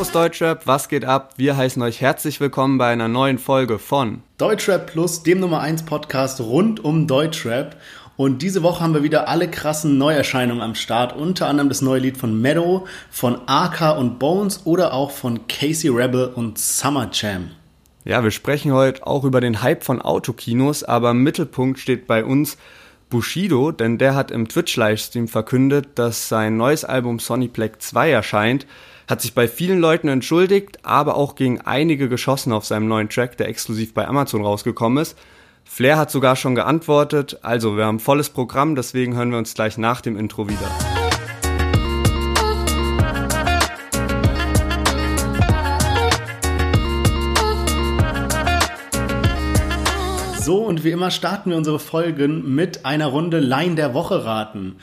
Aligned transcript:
Servus 0.00 0.12
Deutschrap, 0.12 0.66
was 0.66 0.88
geht 0.88 1.04
ab? 1.04 1.34
Wir 1.36 1.58
heißen 1.58 1.82
euch 1.82 2.00
herzlich 2.00 2.40
willkommen 2.40 2.78
bei 2.78 2.90
einer 2.90 3.06
neuen 3.06 3.36
Folge 3.36 3.78
von 3.78 4.22
Deutschrap 4.38 4.86
Plus, 4.86 5.24
dem 5.24 5.40
Nummer 5.40 5.60
1 5.60 5.82
Podcast 5.82 6.40
rund 6.40 6.82
um 6.82 7.06
Deutschrap. 7.06 7.76
Und 8.16 8.40
diese 8.40 8.62
Woche 8.62 8.82
haben 8.82 8.94
wir 8.94 9.02
wieder 9.02 9.28
alle 9.28 9.50
krassen 9.50 9.98
Neuerscheinungen 9.98 10.62
am 10.62 10.74
Start. 10.74 11.14
Unter 11.14 11.48
anderem 11.48 11.68
das 11.68 11.82
neue 11.82 12.00
Lied 12.00 12.16
von 12.16 12.40
Meadow, 12.40 12.86
von 13.10 13.42
AK 13.44 13.98
und 13.98 14.18
Bones 14.18 14.62
oder 14.64 14.94
auch 14.94 15.10
von 15.10 15.46
Casey 15.48 15.90
Rebel 15.90 16.28
und 16.28 16.58
Summer 16.58 17.10
Jam. 17.12 17.50
Ja, 18.06 18.24
wir 18.24 18.30
sprechen 18.30 18.72
heute 18.72 19.06
auch 19.06 19.24
über 19.24 19.42
den 19.42 19.60
Hype 19.60 19.84
von 19.84 20.00
Autokinos, 20.00 20.82
aber 20.82 21.10
im 21.10 21.22
Mittelpunkt 21.22 21.78
steht 21.78 22.06
bei 22.06 22.24
uns 22.24 22.56
Bushido, 23.10 23.70
denn 23.70 23.98
der 23.98 24.14
hat 24.14 24.30
im 24.30 24.48
Twitch-Livestream 24.48 25.28
verkündet, 25.28 25.88
dass 25.96 26.30
sein 26.30 26.56
neues 26.56 26.86
Album 26.86 27.18
Sonny 27.18 27.48
Black 27.48 27.82
2 27.82 28.10
erscheint, 28.12 28.66
hat 29.10 29.20
sich 29.20 29.34
bei 29.34 29.48
vielen 29.48 29.80
Leuten 29.80 30.06
entschuldigt, 30.06 30.78
aber 30.84 31.16
auch 31.16 31.34
gegen 31.34 31.60
einige 31.60 32.08
geschossen 32.08 32.52
auf 32.52 32.64
seinem 32.64 32.86
neuen 32.86 33.08
Track, 33.08 33.36
der 33.36 33.48
exklusiv 33.48 33.92
bei 33.92 34.06
Amazon 34.06 34.44
rausgekommen 34.44 35.02
ist. 35.02 35.18
Flair 35.64 35.98
hat 35.98 36.12
sogar 36.12 36.36
schon 36.36 36.54
geantwortet, 36.54 37.40
also 37.42 37.76
wir 37.76 37.86
haben 37.86 37.98
volles 37.98 38.30
Programm, 38.30 38.76
deswegen 38.76 39.16
hören 39.16 39.32
wir 39.32 39.38
uns 39.38 39.54
gleich 39.54 39.78
nach 39.78 40.00
dem 40.00 40.16
Intro 40.16 40.48
wieder. 40.48 40.70
So, 50.38 50.58
und 50.64 50.84
wie 50.84 50.90
immer 50.90 51.10
starten 51.10 51.50
wir 51.50 51.56
unsere 51.56 51.80
Folgen 51.80 52.54
mit 52.54 52.84
einer 52.84 53.06
Runde 53.06 53.40
Line 53.40 53.74
der 53.74 53.92
Woche 53.92 54.24
raten. 54.24 54.76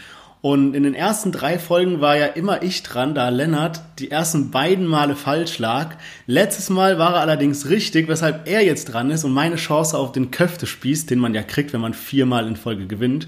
Und 0.47 0.75
in 0.75 0.83
den 0.83 0.93
ersten 0.93 1.33
drei 1.33 1.59
Folgen 1.59 1.99
war 1.99 2.15
ja 2.15 2.27
immer 2.27 2.63
ich 2.63 2.81
dran, 2.81 3.13
da 3.13 3.27
Lennart 3.27 3.81
die 3.99 4.09
ersten 4.09 4.49
beiden 4.49 4.87
Male 4.87 5.17
falsch 5.17 5.59
lag. 5.59 5.97
Letztes 6.25 6.69
Mal 6.69 6.97
war 6.97 7.15
er 7.15 7.19
allerdings 7.19 7.69
richtig, 7.69 8.07
weshalb 8.07 8.47
er 8.47 8.63
jetzt 8.63 8.85
dran 8.85 9.11
ist 9.11 9.25
und 9.25 9.33
meine 9.33 9.57
Chance 9.57 9.97
auf 9.97 10.13
den 10.13 10.31
Köftespieß, 10.31 11.05
den 11.05 11.19
man 11.19 11.33
ja 11.33 11.43
kriegt, 11.43 11.73
wenn 11.73 11.81
man 11.81 11.93
viermal 11.93 12.47
in 12.47 12.55
Folge 12.55 12.87
gewinnt, 12.87 13.27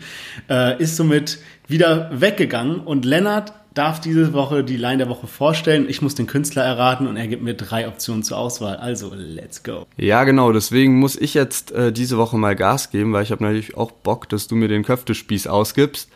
äh, 0.50 0.82
ist 0.82 0.96
somit 0.96 1.40
wieder 1.68 2.10
weggegangen. 2.14 2.80
Und 2.80 3.04
Lennart 3.04 3.52
darf 3.74 4.00
diese 4.00 4.32
Woche 4.32 4.64
die 4.64 4.78
Line 4.78 5.00
der 5.00 5.10
Woche 5.10 5.28
vorstellen. 5.28 5.88
Ich 5.90 6.02
muss 6.02 6.16
den 6.16 6.26
Künstler 6.26 6.64
erraten 6.64 7.06
und 7.06 7.18
er 7.18 7.28
gibt 7.28 7.44
mir 7.44 7.54
drei 7.54 7.90
Optionen 7.90 8.24
zur 8.24 8.38
Auswahl. 8.38 8.78
Also, 8.78 9.12
let's 9.14 9.62
go. 9.62 9.88
Ja, 9.98 10.24
genau. 10.24 10.54
Deswegen 10.54 10.98
muss 10.98 11.18
ich 11.18 11.34
jetzt 11.34 11.74
äh, 11.74 11.92
diese 11.92 12.18
Woche 12.18 12.38
mal 12.38 12.56
Gas 12.56 12.92
geben, 12.92 13.12
weil 13.12 13.24
ich 13.24 13.32
habe 13.32 13.44
natürlich 13.44 13.76
auch 13.76 13.92
Bock, 13.92 14.30
dass 14.30 14.48
du 14.48 14.56
mir 14.56 14.70
den 14.70 14.86
Köftespieß 14.86 15.48
ausgibst. 15.48 16.10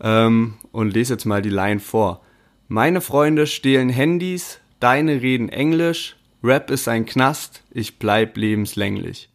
Ähm, 0.00 0.54
und 0.72 0.92
lese 0.92 1.14
jetzt 1.14 1.24
mal 1.24 1.42
die 1.42 1.50
Line 1.50 1.80
vor. 1.80 2.20
Meine 2.68 3.00
Freunde 3.00 3.46
stehlen 3.46 3.88
Handys, 3.88 4.58
deine 4.80 5.22
reden 5.22 5.48
Englisch, 5.48 6.16
Rap 6.42 6.70
ist 6.70 6.88
ein 6.88 7.06
Knast, 7.06 7.62
ich 7.70 7.98
bleib 7.98 8.36
lebenslänglich. 8.36 9.28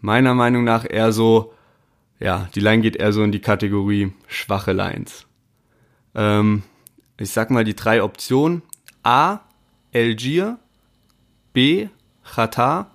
Meiner 0.00 0.34
Meinung 0.34 0.64
nach 0.64 0.84
eher 0.88 1.12
so, 1.12 1.52
ja, 2.18 2.48
die 2.54 2.60
Line 2.60 2.82
geht 2.82 2.96
eher 2.96 3.12
so 3.12 3.22
in 3.22 3.32
die 3.32 3.40
Kategorie 3.40 4.12
schwache 4.26 4.72
Lines. 4.72 5.26
Ähm, 6.14 6.62
ich 7.18 7.30
sag 7.30 7.50
mal 7.50 7.64
die 7.64 7.76
drei 7.76 8.02
Optionen. 8.02 8.62
A. 9.02 9.40
Elgier, 9.92 10.58
B. 11.52 11.88
Khatar 12.24 12.90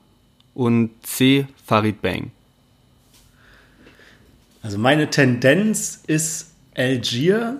und 0.53 0.91
C. 1.05 1.47
Farid 1.65 2.01
Bang. 2.01 2.31
Also 4.61 4.77
meine 4.77 5.09
Tendenz 5.09 6.03
ist 6.05 6.50
Algier, 6.81 7.57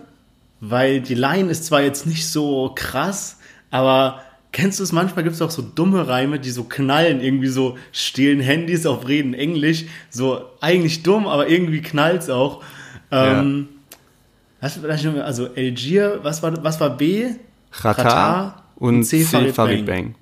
weil 0.60 1.02
die 1.02 1.16
Line 1.16 1.50
ist 1.50 1.66
zwar 1.66 1.82
jetzt 1.82 2.06
nicht 2.06 2.28
so 2.28 2.72
krass, 2.76 3.38
aber 3.70 4.22
kennst 4.52 4.80
du 4.80 4.84
es 4.84 4.92
manchmal 4.92 5.24
gibt 5.24 5.36
es 5.36 5.42
auch 5.42 5.52
so 5.52 5.62
dumme 5.62 6.08
Reime, 6.08 6.40
die 6.40 6.50
so 6.50 6.64
knallen, 6.64 7.22
irgendwie 7.22 7.48
so 7.48 7.78
stehlen 7.92 8.40
Handys 8.40 8.86
auf 8.86 9.08
reden 9.08 9.34
Englisch, 9.34 9.86
so 10.10 10.42
eigentlich 10.60 11.04
dumm, 11.04 11.28
aber 11.28 11.48
irgendwie 11.48 11.82
knallt's 11.82 12.30
auch. 12.30 12.64
Ähm, 13.12 13.68
ja. 14.62 14.78
Was, 14.84 14.84
also 14.84 15.50
Algier, 15.56 16.20
was 16.22 16.44
war, 16.44 16.64
was 16.64 16.80
war 16.80 16.98
B? 16.98 17.32
Qatar 17.72 18.66
und, 18.76 18.96
und, 18.96 19.04
C, 19.04 19.24
Farid, 19.24 19.56
Farid 19.56 19.86
Bang. 19.86 20.04
Bang. 20.04 20.16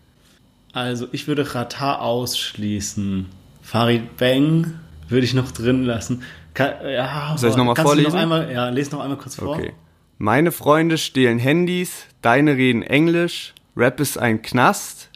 Also 0.71 1.07
ich 1.11 1.27
würde 1.27 1.43
Qatar 1.43 2.01
ausschließen. 2.01 3.25
Farid 3.61 4.17
Bang 4.17 4.75
würde 5.09 5.25
ich 5.25 5.33
noch 5.33 5.51
drin 5.51 5.83
lassen. 5.83 6.23
Kann, 6.59 6.91
ja, 6.91 7.37
Soll 7.37 7.51
ich 7.51 7.55
nochmal 7.55 7.77
vorlesen? 7.77 8.11
Noch 8.11 8.19
einmal, 8.19 8.51
ja, 8.51 8.67
lese 8.67 8.91
noch 8.91 8.99
einmal 8.99 9.17
kurz 9.17 9.35
vor. 9.35 9.55
Okay. 9.55 9.71
Meine 10.17 10.51
Freunde 10.51 10.97
stehlen 10.97 11.39
Handys, 11.39 12.05
deine 12.21 12.57
reden 12.57 12.83
Englisch, 12.83 13.53
Rap 13.77 14.01
ist 14.01 14.17
ein 14.17 14.41
Knast, 14.41 15.09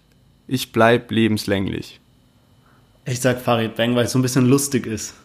ich 0.48 0.72
bleib 0.72 1.12
lebenslänglich. 1.12 2.00
Ich 3.04 3.20
sag 3.20 3.42
Farid 3.42 3.76
Bang, 3.76 3.94
weil 3.94 4.06
es 4.06 4.14
so 4.14 4.20
ein 4.20 4.22
bisschen 4.22 4.46
lustig 4.46 4.86
ist. 4.86 5.16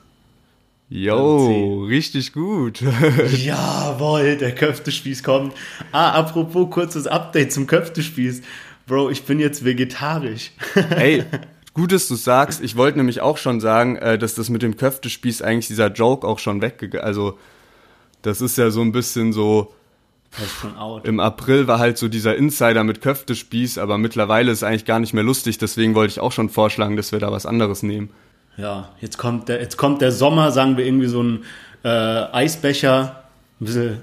Jo, 0.88 1.84
richtig 1.84 2.32
gut. 2.32 2.80
Jawohl, 3.36 4.38
der 4.38 4.56
Köftespieß 4.56 5.22
kommt. 5.22 5.54
Ah, 5.92 6.10
apropos 6.14 6.68
kurzes 6.68 7.06
Update 7.06 7.52
zum 7.52 7.68
Köftespieß. 7.68 8.42
Bro, 8.88 9.10
ich 9.10 9.22
bin 9.22 9.38
jetzt 9.38 9.64
vegetarisch. 9.64 10.50
Ey, 10.96 11.22
gut, 11.78 11.92
dass 11.92 12.08
du 12.08 12.14
sagst. 12.14 12.62
Ich 12.62 12.76
wollte 12.76 12.98
nämlich 12.98 13.20
auch 13.20 13.38
schon 13.38 13.60
sagen, 13.60 13.96
äh, 13.96 14.18
dass 14.18 14.34
das 14.34 14.50
mit 14.50 14.62
dem 14.62 14.76
Köftespieß 14.76 15.42
eigentlich 15.42 15.68
dieser 15.68 15.90
Joke 15.90 16.26
auch 16.26 16.38
schon 16.38 16.60
weggegangen 16.60 17.06
Also, 17.06 17.38
das 18.22 18.40
ist 18.40 18.58
ja 18.58 18.70
so 18.70 18.82
ein 18.82 18.92
bisschen 18.92 19.32
so. 19.32 19.72
Im 21.04 21.20
April 21.20 21.68
war 21.68 21.78
halt 21.78 21.96
so 21.96 22.08
dieser 22.08 22.36
Insider 22.36 22.84
mit 22.84 23.00
Köftespieß, 23.00 23.78
aber 23.78 23.96
mittlerweile 23.96 24.52
ist 24.52 24.58
es 24.58 24.62
eigentlich 24.62 24.84
gar 24.84 24.98
nicht 24.98 25.14
mehr 25.14 25.24
lustig. 25.24 25.56
Deswegen 25.56 25.94
wollte 25.94 26.12
ich 26.12 26.20
auch 26.20 26.32
schon 26.32 26.50
vorschlagen, 26.50 26.96
dass 26.96 27.12
wir 27.12 27.18
da 27.18 27.32
was 27.32 27.46
anderes 27.46 27.82
nehmen 27.82 28.10
ja, 28.58 28.88
jetzt 29.00 29.16
kommt 29.16 29.48
der, 29.48 29.60
jetzt 29.60 29.76
kommt 29.76 30.02
der 30.02 30.12
Sommer, 30.12 30.50
sagen 30.50 30.76
wir 30.76 30.84
irgendwie 30.84 31.06
so 31.06 31.22
ein 31.22 31.44
äh, 31.84 31.88
Eisbecher, 31.88 33.24
ein 33.60 33.64
bisschen 33.64 33.98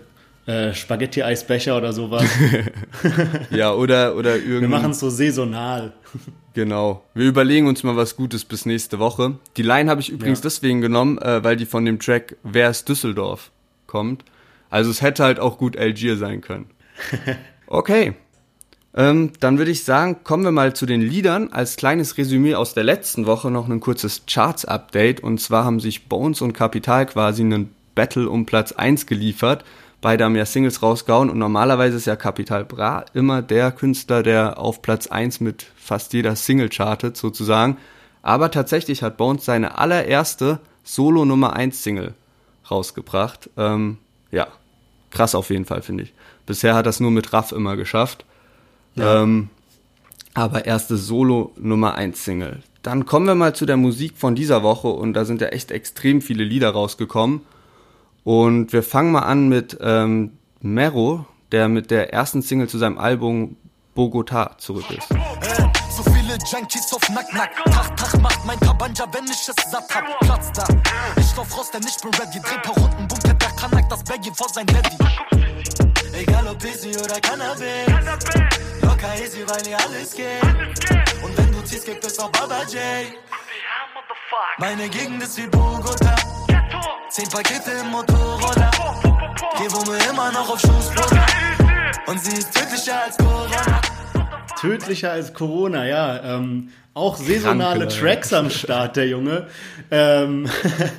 äh, 0.45 0.73
Spaghetti-Eisbecher 0.73 1.77
oder 1.77 1.91
sowas. 1.91 2.25
ja, 3.49 3.73
oder, 3.73 4.15
oder 4.15 4.37
irgendwie. 4.37 4.61
Wir 4.61 4.69
machen 4.69 4.91
es 4.91 4.99
so 4.99 5.09
saisonal. 5.09 5.93
Genau. 6.55 7.03
Wir 7.13 7.27
überlegen 7.27 7.67
uns 7.67 7.83
mal 7.83 7.97
was 7.97 8.15
Gutes 8.15 8.45
bis 8.45 8.65
nächste 8.65 8.97
Woche. 8.97 9.37
Die 9.57 9.61
Line 9.61 9.89
habe 9.89 9.99
ich 9.99 10.09
übrigens 10.09 10.39
ja. 10.39 10.43
deswegen 10.43 10.79
genommen, 10.79 11.17
äh, 11.17 11.43
weil 11.43 11.57
die 11.57 11.65
von 11.65 11.83
dem 11.85 11.99
Track 11.99 12.37
Wer 12.43 12.69
ist 12.69 12.87
Düsseldorf 12.87 13.51
kommt. 13.87 14.23
Also 14.69 14.89
es 14.89 15.01
hätte 15.01 15.23
halt 15.23 15.39
auch 15.39 15.57
gut 15.57 15.77
Algier 15.77 16.17
sein 16.17 16.41
können. 16.41 16.67
Okay, 17.67 18.13
ähm, 18.95 19.31
dann 19.39 19.57
würde 19.57 19.71
ich 19.71 19.83
sagen, 19.83 20.23
kommen 20.23 20.43
wir 20.43 20.51
mal 20.51 20.73
zu 20.75 20.85
den 20.85 21.01
Liedern. 21.01 21.51
Als 21.51 21.75
kleines 21.75 22.17
Resümee 22.17 22.53
aus 22.53 22.75
der 22.75 22.83
letzten 22.83 23.25
Woche 23.25 23.49
noch 23.49 23.67
ein 23.67 23.79
kurzes 23.79 24.23
Charts-Update. 24.27 25.19
Und 25.19 25.41
zwar 25.41 25.65
haben 25.65 25.79
sich 25.79 26.07
Bones 26.07 26.41
und 26.41 26.53
Capital 26.53 27.07
quasi 27.07 27.41
einen 27.41 27.75
Battle 27.95 28.29
um 28.29 28.45
Platz 28.45 28.71
1 28.71 29.07
geliefert. 29.07 29.65
Beide 30.05 30.23
haben 30.23 30.35
ja 30.35 30.45
Singles 30.45 30.83
rausgehauen 30.83 31.31
und 31.31 31.39
normalerweise 31.39 31.97
ist 31.97 32.05
ja 32.05 32.15
Capital 32.15 32.63
Bra 32.63 33.05
immer 33.15 33.41
der 33.41 33.71
Künstler, 33.71 34.21
der 34.21 34.59
auf 34.59 34.83
Platz 34.83 35.07
1 35.07 35.39
mit 35.39 35.65
fast 35.75 36.13
jeder 36.13 36.35
Single 36.35 36.69
chartet 36.69 37.17
sozusagen. 37.17 37.77
Aber 38.21 38.51
tatsächlich 38.51 39.01
hat 39.01 39.17
Bones 39.17 39.45
seine 39.45 39.79
allererste 39.79 40.59
Solo 40.83 41.25
Nummer 41.25 41.55
1 41.55 41.81
Single 41.81 42.13
rausgebracht. 42.69 43.49
Ähm, 43.57 43.97
ja, 44.29 44.45
krass 45.09 45.33
auf 45.33 45.49
jeden 45.49 45.65
Fall, 45.65 45.81
finde 45.81 46.03
ich. 46.03 46.13
Bisher 46.45 46.75
hat 46.75 46.85
das 46.85 46.99
nur 46.99 47.09
mit 47.09 47.33
Raff 47.33 47.51
immer 47.51 47.75
geschafft. 47.75 48.25
Ja. 48.93 49.23
Ähm, 49.23 49.49
aber 50.35 50.67
erste 50.67 50.97
Solo 50.97 51.51
Nummer 51.57 51.95
1 51.95 52.23
Single. 52.23 52.61
Dann 52.83 53.07
kommen 53.07 53.25
wir 53.25 53.33
mal 53.33 53.55
zu 53.55 53.65
der 53.65 53.77
Musik 53.77 54.17
von 54.17 54.35
dieser 54.35 54.61
Woche 54.61 54.89
und 54.89 55.13
da 55.13 55.25
sind 55.25 55.41
ja 55.41 55.47
echt 55.47 55.71
extrem 55.71 56.21
viele 56.21 56.43
Lieder 56.43 56.69
rausgekommen. 56.69 57.41
Und 58.25 58.73
wir 58.73 58.81
fangen 58.81 59.11
mal 59.11 59.19
an 59.19 59.49
mit 59.49 59.77
ähm, 59.81 60.39
Mero, 60.59 61.27
der 61.51 61.69
mit 61.69 61.91
der 61.91 62.11
ersten 62.11 62.41
Single 62.41 62.67
zu 62.67 62.79
seinem 62.79 62.97
Album 62.97 63.55
Bogota 63.93 64.57
zurück 64.57 64.85
ist. 64.89 65.07
So 65.95 66.03
viele 66.11 66.35
Junkies 66.51 66.91
auf 66.91 67.07
Nack, 67.09 67.31
Nack. 67.33 67.51
Tag, 67.95 68.19
macht 68.19 68.43
mein 68.43 68.59
Kabanja, 68.59 69.05
wenn 69.13 69.25
ich 69.25 69.31
es 69.31 69.45
satt 69.45 69.93
hab. 69.93 70.19
Platz 70.21 70.51
da. 70.53 70.65
Ich 71.17 71.35
lauf 71.37 71.55
raus, 71.55 71.69
denn 71.69 71.83
ich 71.83 71.97
bin 72.01 72.11
ready. 72.15 72.39
Dreh 72.39 72.57
paar 72.63 72.75
Runden, 72.75 73.07
Bunker, 73.07 73.33
der 73.35 73.49
Kanak, 73.51 73.89
das 73.89 74.03
Baggy 74.03 74.31
vor 74.33 74.49
sein 74.49 74.65
Daddy. 74.65 74.97
Egal 76.19 76.47
ob 76.47 76.65
Easy 76.65 76.97
oder 76.97 77.21
Cannabis. 77.21 77.85
Locker 78.81 79.21
easy, 79.23 79.43
weil 79.47 79.63
hier 79.65 79.77
alles 79.79 80.15
geht. 80.15 80.41
Und 81.23 81.37
wenn 81.37 81.51
du 81.51 81.63
ziehst, 81.63 81.85
gibt 81.85 82.03
es 82.03 82.17
auch 82.17 82.31
Baba 82.31 82.63
J. 82.63 83.13
Meine 84.57 84.89
Gegend 84.89 85.21
ist 85.23 85.37
wie 85.37 85.47
Bogota. 85.47 86.15
Zehn 87.09 87.29
Pakete 87.29 87.71
im 87.81 87.91
Motorroller. 87.91 88.71
Geh 89.57 89.71
wo 89.71 89.89
mir 89.89 89.97
immer 90.09 90.31
noch 90.31 90.49
auf 90.49 90.59
Schuss, 90.59 90.91
Und 92.07 92.19
sie 92.19 92.37
ist 92.37 92.53
tödlicher 92.53 93.03
als 93.03 93.17
Corona. 93.17 93.81
Tödlicher 94.59 95.11
als 95.11 95.33
Corona, 95.33 95.85
ja. 95.85 96.35
Ähm, 96.35 96.69
auch 96.93 97.17
saisonale 97.17 97.87
Kranke, 97.87 97.99
Tracks 97.99 98.33
am 98.33 98.49
Start, 98.49 98.95
der 98.95 99.07
Junge. 99.07 99.47
Ähm, 99.91 100.49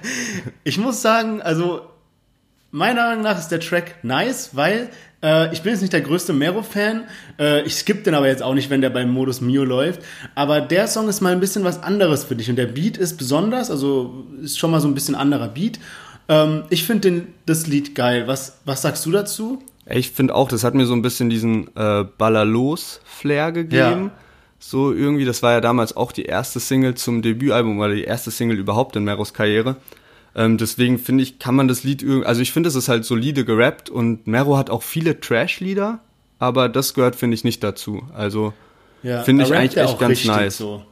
ich 0.64 0.78
muss 0.78 1.02
sagen, 1.02 1.42
also 1.42 1.90
meiner 2.70 3.08
Meinung 3.08 3.24
nach 3.24 3.38
ist 3.38 3.48
der 3.48 3.60
Track 3.60 4.04
nice, 4.04 4.54
weil 4.54 4.90
äh, 5.22 5.52
ich 5.52 5.62
bin 5.62 5.72
jetzt 5.72 5.80
nicht 5.80 5.92
der 5.92 6.00
größte 6.00 6.32
Mero-Fan. 6.32 7.04
Äh, 7.38 7.62
ich 7.62 7.74
skippe 7.74 8.02
den 8.02 8.14
aber 8.14 8.28
jetzt 8.28 8.42
auch 8.42 8.54
nicht, 8.54 8.70
wenn 8.70 8.80
der 8.80 8.90
beim 8.90 9.10
Modus 9.10 9.40
Mio 9.40 9.64
läuft. 9.64 10.00
Aber 10.34 10.60
der 10.60 10.88
Song 10.88 11.08
ist 11.08 11.20
mal 11.20 11.32
ein 11.32 11.40
bisschen 11.40 11.64
was 11.64 11.82
anderes 11.82 12.24
für 12.24 12.36
dich. 12.36 12.50
Und 12.50 12.56
der 12.56 12.66
Beat 12.66 12.96
ist 12.96 13.16
besonders, 13.16 13.70
also 13.70 14.26
ist 14.42 14.58
schon 14.58 14.70
mal 14.70 14.80
so 14.80 14.88
ein 14.88 14.94
bisschen 14.94 15.14
anderer 15.14 15.48
Beat. 15.48 15.78
Ähm, 16.28 16.64
ich 16.70 16.84
finde 16.84 17.26
das 17.46 17.66
Lied 17.66 17.94
geil. 17.94 18.24
Was, 18.26 18.60
was 18.64 18.82
sagst 18.82 19.06
du 19.06 19.10
dazu? 19.10 19.62
Ich 19.88 20.10
finde 20.10 20.34
auch, 20.34 20.48
das 20.48 20.64
hat 20.64 20.74
mir 20.74 20.86
so 20.86 20.94
ein 20.94 21.02
bisschen 21.02 21.30
diesen 21.30 21.68
äh, 21.76 22.04
Ballerlos-Flair 22.18 23.52
gegeben. 23.52 24.06
Ja. 24.06 24.10
So 24.58 24.92
irgendwie, 24.92 25.24
das 25.24 25.42
war 25.42 25.52
ja 25.52 25.60
damals 25.60 25.96
auch 25.96 26.12
die 26.12 26.24
erste 26.24 26.58
Single 26.58 26.94
zum 26.94 27.22
Debütalbum 27.22 27.78
oder 27.78 27.94
die 27.94 28.04
erste 28.04 28.30
Single 28.30 28.58
überhaupt 28.58 28.96
in 28.96 29.04
Meros 29.04 29.32
Karriere. 29.32 29.76
Ähm, 30.36 30.58
deswegen 30.58 30.98
finde 30.98 31.22
ich, 31.22 31.38
kann 31.38 31.54
man 31.54 31.66
das 31.66 31.82
Lied 31.82 32.02
irgendwie, 32.02 32.26
also 32.26 32.42
ich 32.42 32.52
finde, 32.52 32.68
es 32.68 32.74
ist 32.74 32.88
halt 32.88 33.06
solide 33.06 33.46
gerappt 33.46 33.88
und 33.88 34.26
Mero 34.26 34.58
hat 34.58 34.68
auch 34.68 34.82
viele 34.82 35.18
Trash-Lieder, 35.18 36.00
aber 36.38 36.68
das 36.68 36.92
gehört, 36.92 37.16
finde 37.16 37.34
ich, 37.34 37.42
nicht 37.42 37.64
dazu. 37.64 38.02
Also 38.14 38.52
ja, 39.02 39.22
finde 39.22 39.44
ich 39.44 39.54
eigentlich 39.54 39.78
echt 39.78 39.98
ganz 39.98 40.24
nice. 40.26 40.58
So. 40.58 40.84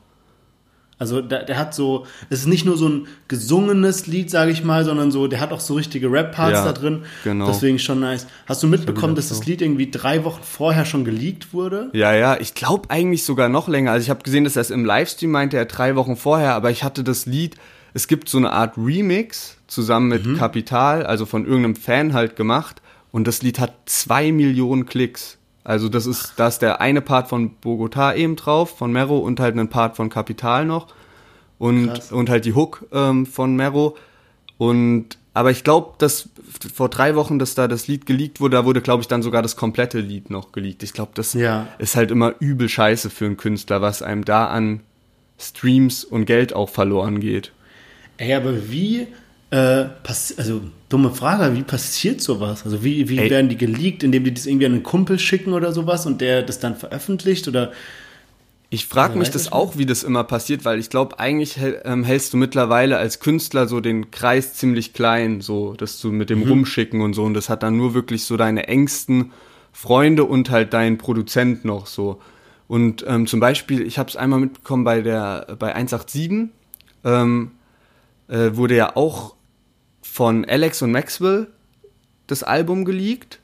Also 0.97 1.21
der, 1.21 1.43
der, 1.43 1.59
hat 1.59 1.75
so, 1.75 2.07
es 2.31 2.41
ist 2.41 2.47
nicht 2.47 2.65
nur 2.65 2.79
so 2.79 2.89
ein 2.89 3.07
gesungenes 3.29 4.07
Lied, 4.07 4.31
sage 4.31 4.51
ich 4.51 4.65
mal, 4.65 4.87
sondern 4.87 5.11
so, 5.11 5.27
der 5.27 5.41
hat 5.41 5.53
auch 5.53 5.61
so 5.61 5.75
richtige 5.75 6.11
Rap-Parts 6.11 6.61
ja, 6.61 6.65
da 6.65 6.73
drin. 6.73 7.03
Genau. 7.25 7.47
Deswegen 7.47 7.79
schon 7.79 8.01
nice. 8.01 8.27
Hast 8.47 8.63
du 8.63 8.67
mitbekommen, 8.67 9.15
dass 9.15 9.29
das 9.29 9.45
Lied 9.45 9.61
irgendwie 9.61 9.91
drei 9.91 10.25
Wochen 10.25 10.43
vorher 10.43 10.87
schon 10.87 11.05
geleakt 11.05 11.53
wurde? 11.53 11.91
Ja, 11.93 12.15
ja, 12.15 12.41
ich 12.41 12.55
glaube 12.55 12.89
eigentlich 12.89 13.25
sogar 13.25 13.51
noch 13.51 13.69
länger. 13.69 13.93
Also 13.93 14.05
ich 14.05 14.11
habe 14.11 14.23
gesehen, 14.23 14.45
dass 14.45 14.57
er 14.57 14.63
es 14.63 14.71
im 14.71 14.87
Livestream 14.87 15.33
meinte, 15.33 15.59
er 15.59 15.67
drei 15.67 15.97
Wochen 15.97 16.17
vorher, 16.17 16.55
aber 16.55 16.71
ich 16.71 16.83
hatte 16.83 17.05
das 17.05 17.27
Lied 17.27 17.57
es 17.95 18.09
gibt 18.09 18.29
so 18.29 18.39
eine 18.39 18.53
Art 18.53 18.77
Remix 18.77 19.57
zusammen 19.69 20.09
mit 20.09 20.27
mhm. 20.27 20.37
Kapital, 20.37 21.07
also 21.07 21.25
von 21.25 21.47
irgendeinem 21.47 21.77
Fan 21.77 22.13
halt 22.13 22.37
gemacht. 22.37 22.83
Und 23.13 23.27
das 23.29 23.41
Lied 23.43 23.61
hat 23.61 23.73
zwei 23.87 24.33
Millionen 24.33 24.85
Klicks. 24.85 25.39
Also 25.63 25.89
das 25.89 26.05
ist, 26.05 26.35
da 26.37 26.49
ist 26.49 26.59
der 26.59 26.81
eine 26.81 27.01
Part 27.01 27.29
von 27.29 27.55
Bogota 27.55 28.13
eben 28.15 28.35
drauf, 28.37 28.77
von 28.77 28.93
Mero 28.93 29.19
und 29.19 29.39
halt 29.39 29.57
ein 29.57 29.71
Part 29.71 29.97
von 29.97 30.11
Kapital 30.11 30.67
noch. 30.67 30.89
Und, 31.59 32.13
und 32.13 32.29
halt 32.29 32.45
die 32.45 32.55
Hook 32.55 32.85
ähm, 32.93 33.25
von 33.25 33.55
Mero. 33.55 33.97
Und 34.59 35.17
aber 35.33 35.51
ich 35.51 35.65
glaube, 35.65 35.95
dass 35.99 36.29
vor 36.75 36.89
drei 36.89 37.15
Wochen, 37.15 37.39
dass 37.39 37.55
da 37.55 37.67
das 37.67 37.89
Lied 37.89 38.07
geleakt 38.07 38.41
wurde, 38.41 38.57
da 38.57 38.65
wurde, 38.65 38.81
glaube 38.81 39.03
ich, 39.03 39.09
dann 39.09 39.23
sogar 39.23 39.43
das 39.43 39.57
komplette 39.57 40.01
Lied 40.01 40.31
noch 40.31 40.53
geleakt. 40.53 40.83
Ich 40.83 40.93
glaube, 40.93 41.13
das 41.15 41.33
ja. 41.35 41.69
ist 41.79 41.97
halt 41.97 42.11
immer 42.11 42.35
übel 42.41 42.69
scheiße 42.69 43.11
für 43.11 43.27
einen 43.27 43.37
Künstler, 43.37 43.83
was 43.83 44.03
einem 44.03 44.25
da 44.25 44.47
an 44.47 44.81
Streams 45.39 46.05
und 46.05 46.27
Geld 46.27 46.53
auch 46.53 46.69
verloren 46.69 47.19
geht. 47.19 47.53
Ey, 48.17 48.35
aber 48.35 48.71
wie, 48.71 49.09
äh, 49.51 49.87
also 50.37 50.61
dumme 50.89 51.11
Frage, 51.11 51.57
wie 51.57 51.63
passiert 51.63 52.21
sowas? 52.21 52.65
Also 52.65 52.85
wie, 52.85 53.09
wie 53.09 53.19
werden 53.19 53.49
die 53.49 53.57
geleakt, 53.57 54.03
indem 54.03 54.25
die 54.25 54.35
das 54.35 54.47
irgendwie 54.47 54.67
an 54.67 54.73
einen 54.73 54.83
Kumpel 54.83 55.19
schicken 55.19 55.53
oder 55.53 55.73
sowas 55.73 56.07
und 56.07 56.21
der 56.21 56.43
das 56.43 56.61
dann 56.61 56.77
veröffentlicht 56.77 57.49
oder 57.49 57.73
ich 58.75 58.87
frage 58.87 59.17
mich 59.17 59.31
das 59.31 59.53
auch, 59.53 59.77
wie 59.79 59.87
das 59.87 60.03
immer 60.03 60.25
passiert, 60.25 60.65
weil 60.65 60.81
ich 60.81 60.91
glaube, 60.91 61.21
eigentlich 61.21 61.59
ähm, 61.85 62.03
hältst 62.03 62.33
du 62.33 62.37
mittlerweile 62.37 62.97
als 62.97 63.21
Künstler 63.21 63.69
so 63.69 63.81
den 63.81 64.11
Kreis 64.11 64.55
ziemlich 64.55 64.93
klein, 64.93 65.41
so, 65.43 65.75
dass 65.75 66.01
du 66.01 66.11
mit 66.11 66.29
dem 66.29 66.41
mhm. 66.41 66.49
Rumschicken 66.49 67.01
und 67.01 67.15
so, 67.15 67.23
und 67.23 67.35
das 67.35 67.49
hat 67.49 67.63
dann 67.63 67.77
nur 67.77 67.95
wirklich 67.95 68.25
so 68.25 68.37
deine 68.37 68.67
engsten 68.67 69.31
Freunde 69.73 70.25
und 70.25 70.51
halt 70.51 70.73
dein 70.73 70.99
Produzent 70.99 71.65
noch 71.65 71.87
so. 71.87 72.21
Und 72.67 73.05
ähm, 73.07 73.29
zum 73.29 73.39
Beispiel, 73.39 73.83
ich 73.83 73.97
habe 73.99 74.09
es 74.09 74.17
einmal 74.17 74.41
mitbekommen 74.41 74.83
bei 74.83 75.03
der 75.03 75.57
bei 75.59 75.73
187, 75.73 76.49
ähm, 77.05 77.53
äh, 78.29 78.51
wurde 78.55 78.77
ja 78.77 78.97
auch 78.97 79.35
von 80.03 80.45
Alex 80.45 80.83
und 80.83 80.93
Maxwell 80.93 81.49
das 82.27 82.43
Album 82.43 82.85
geleakt. 82.85 83.41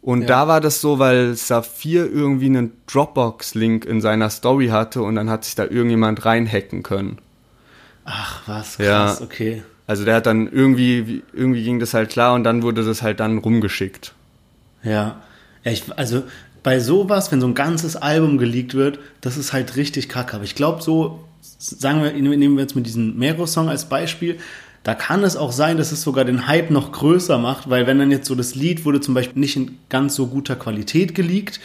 Und 0.00 0.22
ja. 0.22 0.26
da 0.28 0.48
war 0.48 0.60
das 0.60 0.80
so, 0.80 0.98
weil 1.00 1.34
Saphir 1.34 2.10
irgendwie 2.10 2.46
einen 2.46 2.72
Dropbox-Link 2.86 3.84
in 3.84 4.00
seiner 4.00 4.30
Story 4.30 4.68
hatte 4.68 5.02
und 5.02 5.16
dann 5.16 5.28
hat 5.28 5.44
sich 5.44 5.56
da 5.56 5.64
irgendjemand 5.64 6.24
reinhacken 6.24 6.84
können. 6.84 7.18
Ach, 8.04 8.42
was 8.46 8.76
krass, 8.76 8.86
ja. 8.86 9.18
okay. 9.20 9.64
Also 9.88 10.04
der 10.04 10.16
hat 10.16 10.26
dann 10.26 10.46
irgendwie, 10.50 11.22
irgendwie 11.32 11.64
ging 11.64 11.80
das 11.80 11.92
halt 11.92 12.10
klar 12.10 12.34
und 12.34 12.44
dann 12.44 12.62
wurde 12.62 12.84
das 12.84 13.02
halt 13.02 13.20
dann 13.20 13.38
rumgeschickt. 13.38 14.14
Ja. 14.82 15.20
ja 15.64 15.72
ich, 15.72 15.84
also 15.96 16.22
bei 16.62 16.80
sowas, 16.80 17.30
wenn 17.30 17.40
so 17.40 17.46
ein 17.46 17.54
ganzes 17.54 17.96
Album 17.96 18.38
geleakt 18.38 18.74
wird, 18.74 18.98
das 19.20 19.36
ist 19.36 19.52
halt 19.52 19.76
richtig 19.76 20.08
kacke. 20.08 20.34
Aber 20.34 20.44
ich 20.44 20.54
glaube, 20.54 20.82
so 20.82 21.24
sagen 21.58 22.02
wir, 22.02 22.12
nehmen 22.12 22.56
wir 22.56 22.62
jetzt 22.62 22.76
mit 22.76 22.86
diesem 22.86 23.16
Mero-Song 23.18 23.68
als 23.68 23.88
Beispiel, 23.88 24.38
da 24.86 24.94
kann 24.94 25.24
es 25.24 25.36
auch 25.36 25.50
sein, 25.50 25.78
dass 25.78 25.90
es 25.90 26.02
sogar 26.02 26.24
den 26.24 26.46
Hype 26.46 26.70
noch 26.70 26.92
größer 26.92 27.38
macht, 27.38 27.68
weil 27.68 27.88
wenn 27.88 27.98
dann 27.98 28.12
jetzt 28.12 28.28
so 28.28 28.36
das 28.36 28.54
Lied 28.54 28.84
wurde 28.84 29.00
zum 29.00 29.14
Beispiel 29.14 29.40
nicht 29.40 29.56
in 29.56 29.78
ganz 29.88 30.14
so 30.14 30.28
guter 30.28 30.54
Qualität 30.54 31.12
geleakt, 31.12 31.58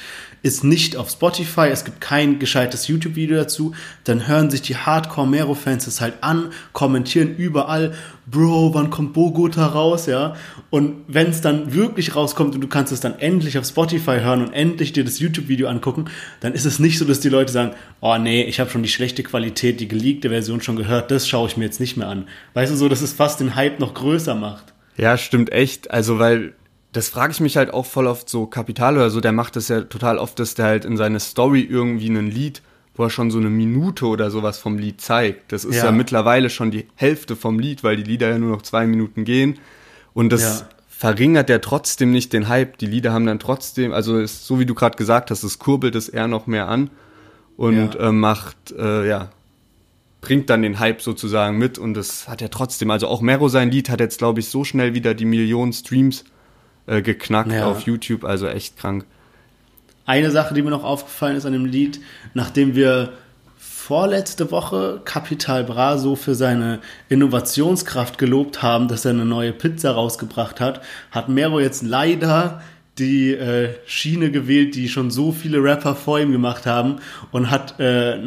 ist 0.43 0.63
nicht 0.63 0.97
auf 0.97 1.09
Spotify, 1.09 1.67
es 1.71 1.85
gibt 1.85 2.01
kein 2.01 2.39
gescheites 2.39 2.87
YouTube-Video 2.87 3.37
dazu, 3.37 3.73
dann 4.03 4.27
hören 4.27 4.49
sich 4.49 4.61
die 4.61 4.75
Hardcore-Mero-Fans 4.75 5.85
das 5.85 6.01
halt 6.01 6.15
an, 6.21 6.51
kommentieren 6.73 7.35
überall, 7.35 7.93
Bro, 8.25 8.73
wann 8.73 8.89
kommt 8.89 9.13
Bogota 9.13 9.65
raus, 9.65 10.05
ja? 10.05 10.35
Und 10.69 11.03
wenn 11.07 11.29
es 11.29 11.41
dann 11.41 11.73
wirklich 11.73 12.15
rauskommt 12.15 12.55
und 12.55 12.61
du 12.61 12.67
kannst 12.67 12.93
es 12.93 13.01
dann 13.01 13.19
endlich 13.19 13.57
auf 13.57 13.65
Spotify 13.65 14.19
hören 14.21 14.41
und 14.41 14.53
endlich 14.53 14.93
dir 14.93 15.03
das 15.03 15.19
YouTube-Video 15.19 15.67
angucken, 15.67 16.05
dann 16.39 16.53
ist 16.53 16.65
es 16.65 16.79
nicht 16.79 16.97
so, 16.97 17.05
dass 17.05 17.19
die 17.19 17.29
Leute 17.29 17.51
sagen, 17.51 17.75
oh 17.99 18.17
nee, 18.17 18.43
ich 18.43 18.59
habe 18.59 18.69
schon 18.69 18.83
die 18.83 18.89
schlechte 18.89 19.23
Qualität, 19.23 19.79
die 19.79 19.87
geleakte 19.87 20.29
Version 20.29 20.61
schon 20.61 20.75
gehört, 20.75 21.11
das 21.11 21.27
schaue 21.27 21.47
ich 21.47 21.57
mir 21.57 21.65
jetzt 21.65 21.79
nicht 21.79 21.97
mehr 21.97 22.07
an. 22.07 22.27
Weißt 22.53 22.71
du 22.71 22.77
so, 22.77 22.87
dass 22.87 23.01
es 23.01 23.13
fast 23.13 23.39
den 23.41 23.55
Hype 23.55 23.79
noch 23.79 23.93
größer 23.93 24.35
macht. 24.35 24.73
Ja, 24.97 25.17
stimmt 25.17 25.51
echt. 25.51 25.91
Also, 25.91 26.19
weil 26.19 26.53
das 26.91 27.09
frage 27.09 27.31
ich 27.31 27.39
mich 27.39 27.57
halt 27.57 27.73
auch 27.73 27.85
voll 27.85 28.07
oft 28.07 28.29
so 28.29 28.45
Kapital 28.45 28.95
oder 28.95 29.09
so, 29.09 29.21
der 29.21 29.31
macht 29.31 29.55
das 29.55 29.69
ja 29.69 29.81
total 29.81 30.17
oft, 30.17 30.37
dass 30.39 30.55
der 30.55 30.65
halt 30.65 30.85
in 30.85 30.97
seine 30.97 31.19
Story 31.19 31.61
irgendwie 31.61 32.09
ein 32.09 32.29
Lied, 32.29 32.61
wo 32.95 33.03
er 33.03 33.09
schon 33.09 33.31
so 33.31 33.39
eine 33.39 33.49
Minute 33.49 34.05
oder 34.05 34.29
sowas 34.29 34.57
vom 34.57 34.77
Lied 34.77 34.99
zeigt. 34.99 35.53
Das 35.53 35.63
ist 35.63 35.77
ja, 35.77 35.85
ja 35.85 35.91
mittlerweile 35.91 36.49
schon 36.49 36.71
die 36.71 36.87
Hälfte 36.95 37.35
vom 37.35 37.59
Lied, 37.59 37.83
weil 37.83 37.95
die 37.95 38.03
Lieder 38.03 38.29
ja 38.29 38.37
nur 38.37 38.51
noch 38.51 38.61
zwei 38.61 38.85
Minuten 38.85 39.23
gehen. 39.23 39.59
Und 40.13 40.33
das 40.33 40.41
ja. 40.59 40.69
verringert 40.89 41.49
ja 41.49 41.59
trotzdem 41.59 42.11
nicht 42.11 42.33
den 42.33 42.49
Hype. 42.49 42.77
Die 42.77 42.87
Lieder 42.87 43.13
haben 43.13 43.25
dann 43.25 43.39
trotzdem, 43.39 43.93
also 43.93 44.19
ist, 44.19 44.45
so 44.45 44.59
wie 44.59 44.65
du 44.65 44.75
gerade 44.75 44.97
gesagt 44.97 45.31
hast, 45.31 45.43
es 45.43 45.59
kurbelt 45.59 45.95
es 45.95 46.09
eher 46.09 46.27
noch 46.27 46.45
mehr 46.45 46.67
an 46.67 46.89
und 47.55 47.95
ja. 47.95 48.09
äh, 48.09 48.11
macht, 48.11 48.73
äh, 48.77 49.07
ja, 49.07 49.29
bringt 50.19 50.49
dann 50.49 50.61
den 50.61 50.79
Hype 50.79 51.01
sozusagen 51.01 51.57
mit 51.57 51.79
und 51.79 51.93
das 51.93 52.27
hat 52.27 52.41
ja 52.41 52.49
trotzdem, 52.49 52.91
also 52.91 53.07
auch 53.07 53.21
Mero 53.21 53.47
sein 53.47 53.71
Lied 53.71 53.89
hat 53.89 54.01
jetzt, 54.01 54.17
glaube 54.17 54.41
ich, 54.41 54.49
so 54.49 54.65
schnell 54.65 54.93
wieder 54.93 55.13
die 55.13 55.25
Millionen 55.25 55.71
Streams 55.71 56.25
äh, 56.87 57.01
geknackt 57.01 57.51
ja. 57.51 57.67
auf 57.67 57.81
YouTube, 57.81 58.23
also 58.23 58.47
echt 58.47 58.77
krank. 58.77 59.05
Eine 60.05 60.31
Sache, 60.31 60.53
die 60.53 60.61
mir 60.61 60.71
noch 60.71 60.83
aufgefallen 60.83 61.37
ist 61.37 61.45
an 61.45 61.53
dem 61.53 61.65
Lied, 61.65 62.01
nachdem 62.33 62.75
wir 62.75 63.13
vorletzte 63.57 64.51
Woche 64.51 65.01
Capital 65.05 65.63
Bra 65.63 65.97
so 65.97 66.15
für 66.15 66.35
seine 66.35 66.79
Innovationskraft 67.09 68.17
gelobt 68.17 68.61
haben, 68.61 68.87
dass 68.87 69.05
er 69.05 69.11
eine 69.11 69.25
neue 69.25 69.53
Pizza 69.53 69.91
rausgebracht 69.91 70.59
hat, 70.59 70.81
hat 71.11 71.29
Mero 71.29 71.59
jetzt 71.59 71.83
leider 71.83 72.61
die 73.01 73.33
äh, 73.33 73.69
Schiene 73.85 74.31
gewählt, 74.31 74.75
die 74.75 74.87
schon 74.87 75.09
so 75.09 75.31
viele 75.31 75.61
Rapper 75.61 75.95
vor 75.95 76.19
ihm 76.19 76.31
gemacht 76.31 76.65
haben 76.65 76.97
und 77.31 77.49
hat 77.49 77.79
äh, 77.79 78.19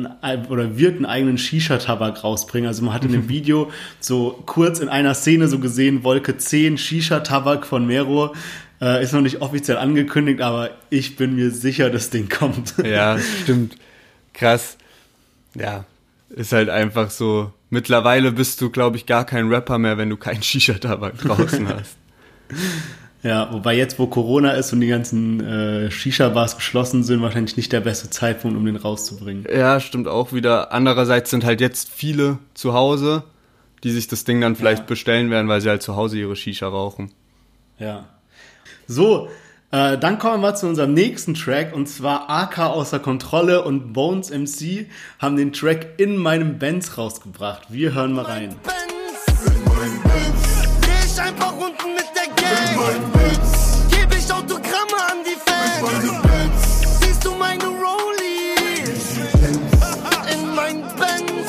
oder 0.48 0.76
wird 0.76 0.96
einen 0.96 1.06
eigenen 1.06 1.38
Shisha-Tabak 1.38 2.24
rausbringen. 2.24 2.66
Also 2.66 2.84
man 2.84 2.92
hat 2.92 3.04
in 3.04 3.12
dem 3.12 3.28
Video 3.28 3.70
so 4.00 4.42
kurz 4.46 4.80
in 4.80 4.88
einer 4.88 5.14
Szene 5.14 5.48
so 5.48 5.60
gesehen, 5.60 6.02
Wolke 6.02 6.36
10 6.36 6.76
Shisha-Tabak 6.76 7.64
von 7.66 7.86
Mero. 7.86 8.34
Äh, 8.80 9.04
ist 9.04 9.12
noch 9.12 9.20
nicht 9.20 9.40
offiziell 9.40 9.78
angekündigt, 9.78 10.40
aber 10.40 10.70
ich 10.90 11.16
bin 11.16 11.36
mir 11.36 11.50
sicher, 11.50 11.88
das 11.90 12.10
Ding 12.10 12.28
kommt. 12.28 12.74
Ja, 12.84 13.16
stimmt. 13.42 13.76
Krass. 14.32 14.76
Ja, 15.54 15.84
ist 16.30 16.52
halt 16.52 16.68
einfach 16.68 17.10
so. 17.10 17.52
Mittlerweile 17.70 18.32
bist 18.32 18.60
du, 18.60 18.70
glaube 18.70 18.96
ich, 18.96 19.06
gar 19.06 19.24
kein 19.24 19.48
Rapper 19.48 19.78
mehr, 19.78 19.96
wenn 19.98 20.10
du 20.10 20.16
keinen 20.16 20.42
Shisha-Tabak 20.42 21.18
draußen 21.18 21.68
hast. 21.74 21.96
Ja, 23.24 23.50
wobei 23.50 23.74
jetzt, 23.74 23.98
wo 23.98 24.06
Corona 24.06 24.50
ist 24.52 24.74
und 24.74 24.80
die 24.80 24.86
ganzen 24.86 25.40
äh, 25.40 25.90
Shisha-Bars 25.90 26.56
geschlossen 26.56 27.02
sind, 27.02 27.22
wahrscheinlich 27.22 27.56
nicht 27.56 27.72
der 27.72 27.80
beste 27.80 28.10
Zeitpunkt, 28.10 28.54
um 28.54 28.66
den 28.66 28.76
rauszubringen. 28.76 29.46
Ja, 29.50 29.80
stimmt 29.80 30.08
auch 30.08 30.34
wieder. 30.34 30.72
Andererseits 30.72 31.30
sind 31.30 31.42
halt 31.42 31.62
jetzt 31.62 31.90
viele 31.90 32.36
zu 32.52 32.74
Hause, 32.74 33.24
die 33.82 33.90
sich 33.92 34.08
das 34.08 34.24
Ding 34.24 34.42
dann 34.42 34.56
vielleicht 34.56 34.80
ja. 34.80 34.84
bestellen 34.84 35.30
werden, 35.30 35.48
weil 35.48 35.62
sie 35.62 35.70
halt 35.70 35.82
zu 35.82 35.96
Hause 35.96 36.18
ihre 36.18 36.36
Shisha 36.36 36.68
rauchen. 36.68 37.12
Ja. 37.78 38.04
So, 38.86 39.30
äh, 39.70 39.96
dann 39.96 40.18
kommen 40.18 40.34
wir 40.34 40.50
mal 40.50 40.54
zu 40.54 40.68
unserem 40.68 40.92
nächsten 40.92 41.32
Track 41.32 41.74
und 41.74 41.88
zwar 41.88 42.28
AK 42.28 42.58
außer 42.58 42.98
Kontrolle 42.98 43.64
und 43.64 43.94
Bones 43.94 44.28
MC 44.28 44.86
haben 45.18 45.36
den 45.36 45.54
Track 45.54 45.94
in 45.96 46.18
meinem 46.18 46.58
Benz 46.58 46.98
rausgebracht. 46.98 47.68
Wir 47.70 47.94
hören 47.94 48.12
mal 48.12 48.26
rein. 48.26 48.54
Benz, 48.62 49.46
in 49.46 49.64
meinem 49.64 50.02
Benz. 50.02 50.68
Ich 51.06 51.20
einfach 51.20 51.53
meine 55.84 56.20
Benz. 56.22 57.00
Siehst 57.00 57.24
du 57.24 57.34
meine 57.34 57.64
Rollies? 57.64 59.04
In 60.32 60.54
mein 60.54 60.82
Benz. 60.96 61.48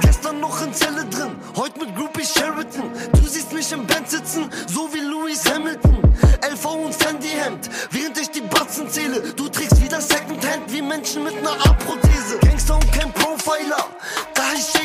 Gestern 0.00 0.40
noch 0.40 0.62
in 0.62 0.72
Zelle 0.72 1.04
drin, 1.06 1.32
heute 1.56 1.80
mit 1.80 1.94
Groupie 1.96 2.24
Sheraton. 2.24 2.90
Du 3.12 3.22
siehst 3.26 3.52
mich 3.52 3.70
im 3.72 3.86
Benz 3.86 4.10
sitzen, 4.12 4.50
so 4.66 4.88
wie 4.92 5.00
Louis 5.00 5.42
Hamilton. 5.52 5.98
LV 6.42 6.64
und 6.66 6.94
Sandy 6.94 7.28
Hemd, 7.28 7.68
während 7.90 8.20
ich 8.20 8.30
die 8.30 8.42
Batzen 8.42 8.88
zähle. 8.88 9.20
Du 9.36 9.48
trägst 9.48 9.82
wieder 9.82 10.00
Secondhand 10.00 10.72
wie 10.72 10.82
Menschen 10.82 11.24
mit 11.24 11.34
einer 11.36 11.52
Abprothese. 11.66 12.38
Gangster 12.40 12.74
und 12.76 12.92
kein 12.92 13.12
Profiler. 13.12 13.88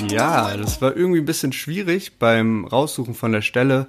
Ja, 0.07 0.55
das 0.57 0.81
war 0.81 0.95
irgendwie 0.95 1.19
ein 1.19 1.25
bisschen 1.25 1.53
schwierig 1.53 2.17
beim 2.17 2.65
Raussuchen 2.65 3.13
von 3.13 3.31
der 3.31 3.41
Stelle, 3.41 3.87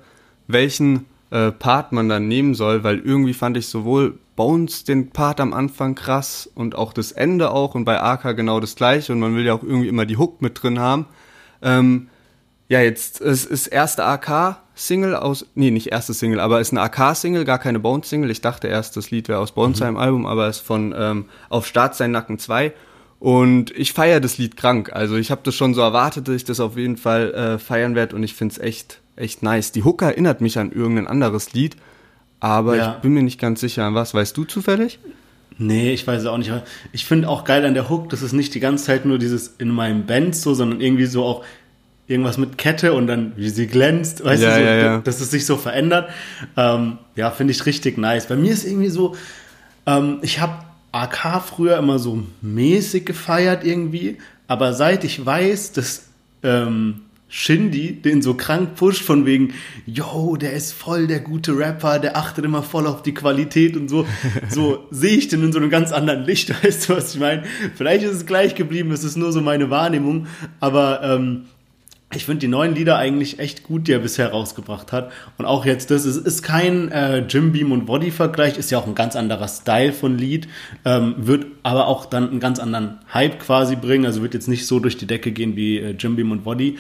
welchen 0.49 1.07
äh, 1.31 1.53
Part 1.53 1.93
man 1.93 2.09
dann 2.09 2.29
nehmen 2.29 2.55
soll, 2.55 2.85
weil 2.85 2.99
irgendwie 2.99 3.35
fand 3.35 3.57
ich 3.57 3.67
sowohl 3.69 4.19
Bones 4.37 4.85
den 4.85 5.11
Part 5.11 5.41
am 5.41 5.53
Anfang 5.53 5.95
krass 5.95 6.51
und 6.55 6.75
auch 6.75 6.93
das 6.93 7.13
Ende 7.13 7.51
auch 7.51 7.75
und 7.75 7.85
bei 7.85 8.01
AK 8.01 8.37
genau 8.37 8.61
das 8.61 8.75
gleiche 8.75 9.13
und 9.13 9.21
man 9.21 9.37
will 9.37 9.45
ja 9.45 9.55
auch 9.55 9.63
irgendwie 9.63 9.89
immer 9.89 10.07
die 10.07 10.17
Hook 10.17 10.43
mit 10.43 10.63
drin 10.63 10.79
haben. 10.79 11.07
Ähm, 11.63 12.09
ja, 12.69 12.81
jetzt 12.81 13.21
es 13.21 13.45
ist 13.45 13.67
erste 13.67 14.05
AK-Single 14.05 15.17
aus, 15.17 15.45
nee, 15.57 15.73
nicht 15.73 15.89
erste 15.89 16.15
Single, 16.15 16.39
aber 16.39 16.61
ist 16.61 16.73
eine 16.73 16.83
AK-Single, 16.83 17.45
gar 17.45 17.59
keine 17.59 17.81
Bones-Single. 17.81 18.31
Ich 18.31 18.41
dachte 18.41 18.69
erst, 18.69 18.97
das 18.97 19.11
Lied 19.11 19.29
wäre 19.29 19.41
aus 19.41 19.53
Bones 19.53 19.81
mhm. 19.81 19.97
Album, 19.97 20.25
aber 20.25 20.47
ist 20.47 20.61
von 20.61 20.95
ähm, 20.97 21.25
Auf 21.49 21.67
Start 21.67 21.97
sein 21.97 22.13
Nacken 22.13 22.39
2. 22.39 22.73
Und 23.19 23.73
ich 23.73 23.93
feiere 23.93 24.21
das 24.21 24.39
Lied 24.39 24.57
krank. 24.57 24.93
Also 24.93 25.17
ich 25.17 25.33
habe 25.33 25.43
das 25.45 25.55
schon 25.55 25.75
so 25.75 25.81
erwartet, 25.81 26.29
dass 26.29 26.37
ich 26.37 26.45
das 26.45 26.61
auf 26.61 26.77
jeden 26.77 26.97
Fall 26.97 27.35
äh, 27.35 27.59
feiern 27.59 27.95
werde 27.95 28.15
und 28.15 28.23
ich 28.23 28.35
find's 28.35 28.57
echt, 28.57 29.00
echt 29.17 29.43
nice. 29.43 29.73
Die 29.73 29.85
Hook 29.85 30.03
erinnert 30.03 30.41
mich 30.41 30.59
an 30.59 30.73
irgendein 30.73 31.07
anderes 31.07 31.53
Lied, 31.53 31.77
aber 32.41 32.77
ja. 32.77 32.95
ich 32.95 33.03
bin 33.03 33.13
mir 33.13 33.23
nicht 33.23 33.41
ganz 33.41 33.61
sicher 33.61 33.85
an 33.85 33.95
was. 33.95 34.15
Weißt 34.15 34.37
du 34.37 34.45
zufällig? 34.45 34.99
Nee, 35.59 35.93
ich 35.93 36.07
weiß 36.07 36.23
es 36.23 36.27
auch 36.27 36.39
nicht. 36.39 36.51
Ich 36.93 37.05
finde 37.05 37.29
auch 37.29 37.45
geil 37.45 37.67
an 37.67 37.75
der 37.75 37.91
Hook, 37.91 38.09
dass 38.09 38.23
es 38.23 38.33
nicht 38.33 38.55
die 38.55 38.61
ganze 38.61 38.85
Zeit 38.85 39.05
nur 39.05 39.19
dieses 39.19 39.49
in 39.59 39.69
meinem 39.69 40.07
Band 40.07 40.35
so, 40.35 40.55
sondern 40.55 40.81
irgendwie 40.81 41.05
so 41.05 41.23
auch 41.23 41.45
irgendwas 42.07 42.39
mit 42.39 42.59
Kette 42.59 42.93
und 42.93 43.07
dann 43.07 43.33
wie 43.37 43.51
sie 43.51 43.67
glänzt, 43.67 44.25
weißt 44.25 44.43
ja, 44.43 44.49
du, 44.51 44.55
so, 44.57 44.61
ja, 44.63 44.75
ja. 44.75 44.99
dass 44.99 45.21
es 45.21 45.31
sich 45.31 45.47
so 45.47 45.57
verändert. 45.57 46.11
Ähm, 46.57 46.99
ja, 47.15 47.31
finde 47.31 47.53
ich 47.53 47.67
richtig 47.67 47.99
nice. 47.99 48.27
Bei 48.27 48.37
mir 48.37 48.53
ist 48.53 48.67
irgendwie 48.67 48.89
so, 48.89 49.15
ähm, 49.87 50.19
ich 50.23 50.41
habe 50.41 50.65
AK 50.93 51.43
früher 51.43 51.79
immer 51.79 51.99
so 51.99 52.23
mäßig 52.41 53.07
gefeiert 53.07 53.65
irgendwie, 53.65 54.19
aber 54.49 54.73
seit 54.73 55.05
ich 55.05 55.25
weiß, 55.25 55.73
dass 55.73 56.07
ähm, 56.43 57.03
Shindy 57.31 57.93
den 57.93 58.23
so 58.23 58.35
krank 58.35 58.75
pusht 58.75 59.03
von 59.03 59.25
wegen, 59.25 59.55
yo, 59.87 60.37
der 60.37 60.53
ist 60.53 60.73
voll 60.73 61.07
der 61.07 61.21
gute 61.21 61.57
Rapper, 61.57 62.01
der 62.01 62.17
achtet 62.17 62.45
immer 62.45 62.65
voll 62.65 62.89
auf 62.89 63.03
die 63.03 63.15
Qualität 63.15 63.77
und 63.77 63.89
so, 63.89 64.05
so 64.51 64.87
sehe 64.91 65.17
ich 65.17 65.29
den 65.29 65.45
in 65.45 65.53
so 65.53 65.61
einem 65.61 65.71
ganz 65.71 65.93
anderen 65.93 66.25
Licht, 66.25 66.51
weißt 66.65 66.89
du, 66.89 66.97
was 66.97 67.15
ich 67.15 67.21
meine? 67.21 67.45
Vielleicht 67.77 68.05
ist 68.05 68.13
es 68.13 68.27
gleich 68.27 68.57
geblieben, 68.57 68.91
es 68.91 69.05
ist 69.05 69.17
nur 69.17 69.33
so 69.33 69.41
meine 69.41 69.71
Wahrnehmung, 69.71 70.27
aber 70.59 71.03
ähm, 71.05 71.45
ich 72.13 72.25
finde 72.25 72.41
die 72.41 72.49
neuen 72.49 72.75
Lieder 72.75 72.99
eigentlich 72.99 73.39
echt 73.39 73.63
gut, 73.63 73.87
die 73.87 73.93
er 73.93 74.01
bisher 74.01 74.31
rausgebracht 74.31 74.91
hat. 74.91 75.13
Und 75.39 75.45
auch 75.45 75.65
jetzt 75.65 75.93
das, 75.93 76.05
es 76.05 76.17
ist 76.17 76.43
kein 76.43 76.91
äh, 76.91 77.19
Jim 77.19 77.53
Beam 77.53 77.71
und 77.71 77.87
Body-Vergleich, 77.87 78.59
ist 78.59 78.73
ja 78.73 78.79
auch 78.79 78.89
ein 78.89 78.97
ganz 78.97 79.15
anderer 79.15 79.47
Style 79.47 79.93
von 79.93 80.19
Lied, 80.19 80.49
ähm, 80.85 81.15
wird 81.19 81.47
aber 81.63 81.87
auch 81.87 82.07
dann 82.07 82.29
einen 82.29 82.41
ganz 82.41 82.59
anderen 82.59 82.99
Hype 83.15 83.39
quasi 83.39 83.77
bringen, 83.77 84.07
also 84.07 84.23
wird 84.23 84.35
jetzt 84.35 84.49
nicht 84.49 84.67
so 84.67 84.81
durch 84.81 84.97
die 84.97 85.07
Decke 85.07 85.31
gehen 85.31 85.55
wie 85.55 85.79
äh, 85.79 85.91
Jim 85.97 86.17
Beam 86.17 86.33
und 86.33 86.43
Body. 86.43 86.79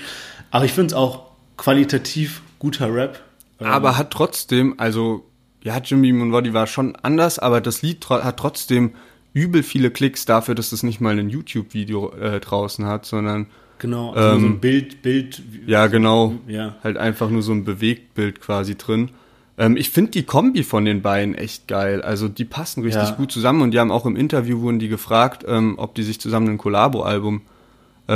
Aber 0.50 0.64
ich 0.64 0.72
finde 0.72 0.88
es 0.88 0.94
auch 0.94 1.30
qualitativ 1.56 2.42
guter 2.58 2.92
Rap. 2.92 3.20
Ähm, 3.60 3.66
aber 3.66 3.96
hat 3.96 4.10
trotzdem, 4.10 4.74
also 4.78 5.24
ja, 5.62 5.78
Jim 5.78 6.02
Beam 6.02 6.22
und 6.22 6.30
Body 6.30 6.52
war 6.54 6.66
schon 6.66 6.96
anders, 6.96 7.38
aber 7.38 7.60
das 7.60 7.82
Lied 7.82 8.08
hat 8.08 8.38
trotzdem 8.38 8.92
übel 9.32 9.62
viele 9.62 9.90
Klicks 9.90 10.24
dafür, 10.24 10.54
dass 10.54 10.72
es 10.72 10.82
nicht 10.82 11.00
mal 11.00 11.18
ein 11.18 11.28
YouTube-Video 11.28 12.12
äh, 12.14 12.40
draußen 12.40 12.86
hat, 12.86 13.06
sondern 13.06 13.46
Genau, 13.78 14.12
also 14.12 14.34
ähm, 14.36 14.40
so 14.40 14.46
ein 14.46 14.52
ähm, 14.52 14.60
Bild, 14.60 15.02
Bild. 15.02 15.42
Ja, 15.66 15.86
genau. 15.86 16.34
Ja. 16.46 16.76
Halt 16.84 16.98
einfach 16.98 17.30
nur 17.30 17.42
so 17.42 17.52
ein 17.52 17.64
Bewegtbild 17.64 18.40
quasi 18.42 18.76
drin. 18.76 19.10
Ähm, 19.56 19.76
ich 19.78 19.88
finde 19.88 20.10
die 20.10 20.24
Kombi 20.24 20.64
von 20.64 20.84
den 20.84 21.00
beiden 21.00 21.34
echt 21.34 21.66
geil. 21.66 22.02
Also 22.02 22.28
die 22.28 22.44
passen 22.44 22.82
richtig 22.82 23.08
ja. 23.08 23.14
gut 23.14 23.32
zusammen 23.32 23.62
und 23.62 23.70
die 23.70 23.78
haben 23.78 23.90
auch 23.90 24.04
im 24.04 24.16
Interview 24.16 24.60
wurden 24.60 24.80
die 24.80 24.88
gefragt, 24.88 25.46
ähm, 25.48 25.76
ob 25.78 25.94
die 25.94 26.02
sich 26.02 26.20
zusammen 26.20 26.48
ein 26.48 26.58
Collabo-Album 26.58 27.38
äh, 27.38 27.59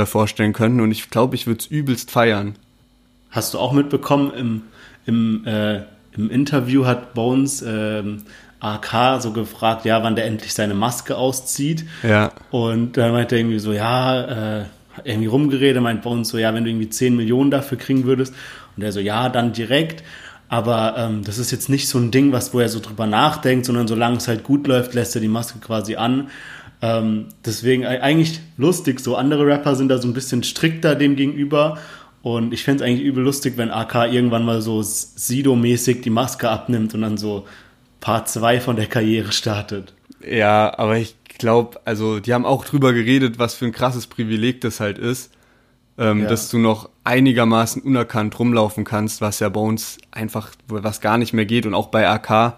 vorstellen 0.05 0.53
könnten 0.53 0.81
und 0.81 0.91
ich 0.91 1.09
glaube, 1.09 1.35
ich 1.35 1.47
würde 1.47 1.59
es 1.59 1.67
übelst 1.67 2.11
feiern. 2.11 2.55
Hast 3.31 3.53
du 3.53 3.59
auch 3.59 3.73
mitbekommen, 3.73 4.31
im, 4.33 4.61
im, 5.05 5.45
äh, 5.45 5.81
im 6.15 6.29
Interview 6.29 6.85
hat 6.85 7.13
Bones 7.13 7.61
ähm, 7.61 8.23
AK 8.59 9.21
so 9.21 9.31
gefragt, 9.31 9.85
ja, 9.85 10.01
wann 10.03 10.15
der 10.15 10.25
endlich 10.25 10.53
seine 10.53 10.73
Maske 10.73 11.17
auszieht. 11.17 11.85
Ja. 12.03 12.31
Und 12.51 12.97
dann 12.97 13.11
meinte 13.11 13.35
er 13.35 13.41
irgendwie 13.41 13.59
so, 13.59 13.73
ja, 13.73 14.61
äh, 14.61 14.65
irgendwie 15.03 15.27
rumgeredet, 15.27 15.81
meint 15.81 16.05
uns 16.05 16.29
so, 16.29 16.37
ja, 16.37 16.53
wenn 16.53 16.63
du 16.63 16.69
irgendwie 16.69 16.89
10 16.89 17.15
Millionen 17.15 17.51
dafür 17.51 17.77
kriegen 17.77 18.05
würdest. 18.05 18.33
Und 18.75 18.83
er 18.83 18.91
so, 18.91 18.99
ja, 18.99 19.29
dann 19.29 19.53
direkt. 19.53 20.03
Aber 20.47 20.95
ähm, 20.97 21.23
das 21.23 21.37
ist 21.37 21.51
jetzt 21.51 21.69
nicht 21.69 21.87
so 21.87 21.97
ein 21.97 22.11
Ding, 22.11 22.31
was 22.31 22.53
wo 22.53 22.59
er 22.59 22.69
so 22.69 22.79
drüber 22.79 23.07
nachdenkt, 23.07 23.65
sondern 23.65 23.87
solange 23.87 24.17
es 24.17 24.27
halt 24.27 24.43
gut 24.43 24.67
läuft, 24.67 24.93
lässt 24.93 25.15
er 25.15 25.21
die 25.21 25.27
Maske 25.27 25.59
quasi 25.59 25.95
an. 25.95 26.29
Ähm, 26.85 27.25
deswegen 27.43 27.85
eigentlich 27.85 28.41
lustig. 28.57 28.99
So 28.99 29.15
andere 29.15 29.47
Rapper 29.47 29.75
sind 29.75 29.89
da 29.89 29.97
so 29.97 30.07
ein 30.07 30.13
bisschen 30.13 30.43
strikter 30.43 30.93
dem 30.93 31.15
gegenüber. 31.15 31.79
Und 32.21 32.53
ich 32.53 32.63
fände 32.63 32.83
es 32.83 32.87
eigentlich 32.87 33.05
übel 33.05 33.23
lustig, 33.23 33.53
wenn 33.57 33.71
AK 33.71 34.11
irgendwann 34.11 34.45
mal 34.45 34.61
so 34.61 34.81
Sido-mäßig 34.81 36.01
die 36.01 36.09
Maske 36.09 36.49
abnimmt 36.49 36.93
und 36.93 37.01
dann 37.01 37.17
so 37.17 37.45
Part 38.01 38.29
2 38.29 38.59
von 38.59 38.75
der 38.75 38.85
Karriere 38.85 39.31
startet. 39.31 39.93
Ja, 40.27 40.77
aber 40.77 40.97
ich 40.97 41.15
glaube, 41.37 41.79
also 41.85 42.19
die 42.19 42.33
haben 42.33 42.45
auch 42.45 42.65
drüber 42.65 42.93
geredet, 42.93 43.39
was 43.39 43.55
für 43.55 43.65
ein 43.65 43.71
krasses 43.71 44.07
Privileg 44.07 44.61
das 44.61 44.79
halt 44.79 44.97
ist, 44.97 45.31
ähm, 45.97 46.21
ja. 46.21 46.29
dass 46.29 46.49
du 46.49 46.57
noch 46.57 46.89
einigermaßen 47.03 47.81
unerkannt 47.81 48.37
rumlaufen 48.37 48.83
kannst, 48.83 49.21
was 49.21 49.39
ja 49.39 49.49
bei 49.49 49.61
uns 49.61 49.97
einfach, 50.11 50.51
was 50.67 51.01
gar 51.01 51.17
nicht 51.17 51.33
mehr 51.33 51.45
geht 51.45 51.65
und 51.65 51.73
auch 51.73 51.87
bei 51.87 52.07
AK 52.07 52.57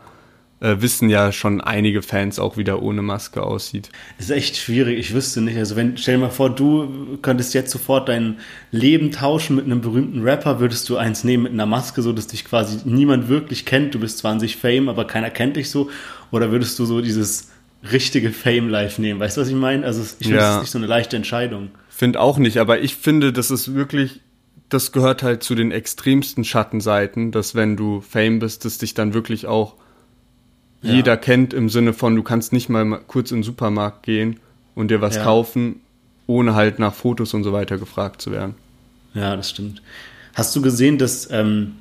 äh, 0.59 0.77
wissen 0.79 1.09
ja 1.09 1.31
schon 1.31 1.61
einige 1.61 2.01
Fans 2.01 2.39
auch, 2.39 2.57
wie 2.57 2.63
der 2.63 2.81
ohne 2.81 3.01
Maske 3.01 3.43
aussieht. 3.43 3.89
ist 4.17 4.31
echt 4.31 4.57
schwierig, 4.57 4.97
ich 4.99 5.13
wüsste 5.13 5.41
nicht. 5.41 5.57
Also 5.57 5.75
wenn, 5.75 5.97
stell 5.97 6.15
dir 6.15 6.21
mal 6.21 6.29
vor, 6.29 6.49
du 6.49 7.17
könntest 7.21 7.53
jetzt 7.53 7.71
sofort 7.71 8.09
dein 8.09 8.37
Leben 8.71 9.11
tauschen 9.11 9.55
mit 9.55 9.65
einem 9.65 9.81
berühmten 9.81 10.23
Rapper, 10.23 10.59
würdest 10.59 10.89
du 10.89 10.97
eins 10.97 11.23
nehmen 11.23 11.43
mit 11.43 11.51
einer 11.53 11.65
Maske, 11.65 12.01
so 12.01 12.13
dass 12.13 12.27
dich 12.27 12.45
quasi 12.45 12.79
niemand 12.85 13.29
wirklich 13.29 13.65
kennt. 13.65 13.93
Du 13.93 13.99
bist 13.99 14.17
zwar 14.17 14.31
an 14.31 14.39
sich 14.39 14.57
Fame, 14.57 14.89
aber 14.89 15.05
keiner 15.05 15.29
kennt 15.29 15.55
dich 15.57 15.69
so. 15.69 15.89
Oder 16.31 16.51
würdest 16.51 16.77
du 16.79 16.85
so 16.85 17.01
dieses 17.01 17.49
richtige 17.91 18.31
Fame 18.31 18.69
Life 18.69 19.01
nehmen. 19.01 19.19
Weißt 19.19 19.37
du, 19.37 19.41
was 19.41 19.49
ich 19.49 19.55
meine? 19.55 19.85
Also 19.85 20.01
ich 20.01 20.27
finde, 20.27 20.37
ja. 20.37 20.41
das 20.41 20.55
ist 20.55 20.61
nicht 20.61 20.71
so 20.71 20.77
eine 20.79 20.87
leichte 20.87 21.15
Entscheidung. 21.15 21.69
Finde 21.89 22.19
auch 22.19 22.37
nicht, 22.37 22.57
aber 22.57 22.79
ich 22.81 22.95
finde, 22.95 23.33
das 23.33 23.51
ist 23.51 23.73
wirklich, 23.73 24.21
das 24.69 24.91
gehört 24.91 25.23
halt 25.23 25.43
zu 25.43 25.55
den 25.55 25.71
extremsten 25.71 26.43
Schattenseiten, 26.43 27.31
dass 27.31 27.55
wenn 27.55 27.77
du 27.77 28.01
Fame 28.01 28.39
bist, 28.39 28.65
dass 28.65 28.77
dich 28.77 28.93
dann 28.93 29.13
wirklich 29.13 29.45
auch 29.45 29.75
ja. 30.81 30.93
jeder 30.93 31.17
kennt 31.17 31.53
im 31.53 31.69
Sinne 31.69 31.93
von, 31.93 32.15
du 32.15 32.23
kannst 32.23 32.53
nicht 32.53 32.69
mal 32.69 32.99
kurz 33.07 33.31
in 33.31 33.37
den 33.37 33.43
Supermarkt 33.43 34.03
gehen 34.03 34.39
und 34.75 34.91
dir 34.91 35.01
was 35.01 35.15
ja. 35.15 35.23
kaufen, 35.23 35.81
ohne 36.27 36.55
halt 36.55 36.79
nach 36.79 36.93
Fotos 36.93 37.33
und 37.33 37.43
so 37.43 37.53
weiter 37.53 37.77
gefragt 37.77 38.21
zu 38.21 38.31
werden. 38.31 38.55
Ja, 39.13 39.35
das 39.35 39.49
stimmt. 39.49 39.81
Hast 40.35 40.55
du 40.55 40.61
gesehen, 40.61 40.97
dass 40.97 41.29
ähm, 41.31 41.73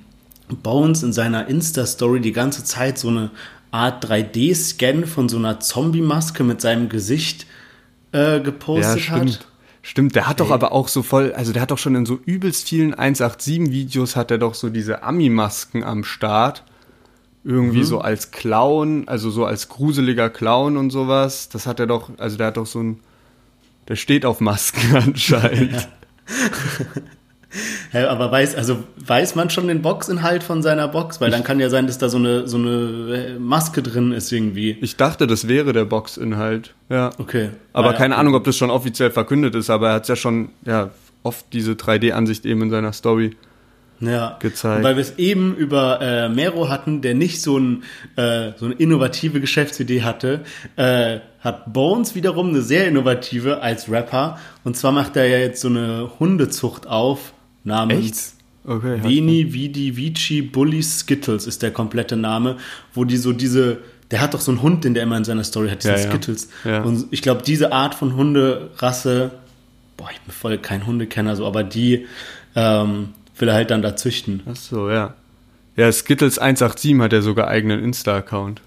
Bones 0.48 1.02
in 1.02 1.12
seiner 1.12 1.48
Insta-Story 1.48 2.20
die 2.20 2.32
ganze 2.32 2.64
Zeit 2.64 2.98
so 2.98 3.08
eine 3.08 3.30
Art 3.70 4.04
3D-Scan 4.04 5.04
von 5.04 5.28
so 5.28 5.36
einer 5.36 5.60
Zombie-Maske 5.60 6.44
mit 6.44 6.60
seinem 6.60 6.88
Gesicht 6.88 7.46
äh, 8.12 8.40
gepostet 8.40 8.96
ja, 8.96 9.02
stimmt. 9.02 9.40
hat. 9.40 9.46
Stimmt, 9.82 10.14
der 10.16 10.26
hat 10.26 10.40
Ey. 10.40 10.46
doch 10.46 10.52
aber 10.52 10.72
auch 10.72 10.88
so 10.88 11.02
voll, 11.02 11.32
also 11.34 11.52
der 11.52 11.62
hat 11.62 11.70
doch 11.70 11.78
schon 11.78 11.94
in 11.94 12.06
so 12.06 12.18
übelst 12.24 12.68
vielen 12.68 12.94
187-Videos 12.94 14.16
hat 14.16 14.30
er 14.30 14.38
doch 14.38 14.54
so 14.54 14.68
diese 14.68 15.02
Ami-Masken 15.02 15.84
am 15.84 16.02
Start. 16.02 16.64
Irgendwie 17.46 17.78
mhm. 17.78 17.84
so 17.84 18.00
als 18.00 18.32
Clown, 18.32 19.06
also 19.06 19.30
so 19.30 19.44
als 19.44 19.68
gruseliger 19.68 20.30
Clown 20.30 20.76
und 20.76 20.90
sowas. 20.90 21.48
Das 21.48 21.66
hat 21.68 21.78
er 21.78 21.86
doch, 21.86 22.10
also 22.18 22.36
der 22.36 22.48
hat 22.48 22.56
doch 22.56 22.66
so 22.66 22.80
ein, 22.80 23.00
der 23.86 23.94
steht 23.94 24.26
auf 24.26 24.40
Masken 24.40 24.96
anscheinend. 25.06 25.88
Ja. 26.28 27.02
Ja, 27.92 28.10
aber 28.10 28.30
weiß, 28.30 28.56
also 28.56 28.82
weiß 28.98 29.36
man 29.36 29.48
schon 29.48 29.68
den 29.68 29.80
Boxinhalt 29.80 30.42
von 30.42 30.60
seiner 30.60 30.88
Box? 30.88 31.20
Weil 31.20 31.30
dann 31.30 31.44
kann 31.44 31.60
ja 31.60 31.70
sein, 31.70 31.86
dass 31.86 31.96
da 31.96 32.08
so 32.08 32.18
eine, 32.18 32.46
so 32.48 32.58
eine 32.58 33.36
äh, 33.36 33.38
Maske 33.38 33.80
drin 33.80 34.12
ist 34.12 34.30
irgendwie. 34.32 34.76
Ich 34.80 34.96
dachte, 34.96 35.26
das 35.26 35.48
wäre 35.48 35.72
der 35.72 35.84
Boxinhalt. 35.84 36.74
Ja. 36.88 37.10
Okay. 37.18 37.50
Aber 37.72 37.88
ah, 37.88 37.92
ja, 37.92 37.96
keine 37.96 38.14
okay. 38.14 38.20
Ahnung, 38.20 38.34
ob 38.34 38.44
das 38.44 38.56
schon 38.56 38.70
offiziell 38.70 39.10
verkündet 39.10 39.54
ist, 39.54 39.70
aber 39.70 39.90
er 39.90 39.94
hat 39.94 40.08
ja 40.08 40.16
schon, 40.16 40.50
ja, 40.66 40.90
oft 41.22 41.46
diese 41.52 41.72
3D-Ansicht 41.72 42.44
eben 42.44 42.62
in 42.62 42.70
seiner 42.70 42.92
Story 42.92 43.36
ja, 44.00 44.36
gezeigt. 44.40 44.84
Weil 44.84 44.96
wir 44.96 45.02
es 45.02 45.18
eben 45.18 45.54
über 45.56 46.00
äh, 46.00 46.28
Mero 46.28 46.68
hatten, 46.68 47.00
der 47.00 47.14
nicht 47.14 47.40
so, 47.42 47.58
ein, 47.58 47.84
äh, 48.16 48.52
so 48.56 48.66
eine 48.66 48.74
innovative 48.74 49.40
Geschäftsidee 49.40 50.02
hatte, 50.02 50.44
äh, 50.76 51.20
hat 51.40 51.72
Bones 51.72 52.14
wiederum 52.14 52.48
eine 52.48 52.62
sehr 52.62 52.88
innovative 52.88 53.62
als 53.62 53.90
Rapper. 53.90 54.38
Und 54.64 54.76
zwar 54.76 54.92
macht 54.92 55.16
er 55.16 55.26
ja 55.26 55.38
jetzt 55.38 55.60
so 55.60 55.68
eine 55.68 56.10
Hundezucht 56.18 56.86
auf 56.86 57.32
namens 57.64 58.36
okay, 58.64 59.02
Veni 59.02 59.52
Vidi 59.52 59.96
Vici 59.96 60.42
Bully 60.42 60.82
Skittles 60.82 61.46
ist 61.46 61.62
der 61.62 61.70
komplette 61.70 62.16
Name, 62.16 62.56
wo 62.94 63.04
die 63.04 63.16
so 63.16 63.32
diese 63.32 63.78
der 64.10 64.20
hat 64.20 64.34
doch 64.34 64.40
so 64.40 64.52
einen 64.52 64.62
Hund, 64.62 64.84
den 64.84 64.94
der 64.94 65.02
immer 65.02 65.16
in 65.16 65.24
seiner 65.24 65.42
Story 65.42 65.68
hat, 65.68 65.82
diese 65.82 65.94
ja, 65.94 65.98
Skittles. 65.98 66.48
Ja. 66.64 66.82
Und 66.82 67.06
ich 67.10 67.22
glaube, 67.22 67.42
diese 67.42 67.72
Art 67.72 67.94
von 67.94 68.14
Hunderasse, 68.14 69.32
boah, 69.96 70.08
ich 70.12 70.20
bin 70.20 70.32
voll 70.32 70.58
kein 70.58 70.86
Hundekenner, 70.86 71.34
so, 71.34 71.44
aber 71.44 71.64
die 71.64 72.06
ähm, 72.54 73.08
will 73.38 73.48
er 73.48 73.54
halt 73.54 73.70
dann 73.70 73.82
da 73.82 73.96
züchten. 73.96 74.42
Ach 74.50 74.56
so, 74.56 74.90
ja. 74.90 75.14
Ja, 75.76 75.92
Skittles 75.92 76.38
187 76.38 76.98
hat 77.00 77.12
ja 77.12 77.20
sogar 77.20 77.48
eigenen 77.48 77.82
Insta-Account. 77.84 78.62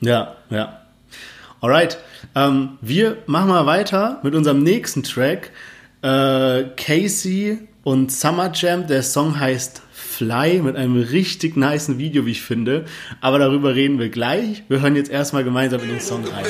Ja, 0.00 0.34
ja. 0.50 0.80
Alright. 1.60 1.98
Ähm, 2.34 2.70
wir 2.80 3.18
machen 3.26 3.48
mal 3.48 3.66
weiter 3.66 4.20
mit 4.22 4.34
unserem 4.34 4.62
nächsten 4.62 5.02
Track. 5.02 5.50
äh, 6.02 6.64
Casey 6.76 7.58
und 7.84 8.10
Summer 8.12 8.50
Jam. 8.52 8.86
Der 8.86 9.02
Song 9.02 9.38
heißt 9.38 9.80
Fly 9.92 10.60
mit 10.60 10.76
einem 10.76 10.96
richtig 11.00 11.56
niceen 11.56 11.98
Video, 11.98 12.26
wie 12.26 12.32
ich 12.32 12.42
finde. 12.42 12.84
Aber 13.20 13.38
darüber 13.38 13.74
reden 13.74 13.98
wir 13.98 14.10
gleich. 14.10 14.64
Wir 14.68 14.80
hören 14.82 14.96
jetzt 14.96 15.10
erstmal 15.10 15.44
gemeinsam 15.44 15.80
in 15.82 15.88
den 15.88 16.00
Song 16.00 16.24
rein. 16.24 16.44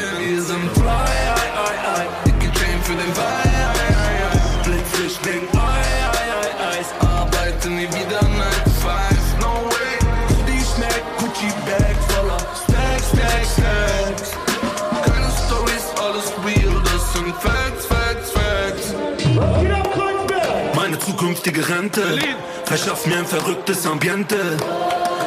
Zukünftige 21.45 21.77
Rente 21.77 22.03
verschafft 22.65 23.07
mir 23.07 23.19
ein 23.19 23.27
verrücktes 23.27 23.87
Ambiente. 23.87 24.37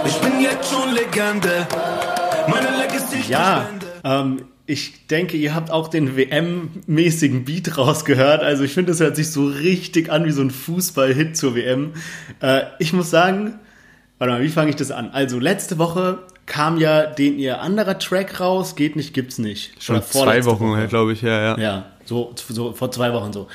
Ich 0.03 0.15
bin 0.15 0.41
jetzt 0.41 0.71
schon 0.71 0.91
Legende. 0.95 1.67
Meine 2.47 2.75
Legacy 2.75 3.31
Ja, 3.31 3.69
ähm, 4.03 4.45
ich 4.65 5.05
denke, 5.05 5.37
ihr 5.37 5.53
habt 5.53 5.69
auch 5.69 5.89
den 5.89 6.17
WM-mäßigen 6.17 7.45
Beat 7.45 7.77
rausgehört. 7.77 8.41
Also 8.41 8.63
ich 8.63 8.73
finde, 8.73 8.93
es 8.93 8.99
hört 8.99 9.15
sich 9.15 9.31
so 9.31 9.45
richtig 9.45 10.11
an 10.11 10.25
wie 10.25 10.31
so 10.31 10.41
ein 10.41 10.49
Fußball-Hit 10.49 11.37
zur 11.37 11.53
WM. 11.53 11.93
Äh, 12.41 12.61
ich 12.79 12.93
muss 12.93 13.11
sagen, 13.11 13.59
warte 14.17 14.33
mal, 14.33 14.41
wie 14.41 14.49
fange 14.49 14.71
ich 14.71 14.75
das 14.75 14.89
an? 14.89 15.11
Also 15.11 15.37
letzte 15.37 15.77
Woche 15.77 16.23
kam 16.47 16.79
ja 16.79 17.05
den 17.05 17.37
ihr 17.37 17.61
anderer 17.61 17.99
Track 17.99 18.39
raus, 18.39 18.75
geht 18.75 18.95
nicht, 18.95 19.13
gibt's 19.13 19.37
nicht. 19.37 19.83
Schon 19.83 19.97
Oder 19.97 20.05
zwei 20.07 20.45
Wochen, 20.45 20.71
Woche. 20.71 20.87
glaube 20.87 21.13
ich, 21.13 21.21
ja, 21.21 21.41
ja. 21.41 21.59
Ja, 21.59 21.85
so, 22.05 22.33
so 22.49 22.73
vor 22.73 22.89
zwei 22.89 23.13
Wochen 23.13 23.31
so. 23.33 23.47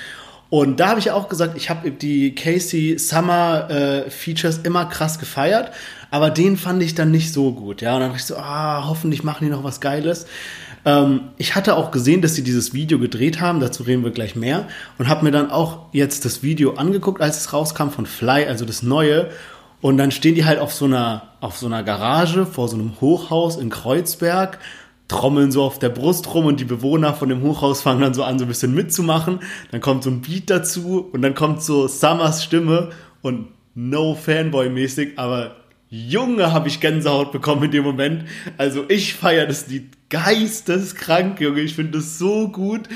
Und 0.52 0.80
da 0.80 0.88
habe 0.88 1.00
ich 1.00 1.10
auch 1.10 1.30
gesagt, 1.30 1.56
ich 1.56 1.70
habe 1.70 1.90
die 1.90 2.34
Casey 2.34 2.98
Summer 2.98 3.70
äh, 3.70 4.10
Features 4.10 4.58
immer 4.58 4.84
krass 4.84 5.18
gefeiert, 5.18 5.70
aber 6.10 6.28
den 6.28 6.58
fand 6.58 6.82
ich 6.82 6.94
dann 6.94 7.10
nicht 7.10 7.32
so 7.32 7.52
gut. 7.52 7.80
Ja, 7.80 7.94
und 7.94 8.00
dann 8.00 8.10
dachte 8.10 8.20
ich 8.20 8.26
so, 8.26 8.36
ah, 8.36 8.84
hoffentlich 8.86 9.24
machen 9.24 9.46
die 9.46 9.50
noch 9.50 9.64
was 9.64 9.80
Geiles. 9.80 10.26
Ähm, 10.84 11.30
ich 11.38 11.54
hatte 11.54 11.74
auch 11.74 11.90
gesehen, 11.90 12.20
dass 12.20 12.34
sie 12.34 12.44
dieses 12.44 12.74
Video 12.74 12.98
gedreht 12.98 13.40
haben, 13.40 13.60
dazu 13.60 13.82
reden 13.84 14.04
wir 14.04 14.10
gleich 14.10 14.36
mehr, 14.36 14.68
und 14.98 15.08
habe 15.08 15.24
mir 15.24 15.30
dann 15.30 15.50
auch 15.50 15.86
jetzt 15.92 16.26
das 16.26 16.42
Video 16.42 16.74
angeguckt, 16.74 17.22
als 17.22 17.38
es 17.38 17.54
rauskam 17.54 17.88
von 17.88 18.04
Fly, 18.04 18.44
also 18.44 18.66
das 18.66 18.82
neue. 18.82 19.30
Und 19.80 19.96
dann 19.96 20.10
stehen 20.10 20.34
die 20.34 20.44
halt 20.44 20.58
auf 20.58 20.74
so 20.74 20.84
einer, 20.84 21.28
auf 21.40 21.56
so 21.56 21.64
einer 21.64 21.82
Garage 21.82 22.44
vor 22.44 22.68
so 22.68 22.76
einem 22.76 23.00
Hochhaus 23.00 23.56
in 23.56 23.70
Kreuzberg, 23.70 24.58
trommeln 25.12 25.52
so 25.52 25.62
auf 25.62 25.78
der 25.78 25.90
Brust 25.90 26.32
rum 26.34 26.46
und 26.46 26.58
die 26.58 26.64
Bewohner 26.64 27.12
von 27.12 27.28
dem 27.28 27.42
Hochhaus 27.42 27.82
fangen 27.82 28.00
dann 28.00 28.14
so 28.14 28.24
an, 28.24 28.38
so 28.38 28.46
ein 28.46 28.48
bisschen 28.48 28.74
mitzumachen. 28.74 29.40
Dann 29.70 29.80
kommt 29.80 30.04
so 30.04 30.10
ein 30.10 30.22
Beat 30.22 30.48
dazu 30.48 31.08
und 31.12 31.20
dann 31.22 31.34
kommt 31.34 31.62
so 31.62 31.86
Summers 31.86 32.42
Stimme 32.42 32.90
und 33.20 33.48
no 33.74 34.14
Fanboy-mäßig, 34.14 35.18
aber 35.18 35.56
Junge, 35.90 36.52
habe 36.54 36.68
ich 36.68 36.80
Gänsehaut 36.80 37.32
bekommen 37.32 37.64
in 37.64 37.70
dem 37.70 37.84
Moment. 37.84 38.24
Also 38.56 38.86
ich 38.88 39.12
feiere 39.12 39.46
das 39.46 39.68
Lied 39.68 39.90
geisteskrank, 40.08 41.38
Junge. 41.38 41.60
Ich 41.60 41.74
finde 41.74 41.98
das 41.98 42.18
so 42.18 42.48
gut. 42.48 42.88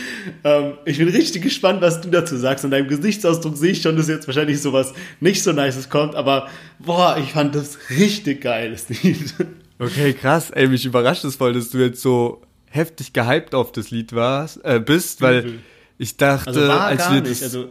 Ähm, 0.44 0.78
ich 0.86 0.96
bin 0.96 1.08
richtig 1.08 1.42
gespannt, 1.42 1.82
was 1.82 2.00
du 2.00 2.08
dazu 2.08 2.38
sagst. 2.38 2.64
An 2.64 2.70
deinem 2.70 2.88
Gesichtsausdruck 2.88 3.58
sehe 3.58 3.72
ich 3.72 3.82
schon, 3.82 3.98
dass 3.98 4.08
jetzt 4.08 4.26
wahrscheinlich 4.26 4.62
sowas 4.62 4.94
nicht 5.20 5.42
so 5.42 5.52
Nices 5.52 5.90
kommt, 5.90 6.14
aber 6.14 6.48
boah, 6.78 7.18
ich 7.22 7.32
fand 7.32 7.54
das 7.54 7.78
richtig 7.90 8.40
geil, 8.40 8.70
das 8.70 8.88
Lied. 8.88 9.34
Okay, 9.78 10.12
krass. 10.14 10.50
Ey, 10.50 10.68
mich 10.68 10.84
überrascht 10.86 11.24
es 11.24 11.36
voll, 11.36 11.52
dass 11.52 11.70
du 11.70 11.78
jetzt 11.78 12.00
so 12.00 12.42
heftig 12.70 13.12
gehypt 13.12 13.54
auf 13.54 13.72
das 13.72 13.90
Lied 13.90 14.12
warst, 14.14 14.64
äh, 14.64 14.80
bist, 14.80 15.22
weil 15.22 15.60
ich 15.98 16.16
dachte, 16.16 16.48
Also 16.48 16.68
war 16.68 16.82
als 16.82 17.10
wir 17.10 17.20
das, 17.20 17.42
Also, 17.42 17.68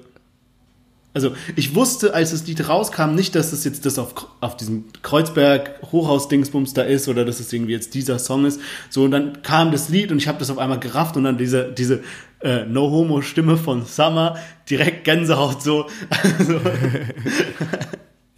also 1.13 1.31
ich 1.55 1.73
wusste, 1.75 2.13
als 2.13 2.31
das 2.31 2.45
Lied 2.45 2.67
rauskam, 2.67 3.15
nicht, 3.15 3.35
dass 3.35 3.53
es 3.53 3.63
jetzt 3.63 3.85
das 3.85 3.97
auf, 3.97 4.13
auf 4.41 4.57
diesem 4.57 4.85
Kreuzberg 5.01 5.79
Hochhaus-Dingsbums 5.91 6.73
da 6.73 6.81
ist 6.81 7.07
oder 7.07 7.23
dass 7.23 7.39
es 7.39 7.53
irgendwie 7.53 7.71
jetzt 7.71 7.93
dieser 7.93 8.19
Song 8.19 8.45
ist. 8.45 8.59
So, 8.89 9.03
und 9.03 9.11
dann 9.11 9.41
kam 9.41 9.71
das 9.71 9.89
Lied 9.89 10.11
und 10.11 10.17
ich 10.17 10.27
habe 10.27 10.39
das 10.39 10.49
auf 10.49 10.57
einmal 10.57 10.79
gerafft 10.79 11.15
und 11.17 11.23
dann 11.23 11.37
diese, 11.37 11.71
diese 11.71 12.03
äh, 12.41 12.65
No-Homo-Stimme 12.65 13.57
von 13.57 13.85
Summer, 13.85 14.37
direkt 14.69 15.05
Gänsehaut 15.05 15.63
so. 15.63 15.87
Also, 16.09 16.59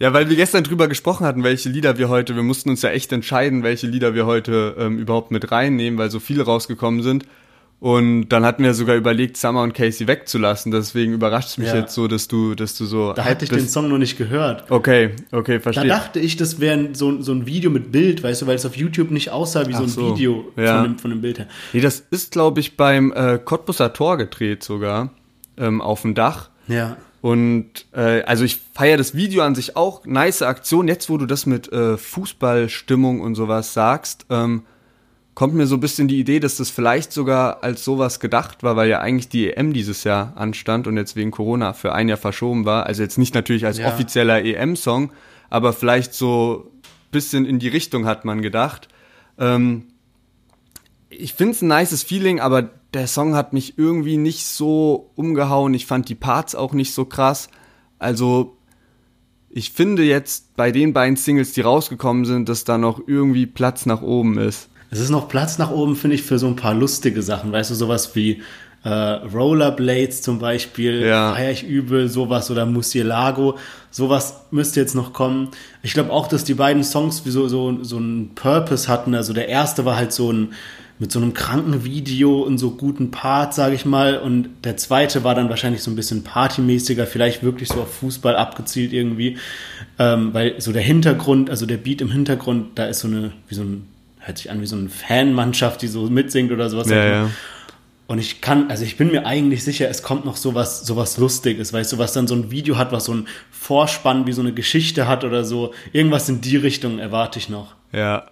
ja, 0.00 0.12
weil 0.12 0.28
wir 0.28 0.36
gestern 0.36 0.64
drüber 0.64 0.88
gesprochen 0.88 1.26
hatten, 1.26 1.42
welche 1.44 1.68
Lieder 1.68 1.98
wir 1.98 2.08
heute, 2.08 2.34
wir 2.36 2.42
mussten 2.42 2.70
uns 2.70 2.82
ja 2.82 2.90
echt 2.90 3.12
entscheiden, 3.12 3.62
welche 3.62 3.86
Lieder 3.86 4.14
wir 4.14 4.26
heute 4.26 4.76
ähm, 4.78 4.98
überhaupt 4.98 5.30
mit 5.30 5.50
reinnehmen, 5.50 5.98
weil 5.98 6.10
so 6.10 6.20
viele 6.20 6.44
rausgekommen 6.44 7.02
sind. 7.02 7.24
Und 7.80 8.30
dann 8.30 8.44
hatten 8.44 8.64
wir 8.64 8.74
sogar 8.74 8.96
überlegt, 8.96 9.36
Summer 9.36 9.62
und 9.62 9.72
Casey 9.72 10.08
wegzulassen. 10.08 10.72
Deswegen 10.72 11.12
überrascht 11.12 11.50
es 11.50 11.58
mich 11.58 11.68
Ja. 11.68 11.76
jetzt 11.76 11.94
so, 11.94 12.08
dass 12.08 12.26
du, 12.26 12.56
dass 12.56 12.76
du 12.76 12.86
so 12.86 13.12
da 13.12 13.24
hatte 13.24 13.44
ich 13.44 13.50
den. 13.52 13.68
Song 13.68 13.88
noch 13.88 13.98
nicht 13.98 14.18
gehört. 14.18 14.68
Okay, 14.68 15.10
okay, 15.30 15.58
Da 15.58 15.60
verstehe. 15.60 15.86
dachte 15.86 16.18
ich, 16.18 16.36
das 16.36 16.58
wäre 16.58 16.88
so, 16.94 17.22
so 17.22 17.30
ein 17.30 17.46
Video 17.46 17.70
mit 17.70 17.92
Bild, 17.92 18.24
weißt 18.24 18.42
du, 18.42 18.46
weil 18.48 18.56
es 18.56 18.66
auf 18.66 18.76
YouTube 18.76 19.12
nicht 19.12 19.30
aussah 19.30 19.68
wie 19.68 19.74
so 19.74 19.78
Ach 19.78 19.82
ein 19.82 19.88
so, 19.90 20.10
Video 20.16 20.50
ja. 20.56 20.80
von, 20.82 20.90
dem, 20.90 20.98
von 20.98 21.10
dem 21.12 21.20
Bild 21.20 21.38
her. 21.38 21.46
Nee, 21.72 21.80
das 21.80 22.02
ist, 22.10 22.32
glaube 22.32 22.58
ich, 22.58 22.76
beim 22.76 23.12
äh, 23.12 23.38
Cottbusser 23.38 23.92
Tor 23.92 24.16
gedreht 24.16 24.64
sogar, 24.64 25.10
ähm, 25.56 25.80
auf 25.80 26.02
dem 26.02 26.16
Dach. 26.16 26.50
Ja. 26.66 26.96
Und 27.20 27.86
äh, 27.92 28.22
also 28.22 28.44
ich 28.44 28.58
feiere 28.74 28.96
das 28.96 29.14
Video 29.14 29.42
an 29.42 29.54
sich 29.54 29.76
auch, 29.76 30.04
nice 30.06 30.42
Aktion. 30.42 30.86
Jetzt, 30.88 31.10
wo 31.10 31.16
du 31.16 31.26
das 31.26 31.46
mit 31.46 31.72
äh, 31.72 31.96
Fußballstimmung 31.96 33.20
und 33.20 33.34
sowas 33.34 33.72
sagst, 33.74 34.26
ähm, 34.30 34.62
kommt 35.34 35.54
mir 35.54 35.66
so 35.66 35.76
ein 35.76 35.80
bisschen 35.80 36.08
die 36.08 36.18
Idee, 36.18 36.40
dass 36.40 36.56
das 36.56 36.70
vielleicht 36.70 37.12
sogar 37.12 37.62
als 37.62 37.84
sowas 37.84 38.18
gedacht 38.20 38.62
war, 38.62 38.76
weil 38.76 38.88
ja 38.88 39.00
eigentlich 39.00 39.28
die 39.28 39.52
EM 39.52 39.72
dieses 39.72 40.04
Jahr 40.04 40.32
anstand 40.36 40.86
und 40.86 40.96
jetzt 40.96 41.14
wegen 41.16 41.30
Corona 41.30 41.72
für 41.72 41.92
ein 41.92 42.08
Jahr 42.08 42.18
verschoben 42.18 42.64
war. 42.64 42.86
Also 42.86 43.02
jetzt 43.02 43.18
nicht 43.18 43.34
natürlich 43.34 43.64
als 43.66 43.78
Ja. 43.78 43.88
offizieller 43.88 44.44
EM-Song, 44.44 45.12
aber 45.50 45.72
vielleicht 45.72 46.14
so 46.14 46.70
bisschen 47.10 47.46
in 47.46 47.58
die 47.58 47.68
Richtung 47.68 48.04
hat 48.06 48.24
man 48.24 48.42
gedacht. 48.42 48.88
Ähm, 49.38 49.84
ich 51.08 51.34
finde 51.34 51.52
es 51.52 51.62
ein 51.62 51.68
nices 51.68 52.02
Feeling, 52.02 52.40
aber 52.40 52.70
der 52.94 53.06
Song 53.06 53.34
hat 53.34 53.52
mich 53.52 53.78
irgendwie 53.78 54.16
nicht 54.16 54.46
so 54.46 55.10
umgehauen. 55.14 55.74
Ich 55.74 55.86
fand 55.86 56.08
die 56.08 56.14
Parts 56.14 56.54
auch 56.54 56.72
nicht 56.72 56.94
so 56.94 57.04
krass. 57.04 57.48
Also, 57.98 58.56
ich 59.50 59.72
finde 59.72 60.02
jetzt 60.04 60.56
bei 60.56 60.70
den 60.72 60.92
beiden 60.92 61.16
Singles, 61.16 61.52
die 61.52 61.60
rausgekommen 61.62 62.24
sind, 62.24 62.48
dass 62.48 62.64
da 62.64 62.78
noch 62.78 63.00
irgendwie 63.06 63.46
Platz 63.46 63.86
nach 63.86 64.02
oben 64.02 64.38
ist. 64.38 64.68
Es 64.90 65.00
ist 65.00 65.10
noch 65.10 65.28
Platz 65.28 65.58
nach 65.58 65.70
oben, 65.70 65.96
finde 65.96 66.14
ich, 66.16 66.22
für 66.22 66.38
so 66.38 66.46
ein 66.46 66.56
paar 66.56 66.74
lustige 66.74 67.22
Sachen. 67.22 67.52
Weißt 67.52 67.70
du, 67.70 67.74
sowas 67.74 68.14
wie 68.14 68.42
äh, 68.84 68.88
Rollerblades 68.88 70.22
zum 70.22 70.38
Beispiel, 70.38 71.02
Ja. 71.02 71.34
feier 71.34 71.50
ich 71.50 71.64
übel, 71.66 72.08
sowas 72.08 72.50
oder 72.50 72.64
Musielago, 72.64 73.58
sowas 73.90 74.42
müsste 74.50 74.80
jetzt 74.80 74.94
noch 74.94 75.12
kommen. 75.12 75.48
Ich 75.82 75.92
glaube 75.94 76.12
auch, 76.12 76.26
dass 76.28 76.44
die 76.44 76.54
beiden 76.54 76.84
Songs 76.84 77.26
wie 77.26 77.30
so, 77.30 77.48
so, 77.48 77.82
so 77.82 77.96
einen 77.96 78.34
Purpose 78.34 78.88
hatten. 78.88 79.14
Also 79.14 79.32
der 79.32 79.48
erste 79.48 79.84
war 79.84 79.96
halt 79.96 80.12
so 80.12 80.32
ein 80.32 80.52
mit 80.98 81.12
so 81.12 81.20
einem 81.20 81.32
kranken 81.32 81.84
Video 81.84 82.42
und 82.42 82.58
so 82.58 82.72
guten 82.72 83.10
Part, 83.10 83.54
sage 83.54 83.74
ich 83.74 83.84
mal. 83.84 84.18
Und 84.18 84.48
der 84.64 84.76
zweite 84.76 85.22
war 85.24 85.34
dann 85.34 85.48
wahrscheinlich 85.48 85.82
so 85.82 85.90
ein 85.90 85.96
bisschen 85.96 86.24
partymäßiger, 86.24 87.06
vielleicht 87.06 87.42
wirklich 87.42 87.68
so 87.68 87.82
auf 87.82 87.94
Fußball 87.94 88.36
abgezielt 88.36 88.92
irgendwie. 88.92 89.38
Ähm, 89.98 90.34
weil 90.34 90.60
so 90.60 90.72
der 90.72 90.82
Hintergrund, 90.82 91.50
also 91.50 91.66
der 91.66 91.76
Beat 91.76 92.00
im 92.00 92.10
Hintergrund, 92.10 92.78
da 92.78 92.86
ist 92.86 93.00
so 93.00 93.08
eine, 93.08 93.32
wie 93.48 93.54
so 93.54 93.62
ein, 93.62 93.86
hört 94.18 94.38
sich 94.38 94.50
an 94.50 94.60
wie 94.60 94.66
so 94.66 94.76
eine 94.76 94.88
Fanmannschaft, 94.88 95.82
die 95.82 95.88
so 95.88 96.02
mitsingt 96.10 96.50
oder 96.50 96.68
sowas. 96.68 96.88
ich 97.06 97.20
mal. 97.22 97.30
Und 98.08 98.18
ich 98.18 98.40
kann, 98.40 98.70
also 98.70 98.84
ich 98.84 98.96
bin 98.96 99.12
mir 99.12 99.26
eigentlich 99.26 99.62
sicher, 99.62 99.88
es 99.90 100.02
kommt 100.02 100.24
noch 100.24 100.36
sowas, 100.36 100.80
sowas 100.80 101.18
Lustiges, 101.18 101.74
weißt 101.74 101.92
du, 101.92 101.98
was 101.98 102.14
dann 102.14 102.26
so 102.26 102.34
ein 102.34 102.50
Video 102.50 102.78
hat, 102.78 102.90
was 102.90 103.04
so 103.04 103.12
ein 103.12 103.28
Vorspann 103.50 104.26
wie 104.26 104.32
so 104.32 104.40
eine 104.40 104.54
Geschichte 104.54 105.06
hat 105.06 105.24
oder 105.24 105.44
so. 105.44 105.74
Irgendwas 105.92 106.26
in 106.30 106.40
die 106.40 106.56
Richtung 106.56 106.98
erwarte 106.98 107.38
ich 107.38 107.50
noch. 107.50 107.74
Ja. 107.92 108.24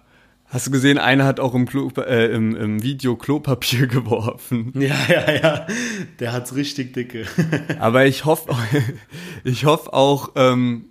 Hast 0.49 0.65
du 0.65 0.71
gesehen, 0.71 0.97
einer 0.97 1.25
hat 1.25 1.41
auch 1.41 1.53
im, 1.53 1.67
Klo, 1.67 1.91
äh, 1.97 2.33
im, 2.33 2.55
im 2.55 2.81
Video 2.81 3.17
Klopapier 3.17 3.87
geworfen. 3.87 4.71
Ja, 4.75 4.95
ja, 5.09 5.31
ja. 5.31 5.67
Der 6.19 6.31
hat's 6.31 6.55
richtig 6.55 6.93
dicke. 6.93 7.25
Aber 7.79 8.05
ich 8.05 8.23
hoffe, 8.23 8.55
ich 9.43 9.65
hoffe 9.65 9.91
auch, 9.91 10.31
ähm, 10.35 10.85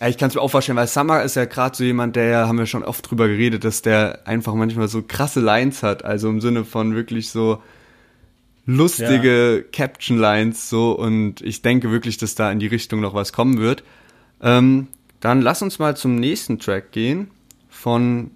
ja, 0.00 0.08
ich 0.08 0.16
kann 0.16 0.28
es 0.30 0.34
mir 0.34 0.40
auch 0.40 0.50
vorstellen, 0.50 0.76
weil 0.76 0.86
Summer 0.86 1.22
ist 1.22 1.36
ja 1.36 1.44
gerade 1.44 1.76
so 1.76 1.84
jemand, 1.84 2.16
der 2.16 2.24
ja, 2.24 2.48
haben 2.48 2.58
wir 2.58 2.66
schon 2.66 2.82
oft 2.82 3.08
drüber 3.08 3.28
geredet, 3.28 3.64
dass 3.64 3.82
der 3.82 4.26
einfach 4.26 4.54
manchmal 4.54 4.88
so 4.88 5.02
krasse 5.02 5.40
Lines 5.40 5.82
hat, 5.82 6.04
also 6.04 6.30
im 6.30 6.40
Sinne 6.40 6.64
von 6.64 6.94
wirklich 6.94 7.28
so 7.28 7.62
lustige 8.66 9.66
Caption-Lines 9.70 10.70
so 10.70 10.92
und 10.92 11.42
ich 11.42 11.60
denke 11.60 11.90
wirklich, 11.90 12.16
dass 12.16 12.34
da 12.34 12.50
in 12.50 12.58
die 12.58 12.66
Richtung 12.66 13.00
noch 13.00 13.12
was 13.12 13.34
kommen 13.34 13.58
wird. 13.58 13.84
Ähm, 14.40 14.88
dann 15.20 15.42
lass 15.42 15.60
uns 15.60 15.78
mal 15.78 15.94
zum 15.94 16.16
nächsten 16.16 16.58
Track 16.58 16.90
gehen 16.90 17.30
von 17.68 18.30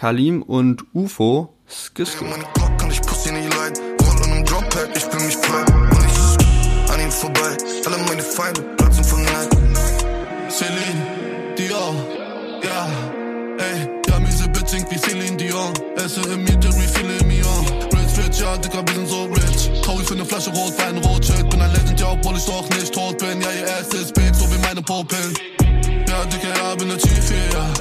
Kalim 0.00 0.40
und 0.40 0.82
UFO 0.94 1.52
Dion, 15.36 15.74
ja, 18.40 18.56
Dicker, 18.56 18.82
wir 18.86 18.94
sind 18.94 19.08
so 19.08 19.24
rich. 19.24 19.82
Traurig 19.82 20.06
für 20.06 20.14
eine 20.14 20.24
Flasche 20.24 20.50
Rotwein, 20.50 20.96
Rothschild. 20.98 21.50
Bin 21.50 21.60
ein 21.60 21.72
Legend, 21.72 22.00
ja, 22.00 22.12
obwohl 22.12 22.36
ich 22.38 22.44
doch 22.46 22.66
nicht 22.70 22.94
tot 22.94 23.18
bin. 23.18 23.42
Ja, 23.42 23.52
ihr 23.52 23.66
erstes 23.66 24.12
Bild, 24.12 24.34
so 24.34 24.50
wie 24.50 24.58
meine 24.58 24.80
Popeln. 24.80 25.34
Ja, 26.08 26.24
Dicker, 26.24 26.56
ja, 26.56 26.74
bin 26.74 26.88
der 26.88 26.96
Chief 26.96 27.28
hier, 27.28 27.52
ja. 27.52 27.79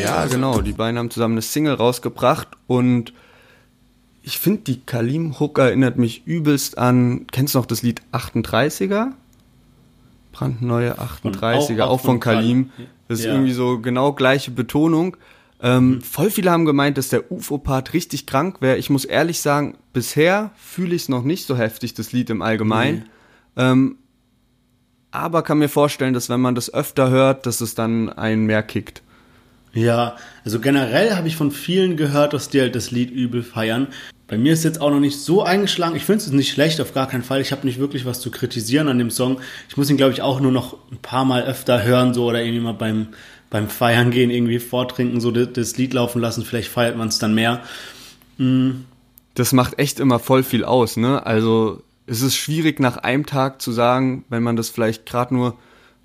Ja, 0.00 0.26
genau. 0.26 0.60
Die 0.60 0.72
beiden 0.72 0.98
haben 0.98 1.10
zusammen 1.10 1.34
eine 1.34 1.42
Single 1.42 1.74
rausgebracht 1.74 2.48
und 2.66 3.12
ich 4.22 4.38
finde, 4.38 4.62
die 4.62 4.80
Kalim-Hook 4.80 5.58
erinnert 5.58 5.98
mich 5.98 6.26
übelst 6.26 6.78
an, 6.78 7.26
kennst 7.32 7.54
du 7.54 7.58
noch 7.58 7.66
das 7.66 7.82
Lied 7.82 8.02
38er? 8.12 9.08
Brandneue 10.32 10.94
38er, 10.98 11.82
auch 11.82 11.90
auch, 11.90 12.00
von 12.00 12.20
Kalim. 12.20 12.70
Kalim. 12.70 12.88
Das 13.08 13.18
ist 13.18 13.24
Ja. 13.26 13.32
irgendwie 13.34 13.52
so 13.52 13.80
genau 13.80 14.12
gleiche 14.12 14.50
Betonung. 14.50 15.16
Ähm, 15.60 16.00
Voll 16.02 16.30
viele 16.30 16.50
haben 16.50 16.64
gemeint, 16.64 16.98
dass 16.98 17.08
der 17.08 17.30
UFO-Part 17.30 17.92
richtig 17.92 18.26
krank 18.26 18.56
wäre. 18.60 18.78
Ich 18.78 18.90
muss 18.90 19.04
ehrlich 19.04 19.40
sagen, 19.40 19.76
bisher 19.92 20.50
fühle 20.56 20.94
ich 20.94 21.02
es 21.02 21.08
noch 21.08 21.22
nicht 21.22 21.46
so 21.46 21.56
heftig, 21.56 21.94
das 21.94 22.12
Lied 22.12 22.30
im 22.30 22.42
Allgemeinen. 22.42 23.04
Ähm, 23.56 23.96
aber 25.10 25.42
kann 25.42 25.58
mir 25.58 25.68
vorstellen, 25.68 26.14
dass 26.14 26.28
wenn 26.30 26.40
man 26.40 26.54
das 26.54 26.72
öfter 26.72 27.10
hört, 27.10 27.44
dass 27.46 27.60
es 27.60 27.74
dann 27.74 28.08
einen 28.08 28.46
mehr 28.46 28.62
kickt. 28.62 29.02
Ja, 29.74 30.16
also 30.44 30.60
generell 30.60 31.14
habe 31.14 31.28
ich 31.28 31.36
von 31.36 31.50
vielen 31.50 31.96
gehört, 31.96 32.34
dass 32.34 32.50
die 32.50 32.60
halt 32.60 32.74
das 32.74 32.90
Lied 32.90 33.10
übel 33.10 33.42
feiern. 33.42 33.88
Bei 34.28 34.36
mir 34.36 34.52
ist 34.52 34.64
jetzt 34.64 34.80
auch 34.80 34.90
noch 34.90 35.00
nicht 35.00 35.18
so 35.18 35.42
eingeschlagen. 35.42 35.96
Ich 35.96 36.04
finde 36.04 36.24
es 36.24 36.30
nicht 36.30 36.52
schlecht, 36.52 36.80
auf 36.80 36.94
gar 36.94 37.08
keinen 37.08 37.22
Fall. 37.22 37.40
Ich 37.40 37.52
habe 37.52 37.66
nicht 37.66 37.78
wirklich 37.78 38.04
was 38.04 38.20
zu 38.20 38.30
kritisieren 38.30 38.88
an 38.88 38.98
dem 38.98 39.10
Song. 39.10 39.40
Ich 39.68 39.76
muss 39.76 39.90
ihn, 39.90 39.96
glaube 39.96 40.12
ich, 40.12 40.22
auch 40.22 40.40
nur 40.40 40.52
noch 40.52 40.76
ein 40.90 40.98
paar 40.98 41.24
Mal 41.24 41.44
öfter 41.44 41.82
hören, 41.82 42.14
so 42.14 42.26
oder 42.26 42.42
irgendwie 42.42 42.60
mal 42.60 42.72
beim, 42.72 43.08
beim 43.50 43.68
Feiern 43.68 44.10
gehen, 44.10 44.30
irgendwie 44.30 44.58
vortrinken, 44.58 45.20
so 45.20 45.30
das, 45.30 45.48
das 45.52 45.76
Lied 45.76 45.94
laufen 45.94 46.20
lassen. 46.20 46.44
Vielleicht 46.44 46.68
feiert 46.68 46.96
man 46.96 47.08
es 47.08 47.18
dann 47.18 47.34
mehr. 47.34 47.62
das 49.34 49.52
macht 49.52 49.78
echt 49.78 50.00
immer 50.00 50.18
voll 50.18 50.42
viel 50.42 50.64
aus, 50.64 50.96
ne? 50.96 51.24
Also 51.24 51.82
es 52.06 52.20
ist 52.20 52.36
schwierig 52.36 52.80
nach 52.80 52.98
einem 52.98 53.26
Tag 53.26 53.62
zu 53.62 53.72
sagen, 53.72 54.24
wenn 54.28 54.42
man 54.42 54.56
das 54.56 54.68
vielleicht 54.68 55.06
gerade 55.06 55.34
nur 55.34 55.56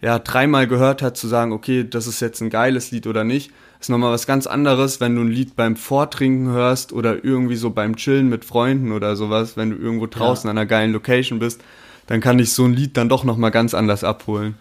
ja 0.02 0.20
dreimal 0.20 0.68
gehört 0.68 1.02
hat, 1.02 1.18
zu 1.18 1.28
sagen, 1.28 1.52
okay, 1.52 1.86
das 1.90 2.08
ist 2.08 2.20
jetzt 2.20 2.42
ein 2.42 2.50
geiles 2.50 2.92
Lied 2.92 3.08
oder 3.08 3.24
nicht. 3.24 3.52
ist 3.80 3.90
nochmal 3.90 4.12
was 4.12 4.28
ganz 4.28 4.48
anderes, 4.48 5.00
wenn 5.02 5.16
du 5.16 5.22
ein 5.22 5.32
Lied 5.32 5.56
beim 5.56 5.76
Vortrinken 5.76 6.50
hörst 6.50 6.94
oder 6.94 7.24
irgendwie 7.24 7.56
so 7.56 7.72
beim 7.72 7.96
Chillen 7.96 8.30
mit 8.30 8.46
Freunden 8.46 8.92
oder 8.92 9.16
sowas, 9.16 9.58
wenn 9.58 9.72
du 9.72 9.78
irgendwo 9.78 10.08
draußen 10.08 10.50
an 10.50 10.58
einer 10.58 10.68
geilen 10.68 10.94
Location 10.94 11.40
bist, 11.40 11.62
dann 12.08 12.22
kann 12.22 12.38
dich 12.38 12.54
so 12.54 12.66
ein 12.66 12.74
Lied 12.74 12.96
dann 12.96 13.10
doch 13.10 13.24
nochmal 13.24 13.52
ganz 13.52 13.74
anders 13.74 14.04
abholen. 14.04 14.56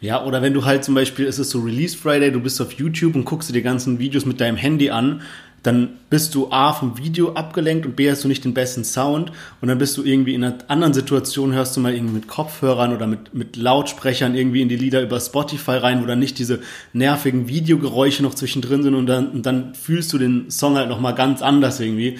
Ja, 0.00 0.24
oder 0.24 0.42
wenn 0.42 0.54
du 0.54 0.64
halt 0.64 0.84
zum 0.84 0.94
Beispiel, 0.94 1.26
es 1.26 1.40
ist 1.40 1.50
so 1.50 1.60
Release 1.60 1.96
Friday, 1.96 2.30
du 2.30 2.40
bist 2.40 2.60
auf 2.60 2.72
YouTube 2.72 3.16
und 3.16 3.24
guckst 3.24 3.48
dir 3.48 3.54
die 3.54 3.62
ganzen 3.62 3.98
Videos 3.98 4.26
mit 4.26 4.40
deinem 4.40 4.56
Handy 4.56 4.90
an, 4.90 5.22
dann 5.68 5.90
bist 6.08 6.34
du 6.34 6.50
A 6.50 6.72
vom 6.72 6.96
Video 6.96 7.34
abgelenkt 7.34 7.84
und 7.84 7.94
B 7.94 8.10
hast 8.10 8.24
du 8.24 8.28
nicht 8.28 8.42
den 8.42 8.54
besten 8.54 8.84
Sound 8.84 9.30
und 9.60 9.68
dann 9.68 9.76
bist 9.76 9.98
du 9.98 10.02
irgendwie 10.02 10.34
in 10.34 10.42
einer 10.42 10.56
anderen 10.68 10.94
Situation, 10.94 11.52
hörst 11.52 11.76
du 11.76 11.80
mal 11.80 11.94
irgendwie 11.94 12.14
mit 12.14 12.26
Kopfhörern 12.26 12.96
oder 12.96 13.06
mit, 13.06 13.34
mit 13.34 13.56
Lautsprechern 13.56 14.34
irgendwie 14.34 14.62
in 14.62 14.70
die 14.70 14.76
Lieder 14.76 15.02
über 15.02 15.20
Spotify 15.20 15.72
rein, 15.72 16.02
wo 16.02 16.06
dann 16.06 16.18
nicht 16.20 16.38
diese 16.38 16.60
nervigen 16.94 17.48
Videogeräusche 17.48 18.22
noch 18.22 18.34
zwischendrin 18.34 18.82
sind 18.82 18.94
und 18.94 19.06
dann, 19.06 19.28
und 19.28 19.44
dann 19.44 19.74
fühlst 19.74 20.10
du 20.12 20.18
den 20.18 20.50
Song 20.50 20.76
halt 20.76 20.88
nochmal 20.88 21.14
ganz 21.14 21.42
anders 21.42 21.80
irgendwie. 21.80 22.18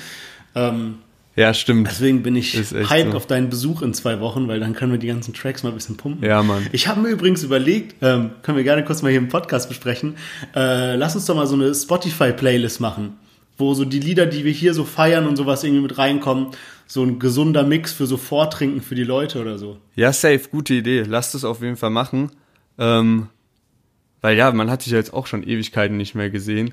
Ähm, 0.54 0.96
Ja, 1.34 1.54
stimmt. 1.54 1.88
Deswegen 1.88 2.22
bin 2.22 2.36
ich 2.36 2.52
hyped 2.54 3.12
so. 3.12 3.16
auf 3.16 3.26
deinen 3.26 3.48
Besuch 3.48 3.80
in 3.80 3.94
zwei 3.94 4.20
Wochen, 4.20 4.46
weil 4.48 4.60
dann 4.60 4.74
können 4.74 4.92
wir 4.92 4.98
die 4.98 5.06
ganzen 5.06 5.32
Tracks 5.32 5.62
mal 5.62 5.70
ein 5.70 5.74
bisschen 5.76 5.96
pumpen. 5.96 6.28
Ja, 6.28 6.42
Mann. 6.42 6.66
Ich 6.72 6.86
habe 6.88 7.00
mir 7.00 7.08
übrigens 7.08 7.44
überlegt, 7.44 7.94
ähm, 8.02 8.32
können 8.42 8.58
wir 8.58 8.64
gerne 8.64 8.84
kurz 8.84 9.00
mal 9.00 9.08
hier 9.08 9.20
im 9.20 9.28
Podcast 9.28 9.68
besprechen, 9.68 10.16
äh, 10.54 10.96
lass 10.96 11.14
uns 11.14 11.24
doch 11.26 11.36
mal 11.36 11.46
so 11.46 11.54
eine 11.54 11.74
Spotify-Playlist 11.74 12.80
machen, 12.80 13.16
wo 13.58 13.74
so 13.74 13.84
die 13.84 14.00
Lieder, 14.00 14.26
die 14.26 14.44
wir 14.44 14.52
hier 14.52 14.72
so 14.72 14.84
feiern 14.84 15.26
und 15.26 15.36
sowas 15.36 15.64
irgendwie 15.64 15.82
mit 15.82 15.98
reinkommen, 15.98 16.48
so 16.86 17.02
ein 17.04 17.18
gesunder 17.18 17.64
Mix 17.64 17.92
für 17.92 18.06
so 18.06 18.16
Vortrinken 18.16 18.80
für 18.80 18.94
die 18.94 19.04
Leute 19.04 19.40
oder 19.40 19.58
so. 19.58 19.78
Ja, 19.94 20.12
safe, 20.12 20.40
gute 20.50 20.74
Idee. 20.74 21.02
Lasst 21.02 21.34
es 21.34 21.44
auf 21.44 21.60
jeden 21.60 21.76
Fall 21.76 21.90
machen. 21.90 22.30
Ähm, 22.78 23.28
weil 24.20 24.36
ja, 24.36 24.50
man 24.52 24.70
hat 24.70 24.82
sich 24.82 24.92
ja 24.92 24.98
jetzt 24.98 25.12
auch 25.12 25.26
schon 25.26 25.42
Ewigkeiten 25.42 25.96
nicht 25.96 26.14
mehr 26.14 26.30
gesehen. 26.30 26.72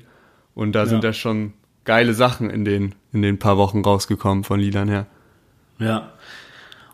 Und 0.54 0.72
da 0.72 0.86
sind 0.86 1.02
Ja. 1.04 1.10
ja 1.10 1.12
schon 1.12 1.52
geile 1.84 2.14
Sachen 2.14 2.48
in 2.50 2.64
den, 2.64 2.94
in 3.12 3.22
den 3.22 3.38
paar 3.38 3.56
Wochen 3.58 3.82
rausgekommen 3.82 4.42
von 4.44 4.58
Liedern 4.58 4.88
her. 4.88 5.06
Ja. 5.78 6.12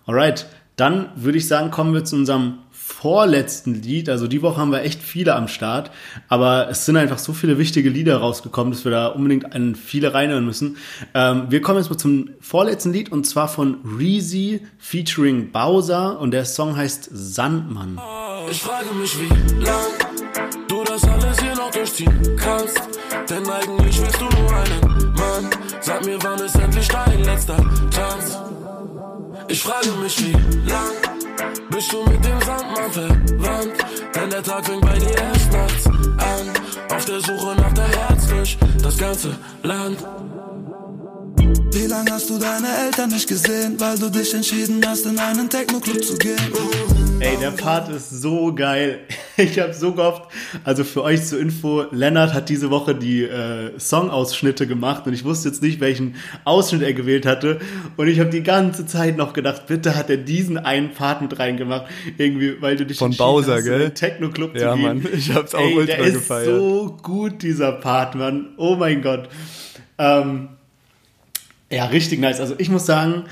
Alright, 0.07 0.47
dann 0.77 1.11
würde 1.15 1.39
ich 1.39 1.47
sagen, 1.47 1.71
kommen 1.71 1.95
wir 1.95 2.05
zu 2.05 2.17
unserem 2.17 2.59
vorletzten 2.85 3.75
Lied. 3.75 4.09
Also 4.09 4.27
die 4.27 4.43
Woche 4.43 4.61
haben 4.61 4.73
wir 4.73 4.83
echt 4.83 5.03
viele 5.03 5.35
am 5.35 5.49
Start, 5.49 5.91
aber 6.29 6.69
es 6.69 6.85
sind 6.85 6.97
einfach 6.97 7.19
so 7.19 7.33
viele 7.33 7.59
wichtige 7.59 7.89
Lieder 7.89 8.17
rausgekommen, 8.17 8.73
dass 8.73 8.85
wir 8.85 8.91
da 8.91 9.07
unbedingt 9.07 9.55
an 9.55 9.75
viele 9.77 10.15
reinhören 10.15 10.45
müssen. 10.45 10.77
Ähm, 11.15 11.47
wir 11.49 11.63
kommen 11.63 11.79
jetzt 11.79 11.91
mal 11.91 11.97
zum 11.97 12.31
vorletzten 12.41 12.93
Lied 12.93 13.13
und 13.13 13.25
zwar 13.25 13.49
von 13.49 13.79
Reezy 13.99 14.67
featuring 14.79 15.53
Bowser 15.53 16.19
und 16.19 16.33
der 16.33 16.45
Song 16.45 16.77
heißt 16.77 17.09
Sandmann. 17.13 18.01
Ich 18.51 18.61
frage 18.61 18.93
mich, 18.95 19.17
wie 19.21 19.65
lang 19.65 19.77
du 20.69 20.83
das 20.85 21.05
alles 21.05 21.41
hier 21.41 21.55
noch 21.55 21.71
durchziehen 21.71 22.37
kannst. 22.37 22.81
Denn 23.31 23.49
eigentlich 23.49 24.01
willst 24.01 24.21
du 24.21 24.25
nur 24.25 24.57
einen 24.57 25.13
Mann. 25.15 25.51
Sag 25.81 26.05
mir, 26.05 26.19
wann 26.23 26.41
ist 26.41 26.57
endlich 26.57 26.89
dein 26.89 27.23
letzter 27.23 27.57
Tanz? 27.91 28.39
Ich 29.49 29.63
frage 29.63 29.91
mich, 30.03 30.19
wie 30.25 30.33
lang 30.69 31.12
bist 31.71 31.93
du 31.93 32.03
mit 32.05 32.25
dem 32.25 32.41
Sandmann 32.41 32.93
verwandt? 32.93 33.73
Denn 34.15 34.31
der 34.31 34.43
Tag 34.43 34.67
fängt 34.67 34.81
bei 34.83 34.99
dir 34.99 35.17
erst 35.17 35.53
nachts 35.53 35.87
an. 35.87 36.97
Auf 36.97 37.05
der 37.05 37.21
Suche 37.21 37.55
nach 37.57 37.73
der 37.73 37.89
Herz 37.89 38.27
durch 38.29 38.59
das 38.83 38.97
ganze 38.99 39.37
Land. 39.63 39.99
Wie 41.73 41.87
lange 41.87 42.11
hast 42.13 42.29
du 42.29 42.39
deine 42.39 42.69
Eltern 42.87 43.11
nicht 43.11 43.29
gesehen, 43.29 43.81
weil 43.81 43.99
du 43.99 44.11
dich 44.11 44.35
entschieden 44.35 44.85
hast, 44.87 45.07
in 45.07 45.19
einen 45.19 45.49
Techno-Club 45.49 46.05
zu 46.05 46.17
gehen? 46.17 47.02
Ey, 47.25 47.37
der 47.39 47.53
Part 47.53 47.89
ist 47.89 48.11
so 48.11 48.55
geil. 48.55 49.01
Ich 49.39 49.59
habe 49.59 49.73
so 49.73 49.93
gehofft, 49.93 50.25
also 50.63 50.85
für 50.85 51.03
euch 51.03 51.25
zur 51.25 51.41
Info, 51.41 51.87
Lennart 51.91 52.35
hat 52.35 52.51
diese 52.51 52.69
Woche 52.71 52.95
die 52.95 53.23
äh, 53.23 53.71
Songausschnitte 53.79 54.67
gemacht 54.67 55.07
und 55.07 55.15
ich 55.15 55.25
wusste 55.25 55.49
jetzt 55.49 55.63
nicht, 55.63 55.81
welchen 55.81 56.17
Ausschnitt 56.45 56.83
er 56.83 56.93
gewählt 56.93 57.25
hatte. 57.25 57.59
Und 57.97 58.09
ich 58.09 58.21
habe 58.21 58.29
die 58.29 58.43
ganze 58.43 58.85
Zeit 58.85 59.17
noch 59.17 59.33
gedacht, 59.33 59.67
bitte 59.69 59.97
hat 59.97 60.11
er 60.11 60.19
diesen 60.19 60.59
einen 60.59 60.91
Part 60.93 61.23
mit 61.23 61.39
reingemacht. 61.39 61.87
Irgendwie, 62.19 62.61
weil 62.61 62.77
du 62.77 62.85
dich 62.85 62.99
Von 62.99 63.17
Bowser, 63.17 63.55
hast, 63.55 63.61
in 63.61 63.65
gell? 63.65 63.79
den 63.79 63.95
Techno-Club 63.95 64.53
zu 64.57 64.63
Ja, 64.63 64.75
gehen. 64.75 64.83
Mann, 64.83 65.09
ich 65.17 65.33
hab's 65.35 65.55
auch 65.55 65.61
Ey, 65.61 65.75
ultra 65.77 65.97
der 65.97 66.05
ist 66.05 66.15
gefeiert. 66.15 66.47
so 66.47 66.99
gut, 67.03 67.43
dieser 67.43 67.73
Part, 67.73 68.15
Mann. 68.15 68.51
Oh 68.59 68.77
mein 68.77 69.01
Gott. 69.01 69.31
Ähm, 69.97 70.51
ja, 71.71 71.87
richtig 71.87 72.21
nice. 72.21 72.39
Also 72.39 72.55
ich 72.59 72.69
muss 72.69 72.85
sagen, 72.85 73.25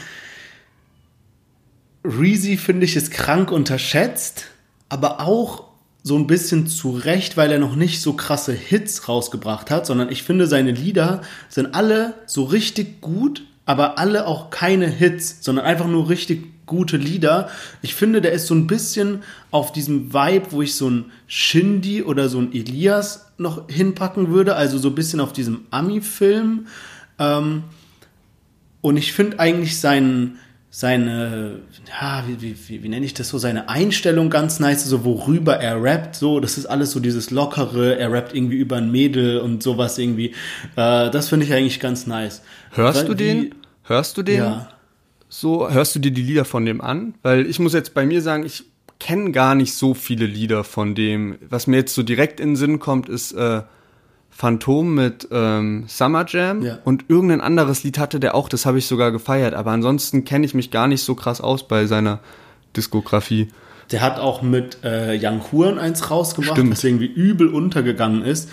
Reezy 2.04 2.56
finde 2.56 2.86
ich 2.86 2.96
ist 2.96 3.10
krank 3.10 3.50
unterschätzt, 3.52 4.46
aber 4.88 5.20
auch 5.20 5.64
so 6.02 6.16
ein 6.16 6.26
bisschen 6.26 6.66
zu 6.66 6.90
Recht, 6.90 7.36
weil 7.36 7.52
er 7.52 7.58
noch 7.58 7.76
nicht 7.76 8.00
so 8.00 8.14
krasse 8.14 8.52
Hits 8.52 9.08
rausgebracht 9.08 9.70
hat, 9.70 9.86
sondern 9.86 10.10
ich 10.10 10.22
finde 10.22 10.46
seine 10.46 10.72
Lieder 10.72 11.20
sind 11.48 11.74
alle 11.74 12.14
so 12.26 12.44
richtig 12.44 13.02
gut, 13.02 13.42
aber 13.66 13.98
alle 13.98 14.26
auch 14.26 14.50
keine 14.50 14.88
Hits, 14.88 15.38
sondern 15.42 15.66
einfach 15.66 15.86
nur 15.86 16.08
richtig 16.08 16.66
gute 16.70 16.96
Lieder. 16.96 17.50
Ich 17.82 17.94
finde, 17.94 18.20
der 18.22 18.32
ist 18.32 18.46
so 18.46 18.54
ein 18.54 18.66
bisschen 18.66 19.22
auf 19.50 19.72
diesem 19.72 20.14
Vibe, 20.14 20.52
wo 20.52 20.62
ich 20.62 20.74
so 20.74 20.88
ein 20.88 21.12
Shindy 21.26 22.02
oder 22.02 22.28
so 22.28 22.38
ein 22.38 22.54
Elias 22.54 23.26
noch 23.36 23.68
hinpacken 23.68 24.28
würde, 24.28 24.56
also 24.56 24.78
so 24.78 24.88
ein 24.88 24.94
bisschen 24.94 25.20
auf 25.20 25.32
diesem 25.32 25.66
Ami-Film. 25.70 26.66
Ähm, 27.18 27.64
und 28.80 28.96
ich 28.96 29.12
finde 29.12 29.38
eigentlich 29.40 29.78
seinen, 29.78 30.38
seine, 30.72 31.56
ja, 32.00 32.22
wie, 32.28 32.40
wie, 32.40 32.56
wie, 32.68 32.82
wie 32.84 32.88
nenne 32.88 33.04
ich 33.04 33.12
das 33.14 33.28
so, 33.28 33.38
seine 33.38 33.68
Einstellung 33.68 34.30
ganz 34.30 34.60
nice, 34.60 34.84
so 34.84 35.04
worüber 35.04 35.56
er 35.56 35.82
rappt, 35.82 36.14
so, 36.14 36.38
das 36.38 36.56
ist 36.58 36.66
alles 36.66 36.92
so 36.92 37.00
dieses 37.00 37.30
Lockere, 37.30 37.98
er 37.98 38.12
rappt 38.12 38.34
irgendwie 38.34 38.56
über 38.56 38.76
ein 38.76 38.90
Mädel 38.90 39.38
und 39.40 39.62
sowas 39.64 39.98
irgendwie. 39.98 40.28
Äh, 40.76 41.10
das 41.10 41.28
finde 41.28 41.46
ich 41.46 41.52
eigentlich 41.52 41.80
ganz 41.80 42.06
nice. 42.06 42.42
Hörst 42.70 43.00
Weil 43.00 43.06
du 43.08 43.14
den? 43.14 43.42
wie- 43.42 43.50
Hörst 43.84 44.16
du 44.16 44.22
den? 44.22 44.36
Ja. 44.38 44.68
So, 45.28 45.68
hörst 45.68 45.94
du 45.96 45.98
dir 45.98 46.12
die 46.12 46.22
Lieder 46.22 46.44
von 46.44 46.64
dem 46.64 46.80
an? 46.80 47.14
Weil 47.22 47.46
ich 47.46 47.58
muss 47.58 47.72
jetzt 47.72 47.92
bei 47.92 48.06
mir 48.06 48.22
sagen, 48.22 48.44
ich 48.46 48.64
kenne 49.00 49.32
gar 49.32 49.56
nicht 49.56 49.74
so 49.74 49.94
viele 49.94 50.26
Lieder 50.26 50.62
von 50.62 50.94
dem. 50.94 51.36
Was 51.48 51.66
mir 51.66 51.78
jetzt 51.78 51.94
so 51.94 52.04
direkt 52.04 52.38
in 52.38 52.50
den 52.50 52.56
Sinn 52.56 52.78
kommt, 52.78 53.08
ist 53.08 53.32
äh, 53.32 53.62
Phantom 54.30 54.94
mit 54.94 55.28
ähm, 55.30 55.84
Summer 55.88 56.24
Jam 56.26 56.62
Ja. 56.62 56.78
und 56.84 57.04
irgendein 57.08 57.40
anderes 57.40 57.82
Lied 57.84 57.98
hatte 57.98 58.20
der 58.20 58.34
auch, 58.34 58.48
das 58.48 58.64
habe 58.64 58.78
ich 58.78 58.86
sogar 58.86 59.10
gefeiert. 59.12 59.54
Aber 59.54 59.70
ansonsten 59.72 60.24
kenne 60.24 60.46
ich 60.46 60.54
mich 60.54 60.70
gar 60.70 60.86
nicht 60.88 61.02
so 61.02 61.14
krass 61.14 61.40
aus 61.40 61.66
bei 61.68 61.86
seiner 61.86 62.20
Diskografie. 62.76 63.48
Der 63.90 64.00
hat 64.02 64.18
auch 64.20 64.40
mit 64.42 64.78
äh, 64.84 65.18
Young 65.20 65.40
Huren 65.50 65.78
eins 65.78 66.10
rausgebracht, 66.10 66.52
Stimmt. 66.56 66.72
das 66.72 66.84
irgendwie 66.84 67.06
übel 67.06 67.48
untergegangen 67.48 68.22
ist. 68.22 68.48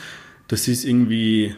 Das 0.47 0.63
hieß 0.65 0.83
irgendwie, 0.85 1.55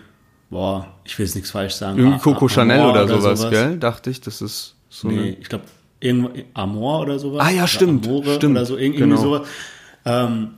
boah, 0.50 0.88
ich 1.06 1.18
will 1.18 1.26
jetzt 1.26 1.36
nichts 1.36 1.52
falsch 1.52 1.76
sagen. 1.76 1.98
Irgendwie 1.98 2.20
Coco 2.20 2.46
A- 2.46 2.50
Chanel 2.50 2.82
Amor 2.82 2.92
oder, 2.92 3.08
sowas, 3.08 3.50
gell? 3.50 3.78
Dachte 3.78 4.10
ich, 4.10 4.20
das 4.20 4.42
ist 4.42 4.76
so 4.90 5.08
Nee, 5.08 5.38
ich 5.40 5.48
glaube, 5.48 5.64
irgendwo 6.02 6.32
Amor 6.54 7.02
oder 7.02 7.20
sowas. 7.20 7.46
Ah, 7.46 7.52
ja, 7.52 7.60
Oder 7.62 7.68
stimmt, 7.68 8.06
Amore 8.08 8.36
stimmt, 8.36 8.58
Oder 8.58 8.66
so, 8.66 8.76
irg- 8.76 8.80
irgendwie 8.80 9.00
genau. 9.00 9.16
sowas. 9.22 9.48
Ähm, 10.06 10.50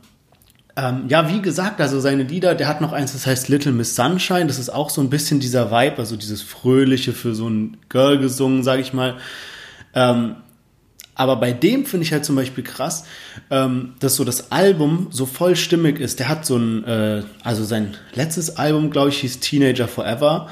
Ähm, 0.78 1.06
ja, 1.10 1.30
wie 1.30 1.42
gesagt, 1.42 1.82
also 1.82 2.00
seine 2.00 2.24
Lieder, 2.24 2.56
der 2.56 2.68
hat 2.68 2.80
noch 2.80 2.94
eins, 2.94 3.14
das 3.14 3.28
heißt 3.28 3.50
Little 3.50 3.72
Miss 3.74 3.96
Sunshine. 3.96 4.48
Das 4.48 4.60
ist 4.60 4.70
auch 4.70 4.90
so 4.90 5.02
ein 5.02 5.10
bisschen 5.10 5.40
dieser 5.40 5.72
Vibe, 5.72 5.98
also 5.98 6.16
dieses 6.16 6.42
Fröhliche 6.42 7.14
für 7.14 7.36
so 7.36 7.50
ein 7.50 7.78
Girl 7.90 8.18
gesungen, 8.20 8.64
sag 8.64 8.80
ich 8.80 8.94
mal. 8.94 9.18
Ähm, 9.94 10.38
aber 11.14 11.36
bei 11.36 11.52
dem 11.52 11.86
finde 11.86 12.06
ich 12.06 12.14
halt 12.14 12.26
zum 12.26 12.36
Beispiel 12.36 12.64
krass, 12.64 13.06
ähm, 13.50 13.94
dass 14.00 14.16
so 14.16 14.24
das 14.24 14.52
Album 14.52 15.08
so 15.12 15.26
vollstimmig 15.26 16.00
ist. 16.00 16.20
Der 16.20 16.30
hat 16.30 16.46
so 16.46 16.58
ein, 16.58 16.84
äh, 16.86 17.24
also 17.44 17.64
sein 17.64 17.96
letztes 18.14 18.58
Album, 18.58 18.92
glaube 18.92 19.10
ich, 19.10 19.20
hieß 19.20 19.40
Teenager 19.40 19.88
Forever. 19.88 20.48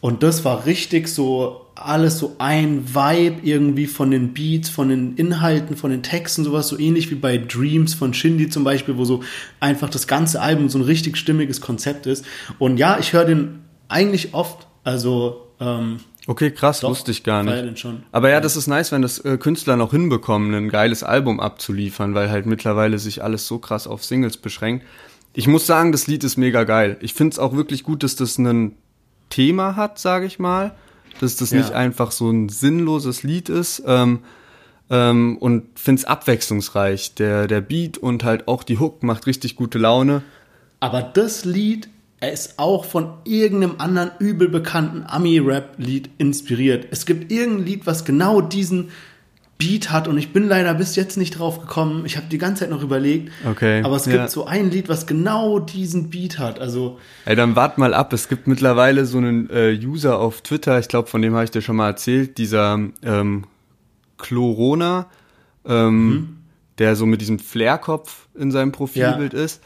Und 0.00 0.24
das 0.24 0.44
war 0.44 0.66
richtig 0.66 1.08
so 1.08 1.61
alles 1.86 2.18
so 2.18 2.36
ein 2.38 2.94
Vibe 2.94 3.40
irgendwie 3.42 3.86
von 3.86 4.10
den 4.10 4.32
Beats, 4.32 4.68
von 4.68 4.88
den 4.88 5.16
Inhalten, 5.16 5.76
von 5.76 5.90
den 5.90 6.02
Texten, 6.02 6.44
sowas 6.44 6.68
so 6.68 6.78
ähnlich 6.78 7.10
wie 7.10 7.16
bei 7.16 7.38
Dreams 7.38 7.94
von 7.94 8.14
Shindy 8.14 8.48
zum 8.48 8.64
Beispiel, 8.64 8.96
wo 8.96 9.04
so 9.04 9.22
einfach 9.60 9.90
das 9.90 10.06
ganze 10.06 10.40
Album 10.40 10.68
so 10.68 10.78
ein 10.78 10.84
richtig 10.84 11.16
stimmiges 11.16 11.60
Konzept 11.60 12.06
ist. 12.06 12.24
Und 12.58 12.76
ja, 12.76 12.98
ich 12.98 13.12
höre 13.12 13.24
den 13.24 13.60
eigentlich 13.88 14.34
oft, 14.34 14.66
also 14.84 15.48
ähm, 15.60 16.00
Okay, 16.26 16.52
krass, 16.52 16.80
Doch, 16.80 16.90
wusste 16.90 17.10
ich 17.10 17.24
gar 17.24 17.42
nicht. 17.42 17.84
Aber 18.12 18.30
ja, 18.30 18.40
das 18.40 18.56
ist 18.56 18.68
nice, 18.68 18.92
wenn 18.92 19.02
das 19.02 19.18
äh, 19.18 19.38
Künstler 19.38 19.76
noch 19.76 19.90
hinbekommen, 19.90 20.54
ein 20.54 20.68
geiles 20.68 21.02
Album 21.02 21.40
abzuliefern, 21.40 22.14
weil 22.14 22.30
halt 22.30 22.46
mittlerweile 22.46 23.00
sich 23.00 23.24
alles 23.24 23.48
so 23.48 23.58
krass 23.58 23.88
auf 23.88 24.04
Singles 24.04 24.36
beschränkt. 24.36 24.86
Ich 25.34 25.48
muss 25.48 25.66
sagen, 25.66 25.90
das 25.90 26.06
Lied 26.06 26.22
ist 26.22 26.36
mega 26.36 26.62
geil. 26.62 26.96
Ich 27.00 27.14
finde 27.14 27.32
es 27.32 27.38
auch 27.40 27.56
wirklich 27.56 27.82
gut, 27.82 28.04
dass 28.04 28.14
das 28.14 28.38
ein 28.38 28.76
Thema 29.30 29.74
hat, 29.74 29.98
sage 29.98 30.26
ich 30.26 30.38
mal. 30.38 30.76
Dass 31.20 31.36
das 31.36 31.50
Ja. 31.50 31.58
nicht 31.58 31.72
einfach 31.72 32.10
so 32.10 32.30
ein 32.30 32.48
sinnloses 32.48 33.22
Lied 33.22 33.48
ist. 33.48 33.82
Ähm, 33.86 34.20
ähm, 34.90 35.38
und 35.38 35.78
finde 35.78 36.00
es 36.00 36.04
abwechslungsreich. 36.04 37.14
Der, 37.14 37.46
der 37.46 37.60
Beat 37.60 37.98
und 37.98 38.24
halt 38.24 38.48
auch 38.48 38.62
die 38.62 38.78
Hook 38.78 39.02
macht 39.02 39.26
richtig 39.26 39.56
gute 39.56 39.78
Laune. 39.78 40.22
Aber 40.80 41.02
das 41.02 41.44
Lied, 41.44 41.88
er 42.20 42.32
ist 42.32 42.58
auch 42.58 42.84
von 42.84 43.14
irgendeinem 43.24 43.76
anderen 43.78 44.10
übel 44.18 44.48
bekannten 44.48 45.04
Ami-Rap-Lied 45.06 46.10
inspiriert. 46.18 46.86
Es 46.90 47.06
gibt 47.06 47.32
irgendein 47.32 47.66
Lied, 47.66 47.86
was 47.86 48.04
genau 48.04 48.40
diesen 48.40 48.90
Beat 49.62 49.92
hat 49.92 50.08
und 50.08 50.18
ich 50.18 50.32
bin 50.32 50.48
leider 50.48 50.74
bis 50.74 50.96
jetzt 50.96 51.16
nicht 51.16 51.38
drauf 51.38 51.60
gekommen. 51.60 52.04
Ich 52.04 52.16
habe 52.16 52.26
die 52.28 52.38
ganze 52.38 52.60
Zeit 52.60 52.70
noch 52.70 52.82
überlegt. 52.82 53.30
Okay, 53.48 53.82
Aber 53.84 53.94
es 53.94 54.06
ja. 54.06 54.12
gibt 54.12 54.30
so 54.30 54.44
ein 54.44 54.70
Lied, 54.70 54.88
was 54.88 55.06
genau 55.06 55.60
diesen 55.60 56.10
Beat 56.10 56.38
hat. 56.40 56.58
Also, 56.58 56.98
Ey, 57.24 57.36
dann 57.36 57.54
wart 57.54 57.78
mal 57.78 57.94
ab. 57.94 58.12
Es 58.12 58.28
gibt 58.28 58.48
mittlerweile 58.48 59.06
so 59.06 59.18
einen 59.18 59.48
äh, 59.50 59.78
User 59.80 60.18
auf 60.18 60.40
Twitter, 60.40 60.80
ich 60.80 60.88
glaube, 60.88 61.08
von 61.08 61.22
dem 61.22 61.34
habe 61.34 61.44
ich 61.44 61.52
dir 61.52 61.62
schon 61.62 61.76
mal 61.76 61.86
erzählt, 61.86 62.38
dieser 62.38 62.78
ähm, 63.04 63.44
Chlorona, 64.18 65.06
ähm, 65.64 66.38
der 66.78 66.96
so 66.96 67.06
mit 67.06 67.20
diesem 67.20 67.38
Flairkopf 67.38 68.26
in 68.34 68.50
seinem 68.50 68.72
Profilbild 68.72 69.32
ist. 69.32 69.62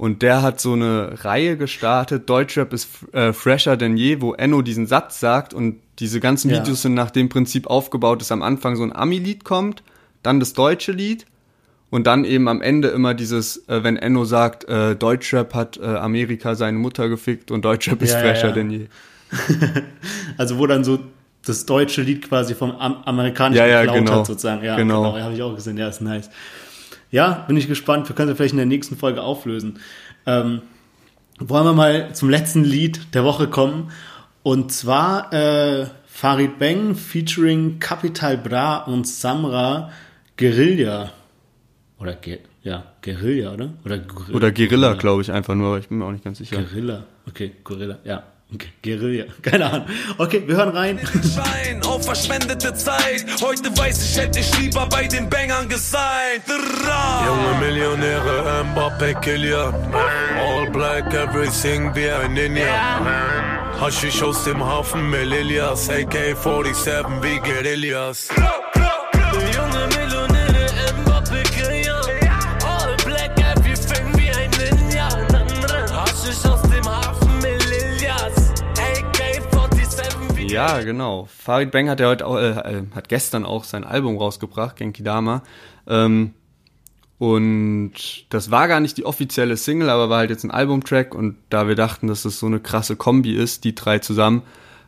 Und 0.00 0.22
der 0.22 0.40
hat 0.40 0.62
so 0.62 0.72
eine 0.72 1.24
Reihe 1.26 1.58
gestartet, 1.58 2.30
Deutschrap 2.30 2.72
ist 2.72 2.88
äh, 3.12 3.34
fresher 3.34 3.76
denn 3.76 3.98
je, 3.98 4.22
wo 4.22 4.32
Enno 4.32 4.62
diesen 4.62 4.86
Satz 4.86 5.20
sagt 5.20 5.52
und 5.52 5.76
diese 5.98 6.20
ganzen 6.20 6.50
Ja. 6.50 6.56
Videos 6.62 6.80
sind 6.80 6.94
nach 6.94 7.10
dem 7.10 7.28
Prinzip 7.28 7.66
aufgebaut, 7.66 8.22
dass 8.22 8.32
am 8.32 8.40
Anfang 8.42 8.76
so 8.76 8.82
ein 8.82 8.96
Ami-Lied 8.96 9.44
kommt, 9.44 9.82
dann 10.22 10.40
das 10.40 10.54
deutsche 10.54 10.92
Lied 10.92 11.26
und 11.90 12.06
dann 12.06 12.24
eben 12.24 12.48
am 12.48 12.62
Ende 12.62 12.88
immer 12.88 13.12
dieses, 13.12 13.68
äh, 13.68 13.84
wenn 13.84 13.98
Enno 13.98 14.24
sagt, 14.24 14.64
äh, 14.70 14.96
Deutschrap 14.96 15.52
hat 15.52 15.76
äh, 15.76 15.84
Amerika 15.84 16.54
seine 16.54 16.78
Mutter 16.78 17.10
gefickt 17.10 17.50
und 17.50 17.62
Deutschrap 17.66 18.00
ist 18.00 18.14
Ja, 18.14 18.20
fresher 18.20 18.48
ja. 18.48 18.52
denn 18.54 18.70
je. 18.70 18.86
also 20.38 20.56
wo 20.56 20.66
dann 20.66 20.82
so 20.82 20.98
das 21.44 21.66
deutsche 21.66 22.00
Lied 22.00 22.26
quasi 22.26 22.54
vom 22.54 22.70
Am 22.72 23.02
amerikanischen 23.04 23.58
Ja, 23.58 23.66
ja, 23.66 23.80
geklaut 23.82 23.98
genau. 23.98 24.18
hat, 24.20 24.26
sozusagen. 24.28 24.64
Ja, 24.64 24.76
Genau. 24.76 25.12
genau. 25.12 25.22
habe 25.24 25.34
ich 25.34 25.42
auch 25.42 25.54
gesehen. 25.54 25.76
Ja, 25.76 25.88
ist 25.88 26.00
nice. 26.00 26.30
Ja, 27.10 27.44
bin 27.48 27.56
ich 27.56 27.66
gespannt. 27.66 28.08
Wir 28.08 28.16
können 28.16 28.30
es 28.30 28.36
vielleicht 28.36 28.52
in 28.52 28.58
der 28.58 28.66
nächsten 28.66 28.96
Folge 28.96 29.22
auflösen. 29.22 29.80
Ähm, 30.26 30.62
wollen 31.38 31.64
wir 31.64 31.72
mal 31.72 32.14
zum 32.14 32.30
letzten 32.30 32.64
Lied 32.64 33.14
der 33.14 33.24
Woche 33.24 33.48
kommen. 33.48 33.90
Und 34.42 34.72
zwar 34.72 35.32
äh, 35.32 35.86
Farid 36.06 36.58
Bang 36.58 36.94
featuring 36.94 37.78
Capital 37.78 38.36
Bra 38.36 38.78
und 38.84 39.06
Samra 39.06 39.90
Guerilla. 40.36 41.12
Oder 41.98 42.14
Ge 42.14 42.40
ja, 42.62 42.84
Guerilla, 43.00 43.54
oder? 43.54 43.70
Oder, 43.84 43.98
Gorilla. 43.98 44.36
Oder 44.36 44.52
Guerilla, 44.52 44.92
glaube 44.94 45.22
ich 45.22 45.32
einfach 45.32 45.54
nur, 45.54 45.68
aber 45.68 45.78
ich 45.78 45.88
bin 45.88 45.98
mir 45.98 46.04
auch 46.04 46.12
nicht 46.12 46.24
ganz 46.24 46.38
sicher. 46.38 46.56
Guerilla. 46.56 47.04
Okay, 47.26 47.52
Gorilla, 47.64 47.98
ja. 48.04 48.22
Okay, 48.52 48.68
Guerilla. 48.82 49.24
Keine 49.42 49.66
Ahnung. 49.66 49.86
Okay, 50.18 50.42
wir 50.46 50.56
hören 50.56 50.70
rein. 50.70 50.98
Schein 51.34 51.82
auf 51.84 52.04
verschwendete 52.04 52.74
Zeit. 52.74 53.24
Heute 53.40 53.76
weiß 53.76 54.02
ich, 54.02 54.20
hätte 54.20 54.40
ich 54.40 54.58
lieber 54.58 54.86
bei 54.86 55.06
den 55.06 55.28
Bangern 55.30 55.68
gesigned. 55.68 56.42
Junge 56.48 57.58
Millionäre, 57.60 58.64
Mbappe, 58.72 59.14
Kylian 59.20 59.74
All 59.94 60.68
black, 60.70 61.12
everything 61.14 61.94
wie 61.94 62.10
ein 62.10 62.34
Ninja 62.34 63.00
Haschisch 63.80 64.22
aus 64.22 64.44
dem 64.44 64.64
Hafen, 64.64 65.08
Melilias 65.10 65.88
AK-47 65.88 67.22
wie 67.22 67.38
Guerillas 67.38 68.28
Junge 68.34 69.86
Millionäre, 69.88 70.09
Ja, 80.52 80.80
genau. 80.82 81.26
Farid 81.34 81.70
Bang 81.70 81.88
hat 81.88 82.00
ja 82.00 82.08
heute 82.08 82.26
auch, 82.26 82.36
äh, 82.36 82.50
äh, 82.50 82.82
hat 82.94 83.08
gestern 83.08 83.44
auch 83.44 83.64
sein 83.64 83.84
Album 83.84 84.16
rausgebracht, 84.16 84.76
Genki 84.76 85.02
Dama. 85.02 85.42
Ähm, 85.86 86.34
und 87.18 87.92
das 88.30 88.50
war 88.50 88.66
gar 88.66 88.80
nicht 88.80 88.96
die 88.96 89.04
offizielle 89.04 89.56
Single, 89.58 89.90
aber 89.90 90.08
war 90.08 90.18
halt 90.18 90.30
jetzt 90.30 90.44
ein 90.44 90.50
Albumtrack 90.50 91.14
und 91.14 91.36
da 91.50 91.68
wir 91.68 91.74
dachten, 91.74 92.06
dass 92.06 92.24
es 92.24 92.38
so 92.38 92.46
eine 92.46 92.60
krasse 92.60 92.96
Kombi 92.96 93.34
ist, 93.34 93.64
die 93.64 93.74
drei 93.74 93.98
zusammen, 93.98 94.42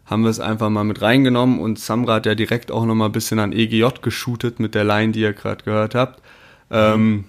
haben 0.07 0.23
wir 0.23 0.31
es 0.31 0.41
einfach 0.41 0.71
mal 0.71 0.85
mit 0.85 1.03
reingenommen 1.03 1.61
und 1.61 1.79
Samra 1.79 2.15
hat 2.15 2.27
ja 2.27 2.35
direkt 2.35 2.71
auch 2.73 2.87
nochmal 2.87 3.11
ein 3.11 3.13
bisschen 3.13 3.39
an 3.39 3.53
EGJ 3.53 3.85
geshootet 4.01 4.61
mit 4.61 4.75
der 4.75 4.85
Line, 4.85 5.13
die 5.13 5.21
ihr 5.21 5.33
gerade 5.35 5.63
gehört 5.65 5.95
habt. 5.95 6.23
Ähm, 6.71 7.27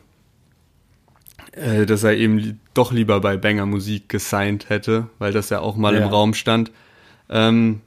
äh, 1.52 1.86
dass 1.86 2.04
er 2.04 2.16
eben 2.16 2.38
li 2.38 2.56
doch 2.74 2.92
lieber 2.92 3.20
bei 3.20 3.38
Banger 3.38 3.66
Musik 3.68 4.10
gesigned 4.10 4.70
hätte, 4.70 5.08
weil 5.20 5.32
das 5.34 5.50
ja 5.50 5.60
auch 5.60 5.76
mal 5.76 5.94
Ja. 5.94 6.02
im 6.02 6.08
Raum 6.08 6.34
stand. 6.34 6.72
Ähm, 7.30 7.82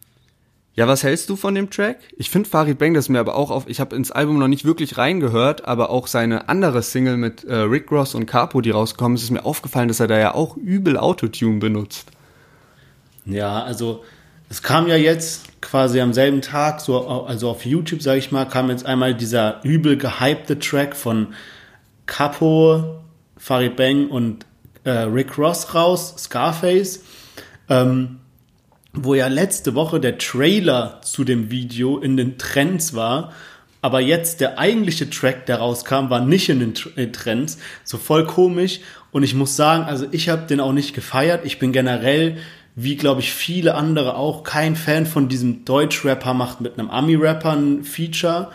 ja, 0.77 0.87
was 0.87 1.03
hältst 1.03 1.31
du 1.31 1.37
von 1.37 1.55
dem 1.55 1.71
Track? 1.71 2.01
Ich 2.19 2.29
finde 2.29 2.51
Farid 2.51 2.79
Bang, 2.79 2.93
das 2.93 3.07
ist 3.07 3.09
mir 3.09 3.19
aber 3.19 3.35
auch 3.35 3.51
auf, 3.51 3.67
ich 3.67 3.81
habe 3.81 3.97
ins 3.97 4.11
Album 4.11 4.39
noch 4.39 4.47
nicht 4.47 4.67
wirklich 4.67 4.99
reingehört, 4.99 5.65
aber 5.65 5.89
auch 5.89 6.07
seine 6.07 6.51
andere 6.51 6.83
Single 6.83 7.17
mit 7.17 7.45
äh, 7.45 7.55
Rick 7.55 7.91
Ross 7.91 8.15
und 8.15 8.27
Capo, 8.27 8.61
die 8.61 8.71
rausgekommen 8.71 9.17
ist, 9.17 9.23
ist 9.23 9.31
mir 9.31 9.47
aufgefallen, 9.47 9.89
dass 9.89 10.01
er 10.01 10.07
da 10.07 10.19
ja 10.19 10.35
auch 10.35 10.55
übel 10.59 10.99
Autotune 10.99 11.61
benutzt. 11.61 12.09
Ja, 13.25 13.63
also 13.63 14.05
es 14.51 14.63
kam 14.63 14.87
ja 14.87 14.97
jetzt 14.97 15.63
quasi 15.63 15.99
am 15.99 16.13
selben 16.13 16.43
Tag, 16.43 16.83
so 16.83 17.09
also 17.25 17.49
auf 17.49 17.65
YouTube, 17.65 18.03
sage 18.03 18.19
ich 18.19 18.31
mal, 18.31 18.45
kam 18.45 18.69
jetzt 18.69 18.85
einmal 18.85 19.15
dieser 19.15 19.65
übel 19.65 19.97
gehypte 19.97 20.59
Track 20.59 20.95
von 20.95 21.29
Capo, 22.05 23.01
Farid 23.39 23.77
Bang 23.77 24.09
und 24.09 24.45
äh, 24.85 24.91
Rick 24.91 25.39
Ross 25.39 25.75
raus, 25.75 26.15
Scarface, 26.19 27.03
ähm, 27.71 28.21
wo 28.97 29.15
ja 29.15 29.29
letzte 29.29 29.75
Woche 29.75 30.01
der 30.01 30.19
Trailer 30.19 31.01
zu 31.03 31.25
dem 31.25 31.51
Video 31.51 31.99
in 31.99 32.17
den 32.17 32.39
Trends 32.39 32.95
war. 32.95 33.33
Aber 33.83 34.01
jetzt 34.01 34.41
der 34.41 34.59
eigentliche 34.59 35.11
Track, 35.11 35.47
der 35.47 35.59
rauskam, 35.59 36.11
war 36.11 36.21
nicht 36.21 36.49
in 36.49 36.61
den 36.61 36.75
äh, 36.97 37.09
Trends. 37.13 37.59
So 37.85 37.99
voll 37.99 38.27
komisch. 38.27 38.81
Und 39.13 39.23
ich 39.23 39.35
muss 39.35 39.55
sagen, 39.55 39.85
also 39.85 40.07
ich 40.11 40.29
habe 40.29 40.47
den 40.47 40.61
auch 40.61 40.73
nicht 40.73 40.95
gefeiert. 40.95 41.45
Ich 41.45 41.59
bin 41.59 41.73
generell, 41.73 42.39
wie 42.75 42.97
glaube 42.97 43.21
ich 43.21 43.33
viele 43.33 43.75
andere 43.75 44.17
auch, 44.17 44.43
kein 44.43 44.77
Fan 44.77 45.07
von 45.07 45.29
diesem 45.29 45.65
Deutsch-Rapper 45.65 46.35
macht 46.35 46.61
mit 46.61 46.79
einem 46.79 46.91
Ami-Rapper 46.91 47.53
ein 47.53 47.85
Feature. 47.85 48.51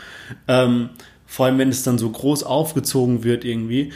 Ähm, 0.47 0.89
vor 1.25 1.45
allem, 1.45 1.60
wenn 1.60 1.69
es 1.69 1.84
dann 1.84 1.97
so 1.97 2.10
groß 2.10 2.43
aufgezogen 2.43 3.23
wird 3.23 3.45
irgendwie. 3.45 3.93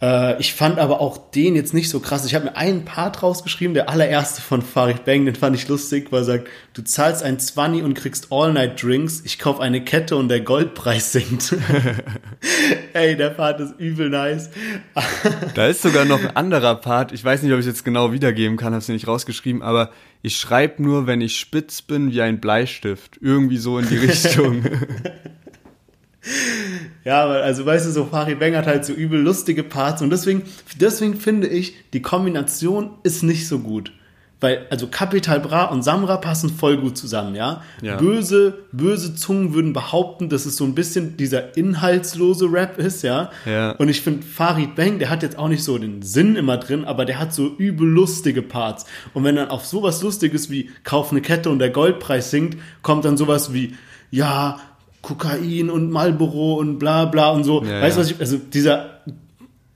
Äh, 0.00 0.40
ich 0.40 0.54
fand 0.54 0.78
aber 0.78 1.00
auch 1.00 1.30
den 1.30 1.56
jetzt 1.56 1.74
nicht 1.74 1.90
so 1.90 2.00
krass. 2.00 2.24
Ich 2.24 2.34
habe 2.34 2.46
mir 2.46 2.56
einen 2.56 2.84
Part 2.84 3.22
rausgeschrieben, 3.22 3.74
der 3.74 3.88
allererste 3.88 4.40
von 4.40 4.62
Farid 4.62 5.04
Bang, 5.04 5.24
den 5.24 5.34
fand 5.34 5.56
ich 5.56 5.66
lustig, 5.68 6.12
weil 6.12 6.20
er 6.20 6.24
sagt, 6.24 6.48
du 6.74 6.82
zahlst 6.82 7.22
ein 7.22 7.38
20 7.38 7.82
und 7.82 7.94
kriegst 7.94 8.28
All-Night-Drinks, 8.30 9.22
ich 9.24 9.38
kauf 9.38 9.58
eine 9.60 9.82
Kette 9.84 10.16
und 10.16 10.28
der 10.28 10.40
Goldpreis 10.40 11.12
sinkt. 11.12 11.54
Ey, 12.92 13.16
der 13.16 13.30
Part 13.30 13.60
ist 13.60 13.74
übel 13.78 14.08
nice. 14.10 14.50
Da 15.54 15.66
ist 15.66 15.82
sogar 15.82 16.04
noch 16.04 16.20
ein 16.20 16.36
anderer 16.36 16.76
Part, 16.76 17.12
ich 17.12 17.24
weiß 17.24 17.42
nicht, 17.42 17.52
ob 17.52 17.58
ich 17.58 17.66
es 17.66 17.72
jetzt 17.72 17.84
genau 17.84 18.12
wiedergeben 18.12 18.56
kann, 18.56 18.74
hab's 18.74 18.88
mir 18.88 18.94
nicht 18.94 19.08
rausgeschrieben, 19.08 19.62
aber 19.62 19.90
ich 20.22 20.36
schreibe 20.36 20.82
nur, 20.82 21.06
wenn 21.06 21.20
ich 21.20 21.38
spitz 21.38 21.82
bin 21.82 22.12
wie 22.12 22.22
ein 22.22 22.40
Bleistift. 22.40 23.18
Irgendwie 23.20 23.56
so 23.56 23.78
in 23.78 23.88
die 23.88 23.96
Richtung. 23.98 24.64
Ja, 27.04 27.26
also 27.26 27.64
weißt 27.64 27.86
du, 27.86 27.90
so 27.90 28.04
Farid 28.04 28.38
Bang 28.40 28.54
hat 28.56 28.66
halt 28.66 28.84
so 28.84 28.92
übel 28.92 29.20
lustige 29.20 29.62
Parts 29.62 30.02
und 30.02 30.10
deswegen, 30.10 30.42
deswegen 30.78 31.16
finde 31.16 31.46
ich, 31.46 31.74
die 31.92 32.02
Kombination 32.02 32.90
ist 33.02 33.22
nicht 33.22 33.46
so 33.48 33.60
gut. 33.60 33.92
weil, 34.40 34.66
also 34.70 34.86
Capital 34.86 35.40
Bra 35.40 35.64
und 35.64 35.82
Samra 35.82 36.16
passen 36.16 36.50
voll 36.50 36.76
gut 36.76 36.96
zusammen, 36.96 37.34
ja? 37.34 37.62
Ja. 37.82 37.96
Böse, 37.96 38.58
böse 38.72 39.14
Zungen 39.14 39.52
würden 39.52 39.72
behaupten, 39.72 40.28
dass 40.28 40.46
es 40.46 40.56
so 40.56 40.64
ein 40.64 40.74
bisschen 40.74 41.16
dieser 41.16 41.56
inhaltslose 41.56 42.46
Rap 42.52 42.78
ist, 42.78 43.02
ja? 43.02 43.30
Ja. 43.46 43.72
Und 43.72 43.88
ich 43.88 44.00
finde, 44.00 44.24
Farid 44.24 44.76
Bang, 44.76 44.98
der 45.00 45.10
hat 45.10 45.22
jetzt 45.22 45.38
auch 45.38 45.48
nicht 45.48 45.64
so 45.64 45.76
den 45.78 46.02
Sinn 46.02 46.36
immer 46.36 46.56
drin, 46.56 46.84
aber 46.84 47.04
der 47.04 47.18
hat 47.18 47.34
so 47.34 47.48
übel 47.56 47.88
lustige 47.88 48.42
Parts. 48.42 48.86
Und 49.12 49.24
wenn 49.24 49.36
dann 49.36 49.48
auf 49.48 49.66
sowas 49.66 50.02
Lustiges 50.02 50.50
wie 50.50 50.70
Kauf 50.84 51.10
eine 51.10 51.20
Kette 51.20 51.50
und 51.50 51.58
der 51.58 51.70
Goldpreis 51.70 52.30
sinkt, 52.30 52.58
kommt 52.82 53.04
dann 53.04 53.16
sowas 53.16 53.52
wie, 53.52 53.74
ja, 54.10 54.60
Kokain 55.02 55.70
und 55.70 55.90
Marlboro 55.90 56.54
und 56.54 56.78
bla 56.78 57.04
bla 57.04 57.30
und 57.30 57.44
so. 57.44 57.62
Ja, 57.64 57.80
weißt 57.80 57.96
du, 57.96 58.00
was 58.00 58.10
ich, 58.10 58.20
also 58.20 58.36
dieser, 58.36 59.00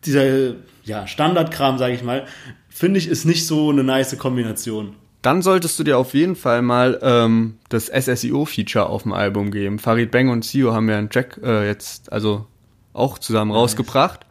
dieser, 0.04 0.54
ja, 0.84 1.06
Standardkram, 1.06 1.78
sage 1.78 1.94
ich 1.94 2.02
mal, 2.02 2.26
finde 2.68 2.98
ich, 2.98 3.08
ist 3.08 3.24
nicht 3.24 3.46
so 3.46 3.70
eine 3.70 3.84
nice 3.84 4.16
Kombination. 4.18 4.94
Dann 5.22 5.40
solltest 5.40 5.78
du 5.78 5.84
dir 5.84 5.98
auf 5.98 6.14
jeden 6.14 6.34
Fall 6.34 6.62
mal 6.62 6.98
ähm, 7.00 7.54
das 7.68 7.86
SSIO-Feature 7.86 8.86
auf 8.86 9.04
dem 9.04 9.12
Album 9.12 9.52
geben. 9.52 9.78
Farid 9.78 10.10
Bang 10.10 10.30
und 10.30 10.44
Sio 10.44 10.72
haben 10.72 10.88
ja 10.88 10.98
einen 10.98 11.10
Track 11.10 11.40
äh, 11.44 11.66
jetzt 11.68 12.12
also 12.12 12.46
auch 12.92 13.18
zusammen 13.18 13.52
rausgebracht. 13.52 14.26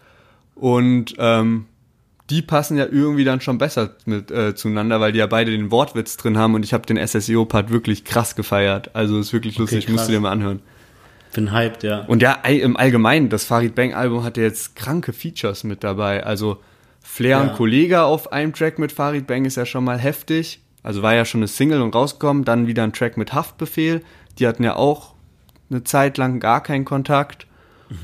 Und 0.53 1.15
ähm, 1.17 1.65
die 2.29 2.41
passen 2.41 2.77
ja 2.77 2.85
irgendwie 2.85 3.23
dann 3.23 3.39
schon 3.39 3.57
besser 3.57 3.95
mit 4.05 4.31
äh, 4.31 4.53
zueinander, 4.53 4.99
weil 4.99 5.13
die 5.13 5.19
ja 5.19 5.27
beide 5.27 5.51
den 5.51 5.71
Wortwitz 5.71 6.17
drin 6.17 6.37
haben 6.37 6.55
und 6.55 6.63
ich 6.63 6.73
habe 6.73 6.85
den 6.85 6.97
SSIO-Part 6.97 7.69
wirklich 7.69 8.03
krass 8.03 8.35
gefeiert. 8.35 8.91
Also 8.93 9.17
ist 9.17 9.33
wirklich 9.33 9.57
lustig, 9.57 9.87
musst 9.87 9.97
krass. 9.97 10.07
du 10.07 10.13
dir 10.13 10.19
mal 10.19 10.31
anhören. 10.31 10.61
Bin 11.33 11.51
hyped, 11.51 11.83
ja. 11.83 12.01
Und 12.05 12.21
ja, 12.21 12.33
im 12.45 12.75
Allgemeinen, 12.75 13.29
das 13.29 13.45
Farid 13.45 13.73
Bang 13.75 13.93
Album 13.93 14.23
hat 14.23 14.37
ja 14.37 14.43
jetzt 14.43 14.75
kranke 14.75 15.13
Features 15.13 15.63
mit 15.63 15.83
dabei. 15.83 16.23
Also 16.25 16.57
Flair 17.01 17.37
Ja. 17.37 17.41
und 17.41 17.53
Kollege 17.53 18.03
auf 18.03 18.31
einem 18.31 18.53
Track 18.53 18.79
mit 18.79 18.91
Farid 18.91 19.27
Bang 19.27 19.45
ist 19.45 19.55
ja 19.57 19.65
schon 19.65 19.83
mal 19.83 19.97
heftig. 19.97 20.61
Also 20.83 21.01
war 21.01 21.13
ja 21.15 21.25
schon 21.25 21.39
eine 21.39 21.47
Single 21.47 21.81
und 21.81 21.95
rausgekommen. 21.95 22.43
Dann 22.43 22.67
wieder 22.67 22.83
ein 22.83 22.93
Track 22.93 23.15
mit 23.17 23.33
Haftbefehl. 23.33 24.01
Die 24.39 24.47
hatten 24.47 24.63
ja 24.63 24.75
auch 24.75 25.13
eine 25.69 25.83
Zeit 25.83 26.17
lang 26.17 26.39
gar 26.39 26.61
keinen 26.61 26.85
Kontakt. 26.85 27.47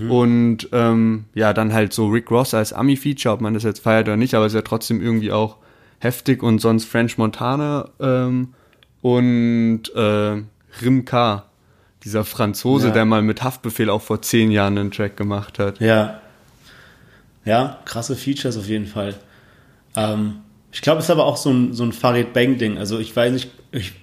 Und 0.10 0.68
ähm, 0.74 1.26
ja, 1.34 1.54
dann 1.54 1.72
halt 1.72 1.94
so 1.94 2.08
Rick 2.08 2.30
Ross 2.30 2.54
als 2.54 2.74
Ami-Feature, 2.74 3.34
ob 3.34 3.40
man 3.40 3.54
das 3.54 3.64
jetzt 3.64 3.80
feiert 3.80 4.10
oder 4.10 4.18
nicht, 4.18 4.34
aber 4.34 4.46
ist 4.46 4.54
ja 4.54 4.62
trotzdem 4.62 5.02
irgendwie 5.02 5.32
auch 5.32 5.56
heftig. 6.00 6.44
Und 6.44 6.60
sonst 6.60 6.84
French 6.84 7.18
Montana 7.18 7.90
ähm, 8.02 8.54
und 9.02 9.84
äh, 9.96 10.42
Rim 10.82 11.06
K, 11.06 11.46
dieser 12.04 12.24
Franzose, 12.24 12.88
Ja. 12.88 12.94
der 12.94 13.06
mal 13.06 13.22
mit 13.22 13.44
Haftbefehl 13.44 13.90
auch 13.90 14.02
vor 14.02 14.22
zehn 14.22 14.52
Jahren 14.52 14.78
einen 14.78 14.92
Track 14.92 15.18
gemacht 15.18 15.60
hat. 15.60 15.80
Ja. 15.80 16.22
Ja, 17.46 17.80
krasse 17.86 18.16
Features 18.16 18.58
auf 18.58 18.68
jeden 18.68 18.88
Fall. 18.88 19.16
Ähm, 19.96 20.36
ich 20.72 20.82
glaube, 20.82 21.00
es 21.00 21.06
ist 21.06 21.12
aber 21.12 21.26
auch 21.26 21.38
so 21.38 21.50
ein, 21.52 21.74
so 21.74 21.84
ein 21.84 21.94
Farid 21.94 22.34
Bang-Ding. 22.34 22.78
Also 22.78 23.00
ich 23.00 23.16
weiß 23.16 23.32
nicht, 23.34 23.50
ich, 23.72 23.94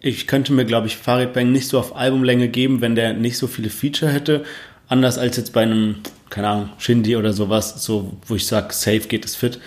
ich 0.00 0.26
könnte 0.26 0.52
mir, 0.52 0.64
glaube 0.64 0.86
ich, 0.86 0.96
Farid 0.96 1.32
Bang 1.32 1.50
nicht 1.50 1.68
so 1.68 1.78
auf 1.78 1.96
Albumlänge 1.96 2.48
geben, 2.48 2.80
wenn 2.80 2.94
der 2.94 3.14
nicht 3.14 3.38
so 3.38 3.46
viele 3.46 3.70
Feature 3.70 4.10
hätte. 4.12 4.44
Anders 4.88 5.18
als 5.18 5.36
jetzt 5.36 5.52
bei 5.52 5.62
einem, 5.62 5.96
keine 6.30 6.48
Ahnung, 6.48 6.68
Shindy 6.78 7.16
oder 7.16 7.32
sowas, 7.32 7.82
so, 7.84 8.16
wo 8.26 8.34
ich 8.34 8.46
sage, 8.46 8.72
safe 8.72 9.00
geht 9.08 9.24
es 9.24 9.34
fit. 9.36 9.60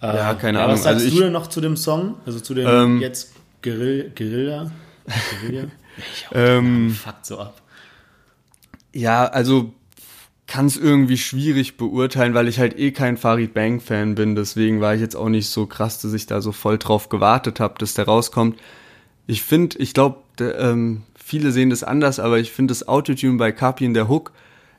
Äh, 0.00 0.06
Ja, 0.16 0.34
keine 0.34 0.58
Ahnung. 0.60 0.72
Was 0.74 0.82
sagst 0.82 0.94
Also 0.96 1.06
ich- 1.08 1.14
du 1.14 1.20
denn 1.22 1.32
noch 1.32 1.46
zu 1.46 1.60
dem 1.60 1.76
Song? 1.76 2.16
Also 2.26 2.40
zu 2.40 2.54
dem 2.54 2.66
Ähm, 2.66 3.00
jetzt 3.00 3.32
Guerilla? 3.62 4.10
Guerilla? 4.16 4.70
Ich 5.98 6.26
Ähm, 6.32 6.90
fuckt 6.90 7.26
so 7.26 7.38
ab. 7.38 7.60
Ja, 8.92 9.26
also 9.26 9.72
kann 10.46 10.66
es 10.66 10.76
irgendwie 10.76 11.16
schwierig 11.16 11.76
beurteilen, 11.76 12.34
weil 12.34 12.48
ich 12.48 12.58
halt 12.58 12.78
eh 12.78 12.90
kein 12.92 13.16
Farid 13.16 13.54
Bang 13.54 13.80
Fan 13.80 14.14
bin. 14.14 14.34
Deswegen 14.34 14.80
war 14.80 14.94
ich 14.94 15.00
jetzt 15.00 15.16
auch 15.16 15.28
nicht 15.28 15.48
so 15.48 15.66
krass, 15.66 16.00
dass 16.00 16.12
ich 16.12 16.26
da 16.26 16.40
so 16.40 16.52
voll 16.52 16.78
drauf 16.78 17.08
gewartet 17.08 17.58
habe, 17.60 17.74
dass 17.78 17.94
der 17.94 18.04
rauskommt. 18.04 18.58
Ich 19.26 19.42
finde, 19.42 19.78
ich 19.78 19.94
glaube, 19.94 20.18
ähm, 20.40 21.02
viele 21.14 21.52
sehen 21.52 21.70
das 21.70 21.84
anders, 21.84 22.18
aber 22.18 22.38
ich 22.38 22.52
finde 22.52 22.72
das 22.72 22.86
Autotune 22.86 23.38
bei 23.38 23.52
Kapi 23.52 23.84
in 23.84 23.94
der 23.94 24.08
Hook, 24.08 24.32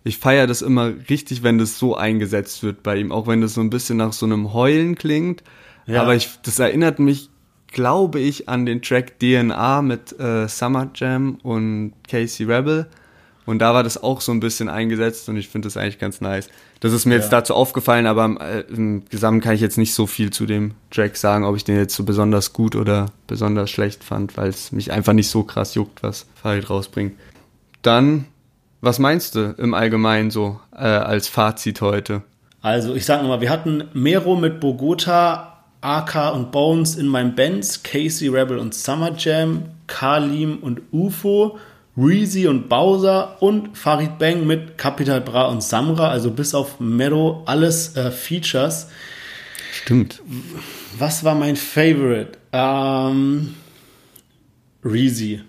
ich 0.04 0.18
feiere 0.18 0.48
das 0.48 0.62
immer 0.62 0.92
richtig, 1.10 1.44
wenn 1.44 1.58
das 1.58 1.80
so 1.80 1.96
eingesetzt 1.96 2.62
wird 2.62 2.84
bei 2.84 2.98
ihm, 2.98 3.12
auch 3.12 3.26
wenn 3.26 3.42
das 3.42 3.54
so 3.54 3.62
ein 3.62 3.70
bisschen 3.70 3.98
nach 3.98 4.14
so 4.14 4.26
einem 4.26 4.54
Heulen 4.54 4.96
klingt. 4.96 5.44
Ja. 5.86 6.02
Aber 6.02 6.14
ich, 6.14 6.30
das 6.44 6.60
erinnert 6.60 7.00
mich, 7.00 7.30
glaube 7.74 8.20
ich, 8.20 8.48
an 8.50 8.66
den 8.66 8.82
Track 8.82 9.20
DNA 9.20 9.82
mit 9.82 10.18
äh, 10.20 10.48
Summer 10.48 10.90
Jam 10.96 11.40
und 11.44 11.94
Casey 12.08 12.46
Rebel. 12.46 12.88
Und 13.46 13.60
da 13.60 13.74
war 13.74 13.84
das 13.84 14.02
auch 14.02 14.22
so 14.22 14.32
ein 14.32 14.40
bisschen 14.40 14.70
eingesetzt 14.70 15.28
und 15.28 15.36
ich 15.36 15.50
finde 15.50 15.66
das 15.66 15.76
eigentlich 15.76 16.00
ganz 16.00 16.22
nice. 16.22 16.50
Das 16.80 16.94
ist 16.94 17.06
mir 17.06 17.16
jetzt 17.16 17.26
Ja. 17.32 17.40
dazu 17.42 17.54
aufgefallen, 17.56 18.06
aber 18.08 18.24
im, 18.24 18.38
äh, 18.38 18.62
im 18.62 19.04
Gesamt 19.10 19.44
kann 19.44 19.54
ich 19.56 19.60
jetzt 19.60 19.78
nicht 19.78 19.94
so 19.94 20.08
viel 20.08 20.30
zu 20.30 20.46
dem 20.46 20.76
Track 20.92 21.18
sagen, 21.18 21.44
ob 21.44 21.58
ich 21.58 21.66
den 21.66 21.76
jetzt 21.76 21.94
so 21.94 22.06
besonders 22.06 22.54
gut 22.54 22.78
oder 22.78 23.08
besonders 23.28 23.70
schlecht 23.70 24.02
fand, 24.04 24.38
weil 24.38 24.48
es 24.48 24.72
mich 24.72 24.94
einfach 24.94 25.12
nicht 25.12 25.30
so 25.30 25.44
krass 25.44 25.76
juckt, 25.76 26.04
was 26.04 26.26
Farid 26.42 26.70
rausbringt. 26.70 27.14
Dann, 27.82 28.26
was 28.80 28.98
meinst 29.00 29.36
du 29.36 29.54
im 29.58 29.74
Allgemeinen 29.74 30.32
so 30.32 30.60
äh, 30.74 30.78
als 30.86 31.28
Fazit 31.28 31.82
heute? 31.82 32.22
Also, 32.62 32.96
ich 32.96 33.06
sag 33.06 33.22
nochmal, 33.22 33.42
wir 33.42 33.50
hatten 33.50 33.84
Mero 33.94 34.38
mit 34.38 34.62
Bogota, 34.62 35.53
AK 35.84 36.34
und 36.34 36.52
Bones 36.52 36.96
in 36.96 37.08
meinem 37.08 37.36
Benz, 37.36 37.84
Casey 37.84 38.30
Rebel 38.30 38.58
und 38.58 38.74
Summer 38.74 39.14
Jam, 39.18 39.64
Kalim 39.88 40.60
und 40.60 40.82
UFO, 40.92 41.60
Reezy 41.98 42.48
und 42.48 42.70
Bowser 42.70 43.42
und 43.42 43.78
Farid 43.78 44.18
Bang 44.18 44.48
mit 44.48 44.78
Capital 44.78 45.22
Bra 45.22 45.46
und 45.46 45.62
Samra, 45.62 46.10
also 46.10 46.32
bis 46.32 46.56
auf 46.56 46.80
Mero 46.80 47.44
alles 47.46 47.96
äh, 47.96 48.10
Features. 48.10 48.88
Stimmt. 49.72 50.22
Was 50.98 51.24
war 51.24 51.36
mein 51.36 51.56
Favorite? 51.56 52.38
Ähm, 52.52 53.54
Reezy. 54.84 55.42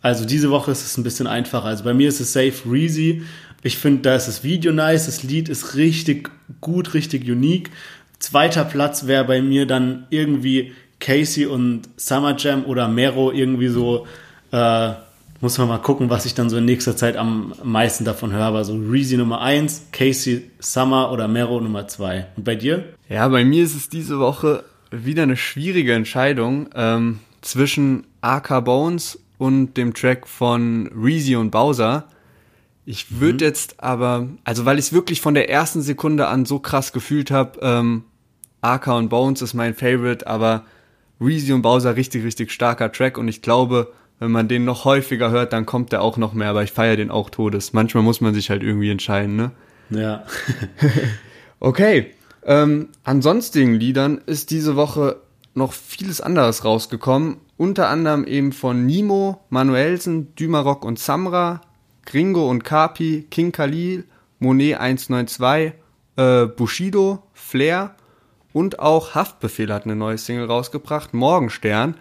Also 0.00 0.24
diese 0.24 0.50
Woche 0.50 0.72
ist 0.72 0.84
es 0.84 0.96
ein 0.96 1.04
bisschen 1.04 1.26
einfacher. 1.26 1.66
Also 1.66 1.84
bei 1.84 1.94
mir 1.94 2.08
ist 2.08 2.20
es 2.20 2.32
safe 2.32 2.62
Reezy. 2.66 3.22
Ich 3.62 3.78
finde, 3.78 4.02
da 4.02 4.16
ist 4.16 4.26
das 4.26 4.42
Video 4.42 4.72
nice, 4.72 5.06
das 5.06 5.22
Lied 5.22 5.48
ist 5.48 5.76
richtig 5.76 6.30
gut, 6.60 6.94
richtig 6.94 7.28
unique. 7.28 7.70
Zweiter 8.22 8.64
Platz 8.64 9.08
wäre 9.08 9.24
bei 9.24 9.42
mir 9.42 9.66
dann 9.66 10.06
irgendwie 10.10 10.72
Casey 11.00 11.44
und 11.44 11.82
Summer 11.96 12.36
Jam 12.38 12.64
oder 12.64 12.86
Mero 12.86 13.32
irgendwie 13.32 13.66
so. 13.66 14.06
Äh, 14.52 14.92
muss 15.40 15.58
man 15.58 15.66
mal 15.66 15.78
gucken, 15.78 16.08
was 16.08 16.24
ich 16.24 16.34
dann 16.34 16.48
so 16.48 16.58
in 16.58 16.64
nächster 16.64 16.96
Zeit 16.96 17.16
am 17.16 17.52
meisten 17.64 18.04
davon 18.04 18.32
höre. 18.32 18.44
Aber 18.44 18.64
so 18.64 18.76
Reezy 18.76 19.16
Nummer 19.16 19.40
1, 19.40 19.88
Casey 19.90 20.52
Summer 20.60 21.10
oder 21.10 21.26
Mero 21.26 21.60
Nummer 21.60 21.88
2. 21.88 22.28
Und 22.36 22.44
bei 22.44 22.54
dir? 22.54 22.84
Ja, 23.08 23.26
bei 23.26 23.44
mir 23.44 23.64
ist 23.64 23.74
es 23.74 23.88
diese 23.88 24.20
Woche 24.20 24.62
wieder 24.92 25.24
eine 25.24 25.36
schwierige 25.36 25.94
Entscheidung 25.94 26.68
ähm, 26.76 27.18
zwischen 27.40 28.06
AK 28.20 28.64
Bones 28.64 29.18
und 29.36 29.76
dem 29.76 29.94
Track 29.94 30.28
von 30.28 30.88
Reezy 30.94 31.34
und 31.34 31.50
Bowser. 31.50 32.04
Ich 32.86 33.18
würde 33.18 33.44
jetzt 33.44 33.82
aber, 33.82 34.28
also 34.44 34.64
weil 34.64 34.78
ich 34.78 34.86
es 34.86 34.92
wirklich 34.92 35.20
von 35.20 35.34
der 35.34 35.50
ersten 35.50 35.82
Sekunde 35.82 36.28
an 36.28 36.44
so 36.44 36.60
krass 36.60 36.92
gefühlt 36.92 37.32
habe, 37.32 37.58
ähm, 37.62 38.04
AK 38.62 38.86
und 38.88 39.08
Bones 39.08 39.42
ist 39.42 39.54
mein 39.54 39.74
Favorite, 39.74 40.26
aber 40.26 40.64
Reezy 41.20 41.52
und 41.52 41.62
Bowser 41.62 41.96
richtig, 41.96 42.24
richtig 42.24 42.50
starker 42.50 42.90
Track 42.90 43.18
und 43.18 43.28
ich 43.28 43.42
glaube, 43.42 43.92
wenn 44.18 44.30
man 44.30 44.48
den 44.48 44.64
noch 44.64 44.84
häufiger 44.84 45.30
hört, 45.30 45.52
dann 45.52 45.66
kommt 45.66 45.92
der 45.92 46.00
auch 46.00 46.16
noch 46.16 46.32
mehr, 46.32 46.50
aber 46.50 46.62
ich 46.62 46.72
feiere 46.72 46.96
den 46.96 47.10
auch 47.10 47.28
todes. 47.28 47.72
Manchmal 47.72 48.04
muss 48.04 48.20
man 48.20 48.34
sich 48.34 48.50
halt 48.50 48.62
irgendwie 48.62 48.90
entscheiden, 48.90 49.36
ne? 49.36 49.50
Ja. 49.90 50.24
Okay. 51.64 52.10
Ähm, 52.44 52.88
an 53.04 53.22
sonstigen 53.22 53.74
Liedern 53.74 54.20
ist 54.26 54.50
diese 54.50 54.74
Woche 54.74 55.20
noch 55.54 55.72
vieles 55.72 56.20
anderes 56.20 56.64
rausgekommen. 56.64 57.36
Unter 57.56 57.88
anderem 57.88 58.24
eben 58.24 58.50
von 58.50 58.84
Nimo, 58.84 59.40
Manuelsen, 59.48 60.34
Dümarock 60.34 60.84
und 60.84 60.98
Samra, 60.98 61.60
Gringo 62.04 62.50
und 62.50 62.64
Kapi, 62.64 63.28
King 63.30 63.52
Khalil, 63.52 64.06
Monet 64.40 64.80
192, 64.80 65.74
äh, 66.16 66.46
Bushido, 66.46 67.22
Flair 67.32 67.94
und 68.52 68.78
auch 68.78 69.14
Haftbefehl 69.14 69.72
hat 69.72 69.84
eine 69.84 69.96
neue 69.96 70.18
Single 70.18 70.46
rausgebracht, 70.46 71.14
Morgenstern. 71.14 71.96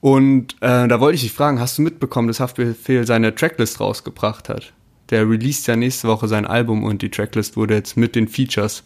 Und 0.00 0.54
äh, 0.60 0.88
da 0.88 1.00
wollte 1.00 1.16
ich 1.16 1.22
dich 1.22 1.32
fragen, 1.32 1.60
hast 1.60 1.78
du 1.78 1.82
mitbekommen, 1.82 2.28
dass 2.28 2.40
Haftbefehl 2.40 3.06
seine 3.06 3.34
Tracklist 3.34 3.78
rausgebracht 3.80 4.48
hat? 4.48 4.72
Der 5.10 5.28
released 5.28 5.66
ja 5.68 5.76
nächste 5.76 6.08
Woche 6.08 6.26
sein 6.26 6.46
Album 6.46 6.82
und 6.84 7.02
die 7.02 7.10
Tracklist 7.10 7.56
wurde 7.56 7.74
jetzt 7.74 7.96
mit 7.96 8.14
den 8.16 8.26
Features 8.28 8.82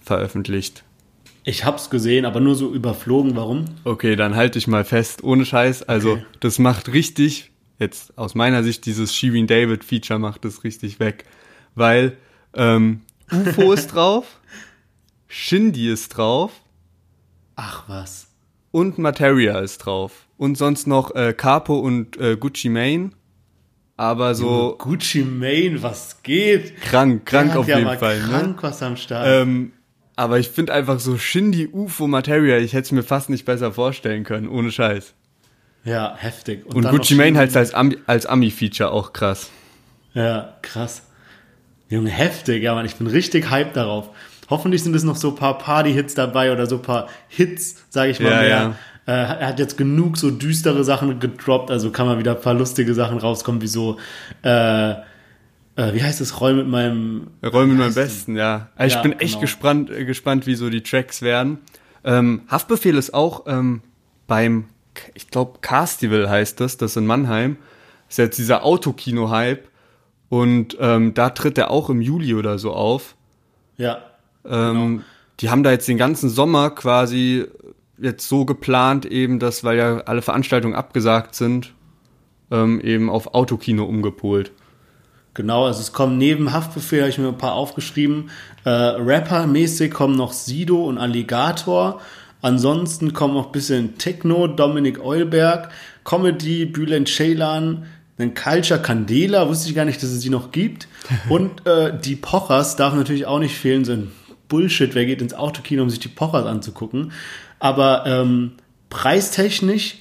veröffentlicht. 0.00 0.82
Ich 1.44 1.64
hab's 1.64 1.90
gesehen, 1.90 2.24
aber 2.24 2.40
nur 2.40 2.56
so 2.56 2.72
überflogen. 2.74 3.36
Warum? 3.36 3.66
Okay, 3.84 4.16
dann 4.16 4.34
halte 4.34 4.58
ich 4.58 4.66
mal 4.66 4.84
fest, 4.84 5.22
ohne 5.22 5.44
Scheiß. 5.44 5.84
Also, 5.84 6.12
Okay. 6.14 6.26
das 6.40 6.58
macht 6.58 6.92
richtig, 6.92 7.52
jetzt 7.78 8.18
aus 8.18 8.34
meiner 8.34 8.64
Sicht, 8.64 8.84
dieses 8.86 9.14
Shirin 9.14 9.46
David 9.46 9.84
Feature 9.84 10.18
macht 10.18 10.44
das 10.44 10.64
richtig 10.64 10.98
weg. 10.98 11.24
Weil 11.76 12.16
ähm, 12.54 13.02
UFO 13.30 13.72
ist 13.72 13.88
drauf, 13.88 14.40
Shindy 15.28 15.90
ist 15.90 16.10
drauf 16.10 16.52
Ach 17.56 17.84
was. 17.88 18.28
und 18.70 18.98
Materia 18.98 19.58
ist 19.60 19.78
drauf. 19.78 20.26
Und 20.36 20.56
sonst 20.58 20.86
noch 20.86 21.14
äh, 21.14 21.32
Capo 21.32 21.78
und 21.78 22.18
äh, 22.18 22.36
Gucci 22.36 22.68
Mane. 22.68 23.10
Aber 23.96 24.34
so 24.34 24.76
Gucci 24.78 25.22
Mane, 25.22 25.82
was 25.82 26.22
geht? 26.22 26.80
krank, 26.82 27.24
krank 27.24 27.56
auf 27.56 27.66
ja 27.66 27.78
jeden 27.78 27.88
mal 27.88 27.98
Fall. 27.98 28.20
Ne? 28.20 28.28
Krank 28.28 28.62
was 28.62 28.82
am 28.82 28.96
Start. 28.96 29.26
Ähm, 29.26 29.72
aber 30.16 30.38
ich 30.38 30.48
finde 30.48 30.74
einfach 30.74 31.00
so 31.00 31.16
Shindy 31.16 31.68
UFO 31.72 32.06
Materia, 32.06 32.58
ich 32.58 32.74
hätte 32.74 32.84
es 32.84 32.92
mir 32.92 33.02
fast 33.02 33.30
nicht 33.30 33.44
besser 33.44 33.72
vorstellen 33.72 34.24
können, 34.24 34.48
ohne 34.48 34.70
Scheiß. 34.70 35.14
Ja, 35.84 36.14
heftig. 36.16 36.66
Und, 36.66 36.84
dann 36.84 36.94
Gucci 36.94 37.14
Mane 37.14 37.38
halt 37.38 37.56
als 37.56 37.72
Ami, 37.72 37.96
als 38.06 38.26
Ami-Feature 38.26 38.90
auch 38.90 39.12
krass. 39.12 39.50
Ja, 40.14 40.56
krass. 40.62 41.02
Junge, 41.88 42.10
heftig, 42.10 42.62
ja, 42.62 42.74
Mann, 42.74 42.84
ich 42.84 42.96
bin 42.96 43.06
richtig 43.06 43.50
hyped 43.50 43.76
darauf. 43.76 44.10
Hoffentlich 44.48 44.82
sind 44.82 44.94
es 44.94 45.02
noch 45.02 45.16
so 45.16 45.30
ein 45.30 45.34
paar 45.36 45.58
Party-Hits 45.58 46.14
dabei 46.14 46.52
oder 46.52 46.66
so 46.66 46.76
ein 46.76 46.82
paar 46.82 47.08
Hits, 47.28 47.84
sage 47.90 48.10
ich 48.12 48.20
mal 48.20 48.30
Ja, 48.30 48.40
mehr. 48.40 48.76
Äh, 49.06 49.12
er 49.12 49.46
hat 49.48 49.58
jetzt 49.58 49.76
genug 49.78 50.16
so 50.18 50.30
düstere 50.30 50.82
Sachen 50.84 51.20
gedroppt, 51.20 51.70
also 51.70 51.90
kann 51.90 52.06
mal 52.06 52.18
wieder 52.18 52.32
ein 52.36 52.40
paar 52.40 52.54
lustige 52.54 52.92
Sachen 52.94 53.18
rauskommen, 53.18 53.60
wie 53.62 53.68
so, 53.68 53.98
äh, 54.42 54.90
äh, 54.90 54.96
wie 55.76 56.02
heißt 56.02 56.20
es, 56.20 56.40
Roll 56.40 56.54
mit 56.54 56.66
meinem, 56.66 57.28
Räume 57.44 57.74
mit 57.74 57.78
meinem 57.78 57.94
Besten, 57.94 58.36
ja. 58.36 58.70
Also 58.76 58.96
Ja, 58.96 59.02
ich 59.04 59.08
bin 59.08 59.18
echt 59.20 59.34
genau. 59.34 59.40
gespannt, 59.42 59.90
äh, 59.90 60.04
gespannt, 60.04 60.46
wie 60.46 60.54
so 60.56 60.70
die 60.70 60.82
Tracks 60.82 61.22
werden. 61.22 61.58
Ähm, 62.04 62.42
Haftbefehl 62.48 62.96
ist 62.96 63.14
auch 63.14 63.44
ähm, 63.46 63.82
beim, 64.26 64.64
ich 65.14 65.28
glaube, 65.28 65.58
Castival 65.60 66.28
heißt 66.28 66.60
das, 66.60 66.76
das 66.76 66.96
in 66.96 67.06
Mannheim. 67.06 67.58
Ist 68.08 68.18
jetzt 68.18 68.38
dieser 68.38 68.64
Autokino-Hype. 68.64 69.68
Und 70.28 70.76
ähm, 70.80 71.14
da 71.14 71.30
tritt 71.30 71.58
er 71.58 71.70
auch 71.70 71.90
im 71.90 72.00
Juli 72.00 72.34
oder 72.34 72.58
so 72.58 72.72
auf. 72.72 73.14
ja, 73.76 73.98
Ähm, 74.48 75.02
Die 75.40 75.50
haben 75.50 75.62
da 75.62 75.70
jetzt 75.70 75.88
den 75.88 75.98
ganzen 75.98 76.28
Sommer 76.30 76.70
quasi 76.70 77.46
jetzt 77.98 78.28
so 78.28 78.44
geplant, 78.44 79.06
eben, 79.06 79.38
dass, 79.38 79.64
weil 79.64 79.78
ja 79.78 79.98
alle 80.00 80.22
Veranstaltungen 80.22 80.74
abgesagt 80.74 81.34
sind, 81.34 81.72
ähm, 82.50 82.80
eben 82.80 83.10
auf 83.10 83.34
Autokino 83.34 83.84
umgepolt. 83.84 84.52
Genau, 85.34 85.66
also 85.66 85.80
es 85.80 85.92
kommen 85.92 86.16
neben 86.16 86.52
Haftbefehl, 86.52 87.00
habe 87.00 87.10
ich 87.10 87.18
mir 87.18 87.28
ein 87.28 87.38
paar 87.38 87.54
aufgeschrieben, 87.54 88.30
äh, 88.64 88.70
Rapper-mäßig 88.70 89.90
kommen 89.92 90.16
noch 90.16 90.32
Sido 90.32 90.84
und 90.84 90.96
Alligator. 90.98 92.00
Ansonsten 92.40 93.12
kommen 93.12 93.34
noch 93.34 93.46
ein 93.46 93.52
bisschen 93.52 93.98
Techno, 93.98 94.46
Dominik 94.46 95.02
Eulberg, 95.04 95.70
Comedy, 96.04 96.64
Bülent 96.64 97.08
Ceylan, 97.08 97.86
dann 98.18 98.34
Culture 98.34 98.80
Candela, 98.80 99.48
wusste 99.48 99.68
ich 99.68 99.74
gar 99.74 99.84
nicht, 99.84 100.02
dass 100.02 100.10
es 100.10 100.20
die 100.20 100.30
noch 100.30 100.52
gibt. 100.52 100.88
Und 101.28 101.66
äh, 101.66 101.92
die 101.98 102.16
Pochers 102.16 102.76
darf 102.76 102.94
natürlich 102.94 103.26
auch 103.26 103.38
nicht 103.38 103.56
fehlen, 103.56 103.84
ein 103.90 104.12
Bullshit, 104.48 104.94
wer 104.94 105.06
geht 105.06 105.22
ins 105.22 105.34
Autokino, 105.34 105.82
um 105.82 105.90
sich 105.90 106.00
die 106.00 106.08
Pochers 106.08 106.46
anzugucken. 106.46 107.12
Aber 107.58 108.04
ähm, 108.06 108.52
preistechnisch 108.90 109.96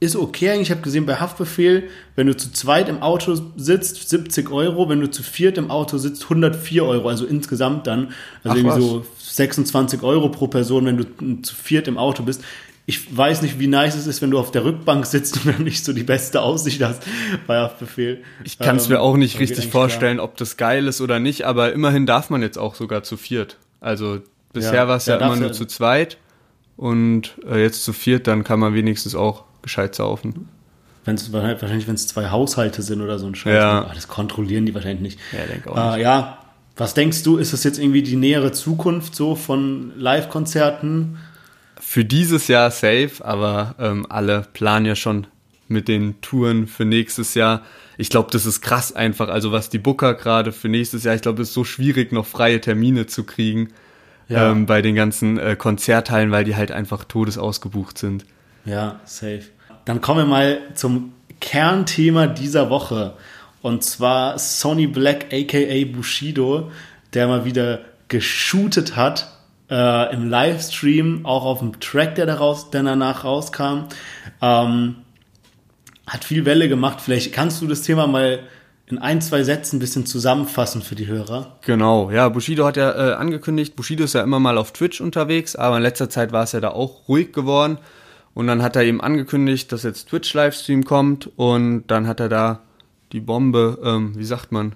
ist 0.00 0.16
okay 0.16 0.50
eigentlich. 0.50 0.68
Ich 0.68 0.70
habe 0.70 0.82
gesehen, 0.82 1.06
bei 1.06 1.16
Haftbefehl, 1.16 1.84
wenn 2.16 2.26
du 2.26 2.36
zu 2.36 2.52
zweit 2.52 2.88
im 2.88 3.02
Auto 3.02 3.36
sitzt, 3.56 4.08
70 4.08 4.50
Euro, 4.50 4.88
wenn 4.88 5.00
du 5.00 5.10
zu 5.10 5.22
viert 5.22 5.56
im 5.58 5.70
Auto 5.70 5.98
sitzt, 5.98 6.24
104 6.24 6.84
Euro, 6.84 7.08
also 7.08 7.24
insgesamt 7.24 7.86
dann. 7.86 8.12
Also 8.42 8.50
Ach, 8.50 8.56
irgendwie 8.56 8.76
was. 8.76 8.84
so 8.84 9.06
26 9.18 10.02
Euro 10.02 10.28
pro 10.28 10.46
Person, 10.46 10.84
wenn 10.86 10.96
du 10.98 11.42
zu 11.42 11.54
viert 11.54 11.88
im 11.88 11.96
Auto 11.96 12.22
bist. 12.22 12.42
Ich 12.86 13.16
weiß 13.16 13.40
nicht, 13.42 13.58
wie 13.58 13.66
nice 13.66 13.94
es 13.94 14.06
ist, 14.06 14.20
wenn 14.20 14.30
du 14.30 14.38
auf 14.38 14.50
der 14.50 14.64
Rückbank 14.64 15.06
sitzt 15.06 15.36
und 15.36 15.54
dann 15.54 15.64
nicht 15.64 15.84
so 15.84 15.92
die 15.94 16.02
beste 16.02 16.42
Aussicht 16.42 16.82
hast 16.82 17.02
bei 17.46 17.58
Haftbefehl. 17.58 18.22
Ich 18.44 18.58
kann 18.58 18.76
es 18.76 18.86
Ähm, 18.86 18.92
mir 18.92 19.00
auch 19.00 19.16
nicht 19.16 19.38
richtig 19.38 19.68
vorstellen, 19.68 20.20
ob 20.20 20.36
das 20.36 20.56
geil 20.58 20.86
ist 20.86 21.00
oder 21.00 21.18
nicht, 21.18 21.44
aber 21.46 21.72
immerhin 21.72 22.04
darf 22.04 22.28
man 22.28 22.42
jetzt 22.42 22.58
auch 22.58 22.74
sogar 22.74 23.02
zu 23.02 23.16
viert. 23.16 23.56
Also 23.80 24.20
bisher 24.52 24.74
Ja, 24.74 24.88
war 24.88 24.96
es 24.96 25.06
ja, 25.06 25.18
ja, 25.18 25.26
immer 25.26 25.36
nur 25.36 25.52
zu 25.52 25.64
zweit 25.64 26.18
und 26.76 27.36
äh, 27.50 27.62
jetzt 27.62 27.84
zu 27.84 27.92
viert, 27.92 28.26
dann 28.26 28.44
kann 28.44 28.60
man 28.60 28.74
wenigstens 28.74 29.14
auch 29.14 29.44
gescheit 29.62 29.94
saufen. 29.94 30.48
Wenn's, 31.06 31.32
wahrscheinlich, 31.32 31.86
wenn 31.86 31.94
es 31.94 32.06
zwei 32.06 32.30
Haushalte 32.30 32.82
sind 32.82 33.00
oder 33.00 33.18
so 33.18 33.26
ein 33.26 33.34
Scheiß. 33.34 33.54
Ja. 33.54 33.82
Aber 33.82 33.94
das 33.94 34.08
kontrollieren 34.08 34.66
die 34.66 34.74
wahrscheinlich 34.74 35.00
nicht. 35.00 35.18
Ja, 35.32 35.46
denk 35.46 35.66
auch 35.66 35.96
Äh, 35.96 36.02
ja, 36.02 36.38
was 36.76 36.94
denkst 36.94 37.22
du, 37.22 37.36
ist 37.36 37.52
das 37.52 37.62
jetzt 37.64 37.78
irgendwie 37.78 38.02
die 38.02 38.16
nähere 38.16 38.52
Zukunft 38.52 39.14
so 39.14 39.36
von 39.36 39.92
Live-Konzerten? 39.98 41.18
Für 41.80 42.04
dieses 42.04 42.48
Jahr 42.48 42.70
safe, 42.70 43.12
aber 43.20 43.74
ähm, 43.78 44.06
alle 44.08 44.46
planen 44.52 44.86
ja 44.86 44.96
schon 44.96 45.26
mit 45.68 45.88
den 45.88 46.20
Touren 46.20 46.66
für 46.66 46.84
nächstes 46.84 47.34
Jahr. 47.34 47.62
Ich 47.96 48.10
glaube, 48.10 48.30
das 48.32 48.46
ist 48.46 48.60
krass 48.60 48.94
einfach. 48.94 49.28
Also 49.28 49.52
was 49.52 49.70
die 49.70 49.78
Booker 49.78 50.14
gerade 50.14 50.52
für 50.52 50.68
nächstes 50.68 51.04
Jahr, 51.04 51.14
ich 51.14 51.22
glaube, 51.22 51.42
es 51.42 51.48
ist 51.48 51.54
so 51.54 51.64
schwierig, 51.64 52.12
noch 52.12 52.26
freie 52.26 52.60
Termine 52.60 53.06
zu 53.06 53.24
kriegen 53.24 53.70
Ja. 54.28 54.50
ähm, 54.50 54.66
bei 54.66 54.82
den 54.82 54.94
ganzen 54.94 55.38
äh, 55.38 55.56
Konzerthallen, 55.56 56.30
weil 56.30 56.44
die 56.44 56.56
halt 56.56 56.70
einfach 56.72 57.04
todesausgebucht 57.04 57.98
sind. 57.98 58.24
Ja, 58.64 59.00
safe. 59.04 59.42
Dann 59.84 60.00
kommen 60.00 60.20
wir 60.20 60.26
mal 60.26 60.58
zum 60.74 61.12
Kernthema 61.40 62.26
dieser 62.26 62.70
Woche. 62.70 63.14
Und 63.62 63.82
zwar 63.84 64.38
Sonny 64.38 64.86
Black, 64.86 65.26
aka 65.32 65.84
Bushido, 65.92 66.70
der 67.14 67.26
mal 67.28 67.44
wieder 67.44 67.80
geshootet 68.08 68.96
hat 68.96 69.30
äh, 69.70 70.14
im 70.14 70.28
Livestream, 70.28 71.24
auch 71.24 71.44
auf 71.44 71.60
dem 71.60 71.80
Track, 71.80 72.14
der, 72.16 72.26
daraus, 72.26 72.70
der 72.70 72.82
danach 72.82 73.24
rauskam. 73.24 73.86
Ähm, 74.40 74.96
hat 76.06 76.24
viel 76.24 76.44
Welle 76.44 76.68
gemacht. 76.68 77.00
Vielleicht 77.00 77.32
kannst 77.32 77.62
du 77.62 77.66
das 77.66 77.82
Thema 77.82 78.06
mal 78.06 78.40
in 78.86 78.98
ein, 78.98 79.22
zwei 79.22 79.42
Sätzen 79.42 79.76
ein 79.76 79.80
bisschen 79.80 80.04
zusammenfassen 80.04 80.82
für 80.82 80.94
die 80.94 81.06
Hörer. 81.06 81.56
Genau, 81.62 82.10
ja, 82.10 82.28
Bushido 82.28 82.66
hat 82.66 82.76
ja 82.76 83.12
äh, 83.12 83.14
angekündigt, 83.14 83.76
Bushido 83.76 84.04
ist 84.04 84.12
ja 84.12 84.22
immer 84.22 84.40
mal 84.40 84.58
auf 84.58 84.72
Twitch 84.72 85.00
unterwegs, 85.00 85.56
aber 85.56 85.78
in 85.78 85.82
letzter 85.82 86.10
Zeit 86.10 86.32
war 86.32 86.44
es 86.44 86.52
ja 86.52 86.60
da 86.60 86.70
auch 86.70 87.08
ruhig 87.08 87.32
geworden. 87.32 87.78
Und 88.34 88.48
dann 88.48 88.62
hat 88.62 88.76
er 88.76 88.82
eben 88.82 89.00
angekündigt, 89.00 89.70
dass 89.72 89.84
jetzt 89.84 90.08
Twitch-Livestream 90.08 90.84
kommt 90.84 91.30
und 91.36 91.84
dann 91.86 92.06
hat 92.06 92.20
er 92.20 92.28
da 92.28 92.60
die 93.12 93.20
Bombe, 93.20 93.78
ähm, 93.82 94.18
wie 94.18 94.24
sagt 94.24 94.50
man, 94.50 94.74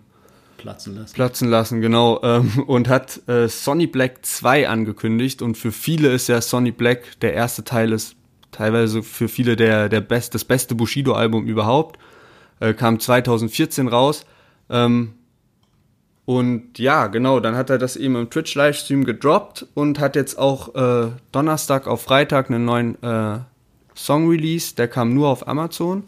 Platzen 0.59 0.97
lassen. 0.97 1.15
platzen 1.15 1.49
lassen, 1.49 1.81
genau, 1.81 2.21
ähm, 2.23 2.65
und 2.67 2.89
hat 2.89 3.27
äh, 3.29 3.49
Sonny 3.49 3.87
Black 3.87 4.27
2 4.27 4.69
angekündigt. 4.69 5.41
Und 5.41 5.57
für 5.57 5.73
viele 5.73 6.13
ist 6.13 6.29
ja 6.29 6.43
Sonny 6.43 6.73
Black, 6.73 7.19
der 7.21 7.33
erste 7.33 7.65
Teil 7.65 7.93
ist 7.93 8.17
teilweise 8.51 9.03
für 9.03 9.29
viele 9.29 9.57
der, 9.57 9.89
der 9.89 10.03
best, 10.03 10.35
das 10.35 10.45
beste 10.45 10.75
Bushido-Album 10.75 11.47
überhaupt, 11.47 11.99
äh, 12.61 12.75
kam 12.75 13.01
2014 13.01 13.89
raus, 13.89 14.27
ähm, 14.71 15.15
und 16.29 16.79
ja, 16.79 17.07
genau, 17.07 17.41
dann 17.41 17.57
hat 17.57 17.71
er 17.71 17.79
das 17.79 17.97
eben 17.97 18.15
im 18.15 18.29
Twitch-Livestream 18.29 19.05
gedroppt 19.05 19.67
und 19.73 19.99
hat 19.99 20.15
jetzt 20.15 20.39
auch 20.39 20.75
äh, 20.75 21.11
Donnerstag 21.33 21.87
auf 21.87 22.03
Freitag 22.03 22.51
einen 22.51 22.67
neuen 22.67 23.03
äh, 23.03 23.39
Song-Release, 23.97 24.75
der 24.75 24.89
kam 24.89 25.15
nur 25.15 25.29
auf 25.29 25.49
Amazon 25.49 26.05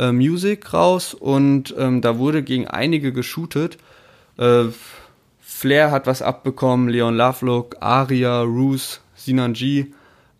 äh, 0.00 0.12
Music 0.12 0.72
raus 0.72 1.14
und 1.14 1.74
ähm, 1.78 2.00
da 2.00 2.18
wurde 2.18 2.42
gegen 2.42 2.66
einige 2.66 3.12
geshootet. 3.12 3.78
Äh, 4.38 4.64
Flair 5.38 5.90
hat 5.90 6.06
was 6.06 6.22
abbekommen, 6.22 6.88
Leon 6.88 7.16
Lovelock, 7.16 7.76
Aria, 7.80 8.40
Roos, 8.40 9.02
Sinan 9.14 9.52
G. 9.52 9.86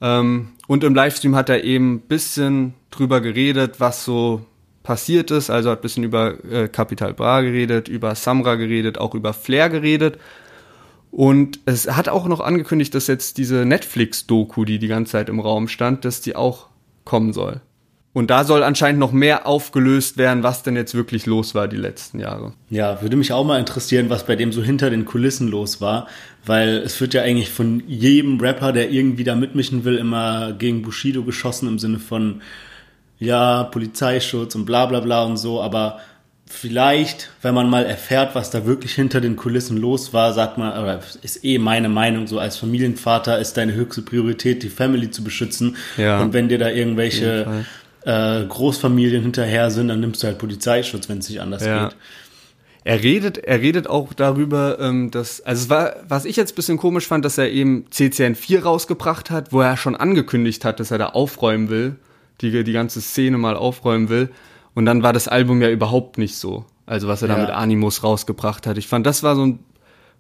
Ähm, 0.01 0.53
und 0.67 0.83
im 0.83 0.95
Livestream 0.95 1.37
hat 1.37 1.51
er 1.51 1.63
eben 1.63 1.95
ein 1.95 2.01
bisschen 2.01 2.75
drüber 2.91 3.21
geredet, 3.21 3.81
was 3.81 4.05
so 4.05 4.47
passiert 4.83 5.31
ist. 5.31 5.51
Also 5.51 5.71
hat 5.71 5.81
ein 5.81 5.83
bisschen 5.83 6.05
über 6.05 6.43
äh, 6.45 6.69
Capital 6.69 7.13
Bra 7.13 7.43
geredet, 7.43 7.89
über 7.89 8.15
Samra 8.15 8.55
geredet, 8.55 8.97
auch 8.97 9.15
über 9.15 9.35
Flair 9.35 9.69
geredet. 9.69 10.19
Und 11.11 11.61
es 11.67 11.91
hat 11.91 12.09
auch 12.09 12.27
noch 12.27 12.41
angekündigt, 12.41 12.95
dass 12.95 13.09
jetzt 13.09 13.37
diese 13.37 13.67
Netflix-Doku, 13.67 14.65
die 14.65 14.79
die 14.79 14.89
ganze 14.89 15.13
Zeit 15.13 15.29
im 15.29 15.41
Raum 15.41 15.69
stand, 15.69 16.05
dass 16.05 16.21
die 16.21 16.37
auch 16.37 16.69
kommen 17.05 17.33
soll. 17.33 17.61
Und 18.13 18.31
da 18.31 18.43
soll 18.43 18.65
anscheinend 18.65 18.99
noch 18.99 19.13
mehr 19.13 19.47
aufgelöst 19.47 20.19
werden, 20.19 20.43
was 20.43 20.65
denn 20.65 20.75
jetzt 20.75 20.95
wirklich 20.95 21.27
los 21.27 21.55
war 21.55 21.69
die 21.69 21.77
letzten 21.77 22.19
Jahre. 22.19 22.55
Ja, 22.69 23.03
würde 23.03 23.17
mich 23.17 23.33
auch 23.33 23.45
mal 23.45 23.61
interessieren, 23.61 24.11
was 24.11 24.27
bei 24.27 24.35
dem 24.35 24.53
so 24.53 24.63
hinter 24.63 24.91
den 24.91 25.05
Kulissen 25.05 25.47
los 25.47 25.81
war, 25.81 26.09
weil 26.45 26.79
es 26.79 27.01
wird 27.01 27.15
ja 27.15 27.23
eigentlich 27.23 27.51
von 27.51 27.85
jedem 27.87 28.41
Rapper, 28.41 28.73
der 28.73 28.91
irgendwie 28.91 29.23
da 29.23 29.37
mitmischen 29.37 29.85
will, 29.85 29.97
immer 29.97 30.53
gegen 30.53 30.83
Bushido 30.83 31.23
geschossen 31.23 31.69
im 31.69 31.79
Sinne 31.79 32.01
von, 32.01 32.43
ja, 33.21 33.65
Polizeischutz 33.65 34.57
und 34.57 34.65
bla 34.65 34.87
bla 34.87 34.99
bla 34.99 35.23
und 35.23 35.37
so, 35.37 35.63
aber 35.63 36.01
vielleicht, 36.47 37.31
wenn 37.43 37.55
man 37.55 37.71
mal 37.71 37.85
erfährt, 37.85 38.35
was 38.35 38.51
da 38.51 38.67
wirklich 38.67 38.95
hinter 38.95 39.21
den 39.21 39.37
Kulissen 39.37 39.77
los 39.77 40.13
war, 40.13 40.33
sagt 40.33 40.59
man, 40.59 40.73
oder 40.73 41.01
ist 41.23 41.45
eh 41.45 41.59
meine 41.59 41.89
Meinung, 41.89 42.27
so 42.27 42.41
als 42.41 42.57
Familienvater 42.57 43.39
ist 43.39 43.57
deine 43.57 43.75
höchste 43.75 44.03
Priorität, 44.03 44.65
die 44.65 44.69
Family 44.69 45.13
zu 45.13 45.23
beschützen. 45.23 45.77
Ja. 45.97 46.21
Und 46.21 46.33
wenn 46.33 46.49
dir 46.49 46.59
da 46.59 46.69
irgendwelche 46.69 47.65
äh, 48.05 48.45
Großfamilien 48.47 49.23
hinterher 49.23 49.71
sind, 49.71 49.89
dann 49.89 50.01
nimmst 50.01 50.23
du 50.23 50.27
halt 50.27 50.39
Polizeischutz, 50.39 51.09
wenn 51.09 51.19
es 51.19 51.29
nicht 51.29 51.41
anders 51.41 51.65
Ja. 51.65 51.89
geht. 51.89 51.97
Er 52.83 53.03
redet, 53.03 53.37
er 53.39 53.61
redet 53.61 53.89
auch 53.89 54.15
darüber, 54.15 54.79
ähm, 54.81 55.11
dass, 55.11 55.43
also 55.43 55.65
es 55.65 55.69
war, 55.71 55.97
was 56.09 56.25
ich 56.25 56.37
jetzt 56.37 56.53
ein 56.53 56.55
bisschen 56.57 56.79
komisch 56.79 57.07
fand, 57.07 57.27
dass 57.27 57.37
er 57.37 57.51
eben 57.51 57.85
CCN 57.91 58.35
4 58.35 58.63
rausgebracht 58.65 59.31
hat, 59.31 59.53
wo 59.53 59.61
er 59.61 59.77
schon 59.77 59.97
angekündigt 59.97 60.65
hat, 60.65 60.81
dass 60.81 60.91
er 60.91 60.97
da 60.97 61.07
aufräumen 61.11 61.69
will, 61.69 61.97
die, 62.41 62.65
die 62.65 62.73
ganze 62.73 63.03
Szene 63.03 63.37
mal 63.37 63.55
aufräumen 63.55 64.09
will. 64.09 64.31
Und 64.75 64.87
dann 64.87 65.03
war 65.03 65.13
das 65.13 65.29
Album 65.29 65.61
ja 65.61 65.69
überhaupt 65.69 66.17
nicht 66.17 66.37
so. 66.37 66.65
Also 66.87 67.07
was 67.07 67.21
er 67.21 67.29
da 67.29 67.35
Ja. 67.37 67.43
mit 67.43 67.51
Animus 67.51 68.03
rausgebracht 68.03 68.67
hat. 68.67 68.79
Ich 68.79 68.89
fand, 68.89 69.05
das 69.07 69.23
war 69.23 69.37
so 69.37 69.45
ein 69.45 69.59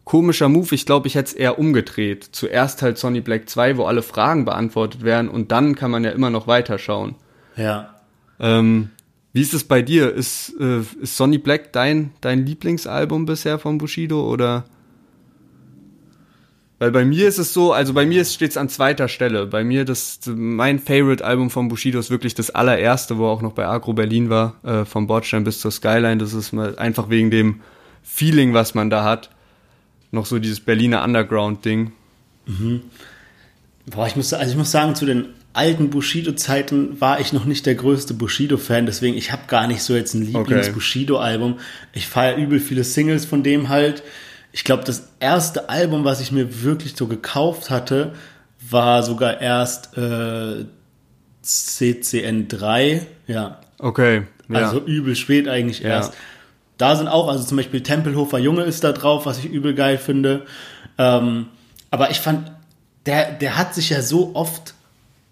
komischer 0.04 0.50
Move. 0.50 0.74
Ich 0.74 0.84
glaube, 0.84 1.06
ich 1.08 1.14
hätte 1.14 1.28
es 1.30 1.32
eher 1.32 1.58
umgedreht. 1.58 2.28
Zuerst 2.32 2.82
halt 2.82 2.98
Sonny 2.98 3.22
Black 3.22 3.48
2, 3.48 3.78
wo 3.78 3.84
alle 3.84 4.02
Fragen 4.02 4.44
beantwortet 4.44 5.02
werden 5.02 5.30
und 5.30 5.50
dann 5.50 5.74
kann 5.76 5.90
man 5.90 6.04
ja 6.04 6.10
immer 6.10 6.28
noch 6.28 6.46
weiterschauen. 6.46 7.14
Ja. 7.56 7.94
Ähm, 8.38 8.90
wie 9.32 9.42
ist 9.42 9.54
es 9.54 9.64
bei 9.64 9.82
dir? 9.82 10.12
Ist, 10.12 10.54
äh, 10.58 10.80
ist 11.00 11.16
Sonny 11.16 11.38
Black 11.38 11.72
dein, 11.72 12.12
dein 12.20 12.44
Lieblingsalbum 12.44 13.26
bisher 13.26 13.58
von 13.58 13.78
Bushido 13.78 14.28
oder? 14.28 14.64
Weil 16.80 16.90
bei 16.92 17.04
mir 17.04 17.28
ist 17.28 17.38
es 17.38 17.52
so, 17.52 17.74
also 17.74 17.92
bei 17.92 18.06
mir 18.06 18.24
steht 18.24 18.52
es 18.52 18.56
an 18.56 18.70
zweiter 18.70 19.06
Stelle. 19.06 19.46
Bei 19.46 19.62
mir 19.62 19.84
das 19.84 20.20
mein 20.26 20.78
Favorite-Album 20.78 21.50
von 21.50 21.68
Bushido 21.68 21.98
ist 21.98 22.10
wirklich 22.10 22.34
das 22.34 22.50
allererste, 22.50 23.18
wo 23.18 23.26
er 23.26 23.32
auch 23.32 23.42
noch 23.42 23.52
bei 23.52 23.66
Agro 23.66 23.92
Berlin 23.92 24.30
war, 24.30 24.54
äh, 24.64 24.86
vom 24.86 25.06
Bordstein 25.06 25.44
bis 25.44 25.60
zur 25.60 25.70
Skyline. 25.70 26.16
Das 26.16 26.32
ist 26.32 26.52
mal 26.52 26.78
einfach 26.78 27.10
wegen 27.10 27.30
dem 27.30 27.60
Feeling, 28.02 28.54
was 28.54 28.74
man 28.74 28.88
da 28.88 29.04
hat. 29.04 29.28
Noch 30.10 30.24
so 30.24 30.38
dieses 30.38 30.60
Berliner 30.60 31.04
Underground-Ding. 31.04 31.92
Boah, 33.86 34.06
ich 34.06 34.16
muss, 34.16 34.32
also 34.32 34.50
ich 34.50 34.56
muss 34.56 34.70
sagen, 34.70 34.94
zu 34.94 35.04
den 35.04 35.26
alten 35.52 35.90
Bushido-Zeiten 35.90 37.00
war 37.00 37.20
ich 37.20 37.32
noch 37.32 37.44
nicht 37.44 37.66
der 37.66 37.74
größte 37.74 38.14
Bushido-Fan, 38.14 38.86
deswegen 38.86 39.16
ich 39.16 39.32
habe 39.32 39.42
gar 39.48 39.66
nicht 39.66 39.82
so 39.82 39.94
jetzt 39.94 40.14
ein 40.14 40.22
Lieblings-Bushido-Album. 40.22 41.58
Ich 41.92 42.06
feiere 42.06 42.36
übel 42.36 42.60
viele 42.60 42.84
Singles 42.84 43.24
von 43.24 43.42
dem 43.42 43.68
halt. 43.68 44.02
Ich 44.52 44.64
glaube, 44.64 44.84
das 44.84 45.08
erste 45.20 45.68
Album, 45.68 46.04
was 46.04 46.20
ich 46.20 46.32
mir 46.32 46.62
wirklich 46.62 46.94
so 46.96 47.06
gekauft 47.06 47.70
hatte, 47.70 48.14
war 48.68 49.02
sogar 49.02 49.40
erst 49.40 49.96
äh, 49.96 50.64
CCN3, 51.44 53.02
ja. 53.26 53.60
Okay, 53.78 54.22
ja. 54.48 54.58
Also 54.58 54.80
übel 54.80 55.16
spät 55.16 55.48
eigentlich 55.48 55.84
erst. 55.84 56.12
Da 56.78 56.96
sind 56.96 57.08
auch, 57.08 57.28
also 57.28 57.44
zum 57.44 57.56
Beispiel 57.56 57.82
Tempelhofer 57.82 58.38
Junge 58.38 58.62
ist 58.62 58.84
da 58.84 58.92
drauf, 58.92 59.26
was 59.26 59.38
ich 59.38 59.46
übel 59.46 59.74
geil 59.74 59.98
finde. 59.98 60.46
Ähm, 60.96 61.46
aber 61.90 62.10
ich 62.10 62.20
fand, 62.20 62.52
der, 63.06 63.32
der 63.32 63.56
hat 63.56 63.74
sich 63.74 63.90
ja 63.90 64.02
so 64.02 64.34
oft 64.34 64.74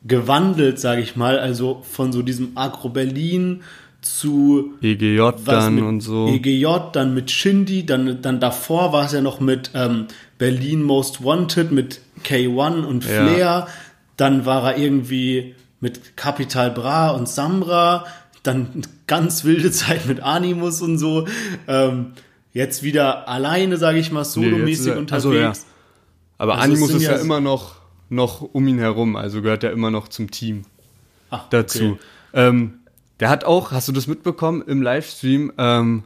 gewandelt, 0.07 0.79
sage 0.79 1.01
ich 1.03 1.17
mal, 1.17 1.39
also 1.39 1.83
von 1.91 2.13
so 2.13 2.23
diesem 2.23 2.53
Agro 2.57 2.89
Berlin 2.89 3.63
zu 4.01 4.75
EGJ 4.81 5.31
dann 5.45 5.75
mit 5.75 5.85
und 5.85 6.01
so. 6.01 6.29
EGJ, 6.29 6.67
dann 6.93 7.15
mit 7.15 7.31
Shindy, 7.31 7.85
dann, 7.85 8.23
dann 8.23 8.39
davor 8.41 8.93
war 8.93 9.07
es 9.07 9.13
ja 9.13 9.21
noch 9.21 9.41
mit 9.41 9.73
ähm, 9.75 10.07
Berlin 10.39 10.83
Most 10.85 11.25
Wanted, 11.25 11.73
mit 11.73 12.01
K1 12.25 12.85
und 12.85 13.05
Ja. 13.05 13.11
Flair. 13.11 13.67
Dann 14.17 14.47
war 14.47 14.73
er 14.73 14.79
irgendwie 14.79 15.55
mit 15.81 16.17
Capital 16.17 16.71
Bra 16.71 17.11
und 17.11 17.29
Samra. 17.29 18.05
Dann 18.45 18.83
ganz 19.09 19.45
wilde 19.45 19.71
Zeit 19.73 20.07
mit 20.07 20.21
Animus 20.21 20.81
und 20.81 20.99
so. 20.99 21.27
Ähm, 21.67 22.13
jetzt 22.53 22.85
wieder 22.85 23.29
alleine, 23.29 23.77
sage 23.79 23.99
ich 23.99 24.13
mal, 24.13 24.25
solomäßig 24.25 24.87
ist 24.87 24.87
er- 24.93 24.99
unterwegs. 24.99 25.25
also, 25.27 25.33
ja. 25.35 25.53
Aber 26.39 26.55
Also 26.59 26.65
Animus 26.73 26.91
ist 26.95 27.03
ja, 27.03 27.13
ja- 27.17 27.19
immer 27.21 27.41
noch, 27.41 27.78
noch 28.09 28.43
um 28.43 28.67
ihn 28.67 28.79
herum, 28.79 29.17
also 29.17 29.43
gehört 29.43 29.65
er 29.65 29.73
immer 29.73 29.91
noch 29.91 30.09
zum 30.09 30.31
Team 30.31 30.65
Ach, 31.31 31.49
dazu. 31.51 31.93
okay. 31.93 31.99
Ähm, 32.35 32.81
der 33.21 33.31
hat 33.31 33.45
auch, 33.45 33.73
hast 33.73 33.89
du 33.89 33.93
das 33.93 34.07
mitbekommen 34.07 34.63
im 34.67 34.83
Livestream? 34.83 35.53
Ähm, 35.59 36.05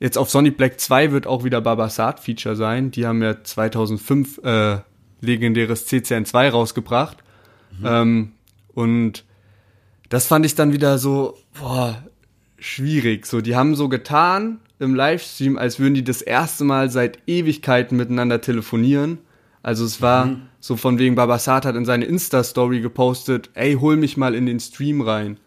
jetzt 0.00 0.16
auf 0.18 0.30
Sonic 0.30 0.56
Black 0.56 0.80
2 0.80 1.12
wird 1.12 1.26
auch 1.26 1.44
wieder 1.44 1.60
Babasat 1.60 2.20
Feature 2.20 2.56
sein. 2.56 2.90
Die 2.90 3.06
haben 3.06 3.22
ja 3.22 3.42
2005 3.42 4.38
äh, 4.38 4.78
legendäres 5.20 5.86
CCN2 5.88 6.50
rausgebracht. 6.50 7.18
Ähm, 7.84 8.32
und 8.74 9.24
das 10.08 10.26
fand 10.26 10.46
ich 10.46 10.54
dann 10.54 10.72
wieder 10.72 10.98
so, 10.98 11.36
boah, 11.58 12.02
schwierig. 12.58 13.26
So, 13.26 13.40
die 13.40 13.56
haben 13.56 13.74
so 13.74 13.88
getan 13.88 14.60
im 14.78 14.94
Livestream, 14.94 15.58
als 15.58 15.78
würden 15.78 15.94
die 15.94 16.04
das 16.04 16.22
erste 16.22 16.64
Mal 16.64 16.90
seit 16.90 17.18
Ewigkeiten 17.26 17.96
miteinander 17.96 18.40
telefonieren. 18.40 19.18
Also 19.62 19.84
es 19.84 20.00
war 20.00 20.36
so 20.66 20.76
von 20.76 20.98
wegen, 20.98 21.14
Babasat 21.14 21.64
hat 21.64 21.76
in 21.76 21.84
seine 21.84 22.06
Insta-Story 22.06 22.80
gepostet, 22.80 23.50
ey, 23.54 23.74
hol 23.74 23.96
mich 23.96 24.16
mal 24.16 24.34
in 24.34 24.46
den 24.46 24.58
Stream 24.58 25.00
rein. 25.00 25.38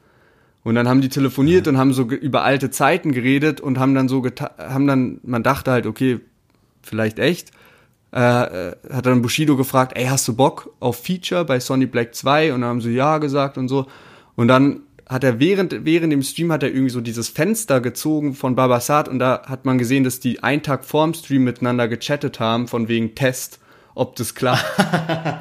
Und 0.64 0.76
dann 0.76 0.88
haben 0.88 1.02
die 1.02 1.10
telefoniert 1.10 1.68
und 1.68 1.78
haben 1.78 1.92
so 1.92 2.04
über 2.04 2.44
alte 2.44 2.70
Zeiten 2.70 3.12
geredet 3.12 3.60
und 3.60 3.80
haben 3.80 3.96
dann 3.96 4.08
so 4.08 4.24
haben 4.58 4.88
dann, 4.88 5.20
man 5.24 5.44
dachte 5.44 5.72
halt, 5.72 5.88
okay, 5.88 6.22
vielleicht 6.82 7.20
echt. 7.20 7.52
Äh, 8.14 8.70
äh, 8.70 8.76
hat 8.92 9.06
dann 9.06 9.22
Bushido 9.22 9.58
gefragt, 9.58 9.92
ey, 9.96 10.06
hast 10.06 10.26
du 10.28 10.36
Bock 10.38 10.74
auf 10.80 11.04
Feature 11.04 11.44
bei 11.44 11.60
Sony 11.60 11.86
Black 11.86 12.16
2? 12.16 12.54
Und 12.54 12.62
dann 12.62 12.70
haben 12.70 12.82
sie 12.82 12.92
ja 12.92 13.18
gesagt 13.18 13.58
und 13.58 13.68
so. 13.68 13.88
Und 14.36 14.48
dann 14.48 14.84
hat 15.06 15.26
er 15.26 15.42
während, 15.42 15.84
während 15.84 16.14
dem 16.14 16.24
Stream 16.24 16.52
hat 16.54 16.64
er 16.64 16.70
irgendwie 16.70 16.92
so 16.92 17.02
dieses 17.02 17.28
Fenster 17.28 17.82
gezogen 17.82 18.36
von 18.36 18.56
Babasat 18.56 19.10
und 19.10 19.20
da 19.20 19.42
hat 19.48 19.66
man 19.66 19.78
gesehen, 19.80 20.06
dass 20.06 20.22
die 20.22 20.44
einen 20.44 20.64
Tag 20.64 20.86
vorm 20.86 21.14
Stream 21.14 21.44
miteinander 21.44 21.90
gechattet 21.90 22.40
haben, 22.40 22.68
von 22.68 22.88
wegen 22.88 23.16
Test, 23.16 23.60
ob 24.00 24.16
das 24.16 24.34
klappt. 24.36 24.66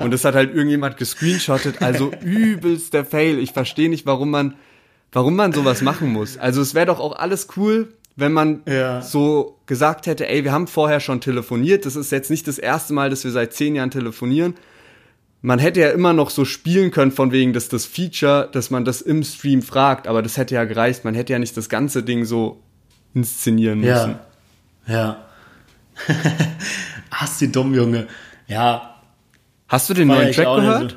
und 0.01 0.11
das 0.13 0.25
hat 0.25 0.35
halt 0.35 0.55
irgendjemand 0.55 0.97
gescreenshottet, 0.97 1.81
also 1.83 2.11
übelst 2.23 2.93
der 2.93 3.05
Fail. 3.05 3.39
Ich 3.39 3.53
verstehe 3.53 3.89
nicht, 3.89 4.05
warum 4.07 4.31
man, 4.31 4.55
warum 5.13 5.37
man 5.37 5.53
sowas 5.53 5.81
machen 5.83 6.13
muss. 6.13 6.37
Also 6.39 6.61
es 6.61 6.75
wäre 6.75 6.87
doch 6.87 7.01
auch 7.01 7.17
alles 7.17 7.49
cool, 7.57 7.93
wenn 8.17 8.33
man 8.33 8.63
Ja. 8.67 9.01
so 9.01 9.59
gesagt 9.67 10.07
hätte, 10.07 10.29
ey, 10.29 10.43
wir 10.45 10.53
haben 10.53 10.67
vorher 10.67 11.01
schon 11.01 11.21
telefoniert, 11.21 11.87
das 11.87 11.95
ist 11.97 12.11
jetzt 12.13 12.31
nicht 12.31 12.49
das 12.49 12.59
erste 12.59 12.93
Mal, 12.93 13.11
dass 13.11 13.25
wir 13.25 13.31
seit 13.31 13.53
zehn 13.53 13.77
Jahren 13.77 13.91
telefonieren. 13.93 14.55
Man 15.41 15.61
hätte 15.61 15.79
ja 15.79 15.91
immer 15.91 16.13
noch 16.15 16.31
so 16.31 16.45
spielen 16.45 16.91
können, 16.91 17.13
von 17.13 17.31
wegen, 17.31 17.53
dass 17.53 17.69
das 17.69 17.87
Feature, 17.87 18.49
dass 18.51 18.71
man 18.71 18.85
das 18.85 19.01
im 19.01 19.23
Stream 19.23 19.63
fragt, 19.63 20.09
aber 20.09 20.21
das 20.21 20.37
hätte 20.37 20.57
ja 20.57 20.65
gereicht. 20.65 21.05
Man 21.05 21.15
hätte 21.15 21.33
ja 21.33 21.39
nicht 21.39 21.57
das 21.57 21.69
ganze 21.69 22.03
Ding 22.03 22.25
so 22.25 22.61
inszenieren 23.15 23.79
müssen. 23.79 24.17
Ja. 24.89 24.95
Ja. 24.95 25.25
Hast 27.11 27.41
du 27.41 27.49
dumm, 27.49 27.75
Junge. 27.75 28.07
Ja, 28.49 28.94
Hast 29.68 29.90
du 29.90 29.94
den 29.94 30.09
neuen 30.09 30.32
Track 30.32 30.46
gehört? 30.57 30.90
so. 30.92 30.96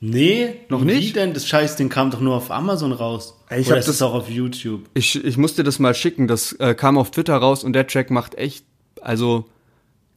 Nee, 0.00 0.60
Noch 0.68 0.80
Wie 0.82 0.84
nicht? 0.86 1.16
denn? 1.16 1.34
Das 1.34 1.46
Scheißding 1.46 1.88
kam 1.88 2.10
doch 2.10 2.20
nur 2.20 2.34
auf 2.36 2.50
Amazon 2.50 2.92
raus. 2.92 3.34
Ich 3.50 3.66
Oder 3.66 3.72
hab 3.76 3.80
ist 3.80 3.88
das- 3.88 4.00
auch 4.02 4.14
auf 4.14 4.30
YouTube? 4.30 4.88
Ich, 4.94 5.22
ich 5.24 5.36
musste 5.36 5.64
das 5.64 5.78
mal 5.80 5.94
schicken, 5.94 6.28
das 6.28 6.52
äh, 6.54 6.74
kam 6.74 6.96
auf 6.96 7.10
Twitter 7.10 7.36
raus 7.36 7.64
und 7.64 7.72
der 7.72 7.86
Track 7.86 8.10
macht 8.10 8.36
echt, 8.36 8.64
also 9.02 9.46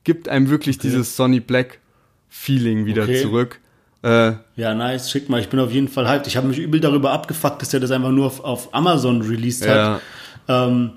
gibt 0.03 0.29
einem 0.29 0.49
wirklich 0.49 0.77
dieses 0.77 1.15
Sonny 1.15 1.39
Black 1.39 1.79
Feeling 2.29 2.85
wieder 2.85 3.03
Okay. 3.03 3.21
zurück. 3.21 3.59
Äh, 4.03 4.33
Ja, 4.55 4.73
nice. 4.75 5.09
Schick 5.11 5.29
mal. 5.29 5.39
Ich 5.41 5.49
bin 5.49 5.59
auf 5.59 5.71
jeden 5.71 5.87
Fall 5.87 6.07
hyped. 6.07 6.27
Ich 6.27 6.37
habe 6.37 6.47
mich 6.47 6.57
übel 6.59 6.79
darüber 6.79 7.11
abgefuckt, 7.11 7.61
dass 7.61 7.73
er 7.73 7.79
das 7.79 7.91
einfach 7.91 8.11
nur 8.11 8.27
auf, 8.27 8.39
auf 8.43 8.73
Amazon 8.73 9.21
released 9.21 9.65
Ja. 9.65 9.95
hat. 9.95 10.01
Ähm, 10.47 10.91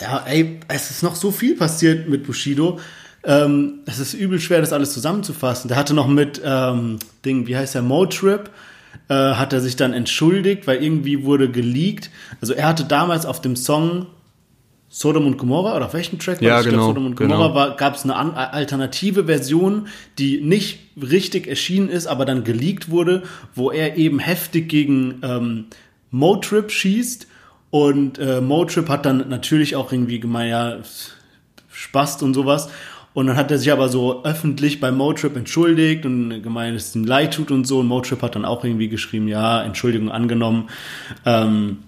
ja, 0.00 0.24
ey, 0.26 0.60
es 0.68 0.90
ist 0.90 1.02
noch 1.02 1.14
so 1.14 1.30
viel 1.30 1.54
passiert 1.54 2.08
mit 2.08 2.24
Bushido. 2.26 2.78
Ähm, 3.22 3.80
es 3.86 3.98
ist 3.98 4.14
übel 4.14 4.40
schwer, 4.40 4.60
das 4.60 4.72
alles 4.72 4.92
zusammenzufassen. 4.92 5.68
Der 5.68 5.76
hatte 5.76 5.94
noch 5.94 6.06
mit 6.06 6.40
ähm, 6.44 6.98
Ding, 7.24 7.46
wie 7.46 7.56
heißt 7.56 7.74
der, 7.74 7.82
Motrip, 7.82 8.50
äh, 9.08 9.14
hat 9.14 9.52
er 9.52 9.60
sich 9.60 9.76
dann 9.76 9.92
entschuldigt, 9.92 10.66
weil 10.66 10.82
irgendwie 10.82 11.24
wurde 11.24 11.50
geleakt. 11.50 12.10
Also 12.40 12.54
er 12.54 12.68
hatte 12.68 12.84
damals 12.84 13.26
auf 13.26 13.40
dem 13.40 13.56
Song 13.56 14.06
Sodom 14.92 15.26
und 15.26 15.38
Gomorra, 15.38 15.76
oder 15.76 15.86
auf 15.86 15.94
welchem 15.94 16.18
Track 16.18 16.42
Ja, 16.42 16.56
das? 16.56 16.66
Genau, 16.66 16.88
Sodom 16.88 17.06
und 17.06 17.14
Gomorra 17.14 17.48
genau. 17.48 17.54
war, 17.54 17.76
gab 17.76 17.94
es 17.94 18.02
eine 18.02 18.16
an, 18.16 18.34
alternative 18.34 19.26
Version, 19.26 19.86
die 20.18 20.40
nicht 20.40 20.80
richtig 21.00 21.46
erschienen 21.46 21.88
ist, 21.88 22.08
aber 22.08 22.24
dann 22.24 22.42
geleakt 22.42 22.90
wurde, 22.90 23.22
wo 23.54 23.70
er 23.70 23.96
eben 23.96 24.18
heftig 24.18 24.68
gegen 24.68 25.20
ähm, 25.22 25.66
Motrip 26.10 26.72
schießt. 26.72 27.28
Und 27.70 28.18
äh, 28.18 28.40
Motrip 28.40 28.88
hat 28.88 29.06
dann 29.06 29.28
natürlich 29.28 29.76
auch 29.76 29.92
irgendwie 29.92 30.18
gemeint, 30.18 30.50
ja, 30.50 30.78
Spast 31.70 32.24
und 32.24 32.34
sowas. 32.34 32.68
Und 33.12 33.26
dann 33.26 33.36
hat 33.36 33.50
er 33.50 33.58
sich 33.58 33.72
aber 33.72 33.88
so 33.88 34.22
öffentlich 34.24 34.78
bei 34.80 34.92
Motrip 34.92 35.36
entschuldigt 35.36 36.06
und 36.06 36.42
gemeint, 36.42 36.76
dass 36.76 36.88
es 36.90 36.94
ihm 36.96 37.04
leid 37.04 37.34
tut 37.34 37.50
und 37.50 37.66
so. 37.66 37.80
Und 37.80 37.86
Motrip 37.88 38.22
hat 38.22 38.36
dann 38.36 38.44
auch 38.44 38.64
irgendwie 38.64 38.88
geschrieben, 38.88 39.26
ja, 39.26 39.62
Entschuldigung 39.64 40.10
angenommen. 40.12 40.68
Ähm, 41.26 41.78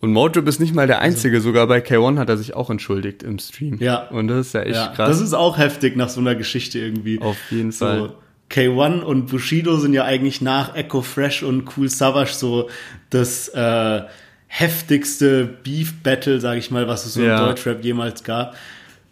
und 0.00 0.12
Motrip 0.12 0.48
ist 0.48 0.58
nicht 0.58 0.74
mal 0.74 0.88
der 0.88 1.00
Einzige, 1.00 1.40
sogar 1.40 1.68
bei 1.68 1.78
K1 1.78 2.18
hat 2.18 2.28
er 2.28 2.36
sich 2.36 2.54
auch 2.54 2.68
entschuldigt 2.70 3.22
im 3.22 3.38
Stream. 3.38 3.78
Ja. 3.78 4.08
Und 4.08 4.26
das 4.26 4.48
ist 4.48 4.54
ja 4.54 4.62
echt 4.62 4.74
ja, 4.74 4.88
krass. 4.88 5.08
das 5.10 5.20
ist 5.20 5.34
auch 5.34 5.56
heftig 5.58 5.96
nach 5.96 6.08
so 6.08 6.20
einer 6.20 6.34
Geschichte 6.34 6.80
irgendwie. 6.80 7.20
Auf 7.20 7.36
jeden 7.50 7.70
Fall. 7.70 7.98
So, 7.98 8.14
K1 8.50 9.02
und 9.02 9.26
Bushido 9.28 9.76
sind 9.78 9.94
ja 9.94 10.04
eigentlich 10.04 10.40
nach 10.40 10.74
Echo 10.74 11.02
Fresh 11.02 11.44
und 11.44 11.64
Cool 11.76 11.88
Savage 11.88 12.32
so 12.34 12.68
das 13.10 13.48
äh, 13.50 14.02
heftigste 14.48 15.44
Beef 15.62 16.02
Battle, 16.02 16.40
sage 16.40 16.58
ich 16.58 16.70
mal, 16.72 16.88
was 16.88 17.06
es 17.06 17.14
so 17.14 17.22
Ja. 17.22 17.38
im 17.38 17.46
Deutschrap 17.46 17.84
jemals 17.84 18.24
gab. 18.24 18.56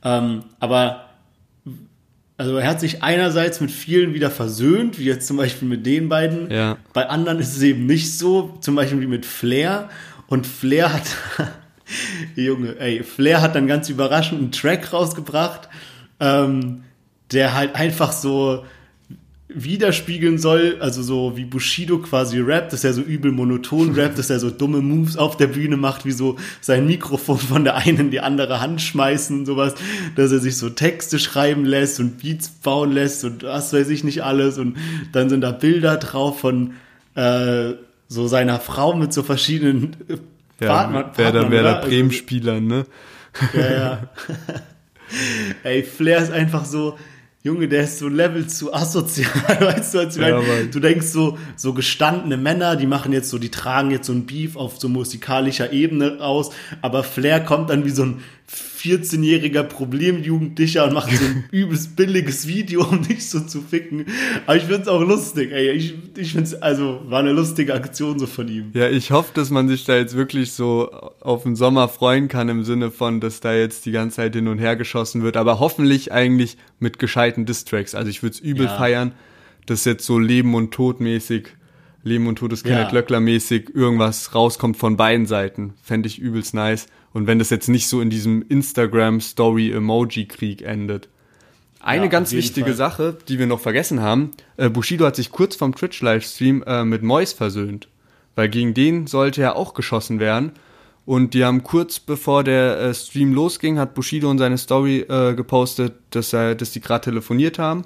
Ähm, 0.03 0.43
aber 0.59 1.10
also 2.41 2.57
er 2.57 2.67
hat 2.67 2.81
sich 2.81 3.03
einerseits 3.03 3.61
mit 3.61 3.71
vielen 3.71 4.15
wieder 4.15 4.31
versöhnt, 4.31 4.99
wie 4.99 5.05
jetzt 5.05 5.27
zum 5.27 5.37
Beispiel 5.37 5.69
mit 5.69 5.85
den 5.85 6.09
beiden. 6.09 6.51
Ja. 6.51 6.79
Bei 6.95 7.07
anderen 7.07 7.39
ist 7.39 7.55
es 7.55 7.61
eben 7.61 7.85
nicht 7.85 8.17
so, 8.17 8.57
zum 8.63 8.77
Beispiel 8.77 8.99
wie 9.03 9.07
mit 9.07 9.27
Flair. 9.27 9.91
Und 10.27 10.47
Flair 10.47 10.91
hat, 10.91 11.03
Junge, 12.37 12.79
ey, 12.79 13.03
Flair 13.03 13.43
hat 13.43 13.57
dann 13.57 13.67
ganz 13.67 13.91
überraschend 13.91 14.41
einen 14.41 14.53
Track 14.53 14.91
rausgebracht, 14.91 15.69
ähm, 16.19 16.85
der 17.31 17.55
halt 17.55 17.75
einfach 17.75 18.11
so 18.11 18.65
widerspiegeln 19.55 20.39
soll, 20.39 20.77
also 20.81 21.03
so 21.03 21.37
wie 21.37 21.45
Bushido 21.45 21.99
quasi 21.99 22.39
rappt, 22.41 22.73
dass 22.73 22.85
er 22.85 22.93
so 22.93 23.01
übel 23.03 23.33
monoton 23.33 23.95
rappt, 23.99 24.19
dass 24.19 24.31
er 24.31 24.39
so 24.41 24.51
dumme 24.51 24.81
Moves 24.81 25.17
auf 25.17 25.37
der 25.37 25.47
Bühne 25.49 25.77
macht, 25.77 26.05
wie 26.05 26.13
so 26.13 26.37
sein 26.61 26.87
Mikrofon 26.87 27.39
von 27.39 27.65
der 27.65 27.77
einen 27.77 27.99
in 27.99 28.11
die 28.11 28.21
andere 28.21 28.61
Hand 28.61 28.81
schmeißen 28.83 29.41
und 29.41 29.47
sowas, 29.47 29.75
dass 30.17 30.33
er 30.33 30.39
sich 30.39 30.57
so 30.57 30.71
Texte 30.71 31.19
schreiben 31.19 31.65
lässt 31.65 32.01
und 32.01 32.19
Beats 32.23 32.49
bauen 32.49 32.93
lässt 32.93 33.25
und 33.25 33.43
was 33.43 33.73
weiß 33.73 33.89
ich 33.91 34.05
nicht 34.05 34.23
alles 34.23 34.59
und 34.59 34.77
dann 35.13 35.29
sind 35.29 35.41
da 35.41 35.51
Bilder 35.53 35.97
drauf 35.97 36.41
von 36.41 36.73
äh, 37.15 37.73
so 38.09 38.27
seiner 38.27 38.59
Frau 38.61 38.95
mit 38.95 39.13
so 39.13 39.23
verschiedenen 39.23 39.97
äh, 40.09 40.17
ja, 40.65 40.69
Partner- 40.69 41.13
wer 41.17 41.25
da 41.27 41.33
Partnern, 41.41 41.51
wer 41.53 41.63
da 41.63 41.75
Also- 41.77 41.89
Bremen-Spieler, 41.89 42.61
ne? 42.61 42.85
ja, 43.55 43.71
ja. 43.73 44.09
Ey, 45.65 45.83
Flair 45.83 46.19
ist 46.23 46.31
einfach 46.31 46.65
so, 46.65 46.97
Junge, 47.43 47.69
der 47.69 47.85
ist 47.85 47.99
so 47.99 48.09
Level 48.09 48.47
zu 48.49 48.75
asozial, 48.75 49.31
weißt 49.61 49.95
du, 49.95 49.99
als 50.01 50.17
Ja, 50.17 50.43
mein, 50.43 50.71
du 50.71 50.79
denkst 50.79 51.07
so, 51.07 51.39
so 51.57 51.73
gestandene 51.73 52.37
Männer, 52.37 52.77
die 52.77 52.87
machen 52.87 53.15
jetzt 53.15 53.31
so, 53.31 53.39
die 53.39 53.49
tragen 53.49 53.91
jetzt 53.91 54.09
so 54.09 54.13
ein 54.13 54.27
Beef 54.27 54.57
auf 54.57 54.79
so 54.79 54.91
musikalischer 54.91 55.73
Ebene 55.73 56.19
aus, 56.21 56.51
aber 56.83 57.03
Flair 57.03 57.41
kommt 57.41 57.71
dann 57.71 57.87
wie 57.87 57.91
so 57.91 58.03
ein 58.03 58.21
14-jähriger 58.53 59.63
Problemjugendlicher 59.63 60.87
und 60.87 60.95
macht 60.95 61.13
so 61.13 61.25
ein 61.25 61.45
übelst 61.53 61.97
billiges 61.97 62.47
Video, 62.47 62.85
um 62.85 63.03
dich 63.03 63.29
so 63.29 63.41
zu 63.41 63.61
ficken. 63.61 64.07
Aber 64.47 64.57
ich 64.57 64.65
find's 64.65 64.89
auch 64.89 65.03
lustig, 65.03 65.53
ey, 65.53 65.71
ich, 65.71 65.95
ich 66.17 66.33
find's, 66.33 66.55
also, 66.55 67.01
war 67.07 67.21
eine 67.21 67.33
lustige 67.33 67.75
Aktion 67.75 68.19
so 68.19 68.27
von 68.27 68.49
ihm. 68.49 68.71
Ja, 68.75 68.89
ich 68.89 69.11
hoffe, 69.11 69.33
dass 69.35 69.51
man 69.51 69.69
sich 69.69 69.85
da 69.85 69.97
jetzt 69.97 70.17
wirklich 70.17 70.53
so 70.53 70.91
auf 71.21 71.43
den 71.45 71.57
Sommer 71.57 71.89
freuen 71.89 72.29
kann 72.29 72.49
im 72.49 72.65
Sinne 72.65 72.91
von, 72.91 73.21
dass 73.21 73.41
da 73.41 73.55
jetzt 73.55 73.87
die 73.87 73.93
ganze 73.93 74.17
Zeit 74.17 74.35
hin 74.35 74.49
und 74.49 74.59
her 74.59 74.77
geschossen 74.77 75.23
wird, 75.23 75.37
aber 75.37 75.61
hoffentlich 75.61 76.13
eigentlich 76.13 76.57
mit 76.79 76.99
gescheiten 76.99 77.47
Distracks. 77.47 77.95
Also 77.95 78.11
ich 78.11 78.23
würde 78.23 78.35
es 78.35 78.41
übel 78.41 78.67
Ja. 78.67 78.77
feiern, 78.77 79.13
dass 79.67 79.85
jetzt 79.85 80.07
so 80.07 80.19
Leben 80.19 80.55
und 80.55 80.73
Tod 80.73 81.01
mäßig, 81.01 81.49
Leben 82.03 82.27
und 82.27 82.37
Tod 82.37 82.51
des 82.51 82.63
Kenneth 82.65 82.89
Ja. 82.89 82.95
Löckler 82.95 83.21
mäßig 83.21 83.75
irgendwas 83.75 84.35
rauskommt 84.35 84.79
von 84.79 84.97
beiden 84.97 85.27
Seiten. 85.27 85.75
Fände 85.83 86.09
ich 86.09 86.19
übelst 86.19 86.55
nice. 86.55 86.87
Und 87.13 87.27
wenn 87.27 87.39
das 87.39 87.51
jetzt 87.51 87.69
nicht 87.69 87.89
so 87.89 88.01
in 88.01 88.11
diesem 88.11 88.45
Instagram-Story-Emoji-Krieg 88.49 90.63
endet. 90.63 91.09
Eine 91.81 92.05
Ja, 92.05 92.11
ganz 92.11 92.33
wichtige 92.33 92.69
Fall. 92.69 92.77
Sache, 92.77 93.17
die 93.29 93.39
wir 93.39 93.47
noch 93.47 93.61
vergessen 93.61 94.01
haben, 94.01 94.31
äh, 94.57 94.69
Bushido 94.69 95.07
hat 95.07 95.17
sich 95.17 95.33
kurz 95.33 95.57
vorm 95.57 95.75
Twitch-Livestream 95.75 96.63
äh, 96.67 96.85
mit 96.85 97.03
Mois 97.03 97.33
versöhnt. 97.33 97.89
Weil 98.37 98.49
gegen 98.49 98.75
den 98.75 99.07
sollte 99.07 99.41
ja 99.41 99.57
auch 99.57 99.75
geschossen 99.75 100.21
werden. 100.21 100.53
Und 101.07 101.35
die 101.35 101.45
haben 101.45 101.65
kurz 101.65 101.99
bevor 101.99 102.45
der 102.45 102.79
äh, 102.79 102.95
Stream 102.95 103.33
losging, 103.33 103.79
hat 103.79 103.95
Bushido 103.95 104.31
in 104.31 104.39
seine 104.39 104.59
Story 104.59 105.01
äh, 105.01 105.35
gepostet, 105.35 105.95
dass, 106.11 106.33
er, 106.33 106.55
dass 106.55 106.71
die 106.71 106.81
gerade 106.81 107.07
telefoniert 107.07 107.59
haben 107.59 107.85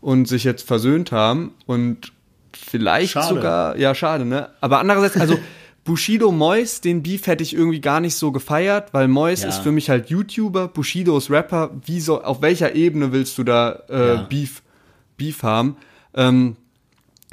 und 0.00 0.26
sich 0.26 0.44
jetzt 0.44 0.66
versöhnt 0.66 1.12
haben. 1.12 1.52
Und 1.66 2.12
vielleicht 2.52 3.12
Schade. 3.12 3.34
sogar, 3.34 3.76
ja, 3.76 3.94
schade, 3.94 4.24
ne? 4.24 4.48
Aber 4.60 4.80
andererseits, 4.80 5.16
also 5.16 5.38
Bushido 5.88 6.30
Mois, 6.30 6.82
den 6.82 7.02
Beef 7.02 7.26
hätte 7.26 7.42
ich 7.42 7.54
irgendwie 7.54 7.80
gar 7.80 8.00
nicht 8.00 8.14
so 8.14 8.30
gefeiert, 8.30 8.92
weil 8.92 9.08
Mois 9.08 9.40
Ja. 9.42 9.48
ist 9.48 9.58
für 9.60 9.72
mich 9.72 9.88
halt 9.88 10.10
YouTuber, 10.10 10.68
Bushido 10.68 11.16
ist 11.16 11.30
Rapper. 11.30 11.70
Wie 11.86 11.98
so, 12.00 12.22
auf 12.22 12.42
welcher 12.42 12.74
Ebene 12.74 13.10
willst 13.10 13.38
du 13.38 13.42
da 13.42 13.82
äh, 13.88 14.08
Ja. 14.08 14.16
Beef, 14.28 14.62
Beef 15.16 15.42
haben? 15.42 15.76
Ähm, 16.14 16.56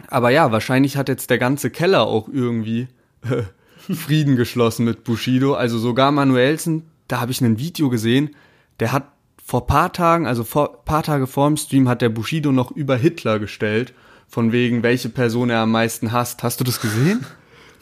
aber 0.07 0.29
ja, 0.29 0.53
wahrscheinlich 0.53 0.95
hat 0.95 1.09
jetzt 1.09 1.29
der 1.29 1.37
ganze 1.37 1.69
Keller 1.69 2.03
auch 2.07 2.29
irgendwie 2.31 2.87
äh, 3.29 3.43
Frieden 3.93 4.37
geschlossen 4.37 4.85
mit 4.85 5.03
Bushido. 5.03 5.53
Also 5.55 5.77
sogar 5.77 6.13
Manuelsen, 6.13 6.83
da 7.09 7.19
habe 7.19 7.31
ich 7.33 7.41
ein 7.41 7.59
Video 7.59 7.89
gesehen, 7.89 8.35
der 8.79 8.93
hat 8.93 9.03
vor 9.43 9.67
paar 9.67 9.91
Tagen, 9.91 10.27
also 10.27 10.45
vor 10.45 10.85
paar 10.85 11.03
Tage 11.03 11.27
vor 11.27 11.47
dem 11.49 11.57
Stream, 11.57 11.89
hat 11.89 12.01
der 12.01 12.09
Bushido 12.09 12.53
noch 12.53 12.71
über 12.71 12.95
Hitler 12.95 13.37
gestellt, 13.37 13.93
von 14.29 14.53
wegen, 14.53 14.81
welche 14.81 15.09
Person 15.09 15.49
er 15.49 15.59
am 15.59 15.71
meisten 15.71 16.13
hasst. 16.13 16.41
Hast 16.41 16.61
du 16.61 16.63
das 16.63 16.79
gesehen? 16.79 17.25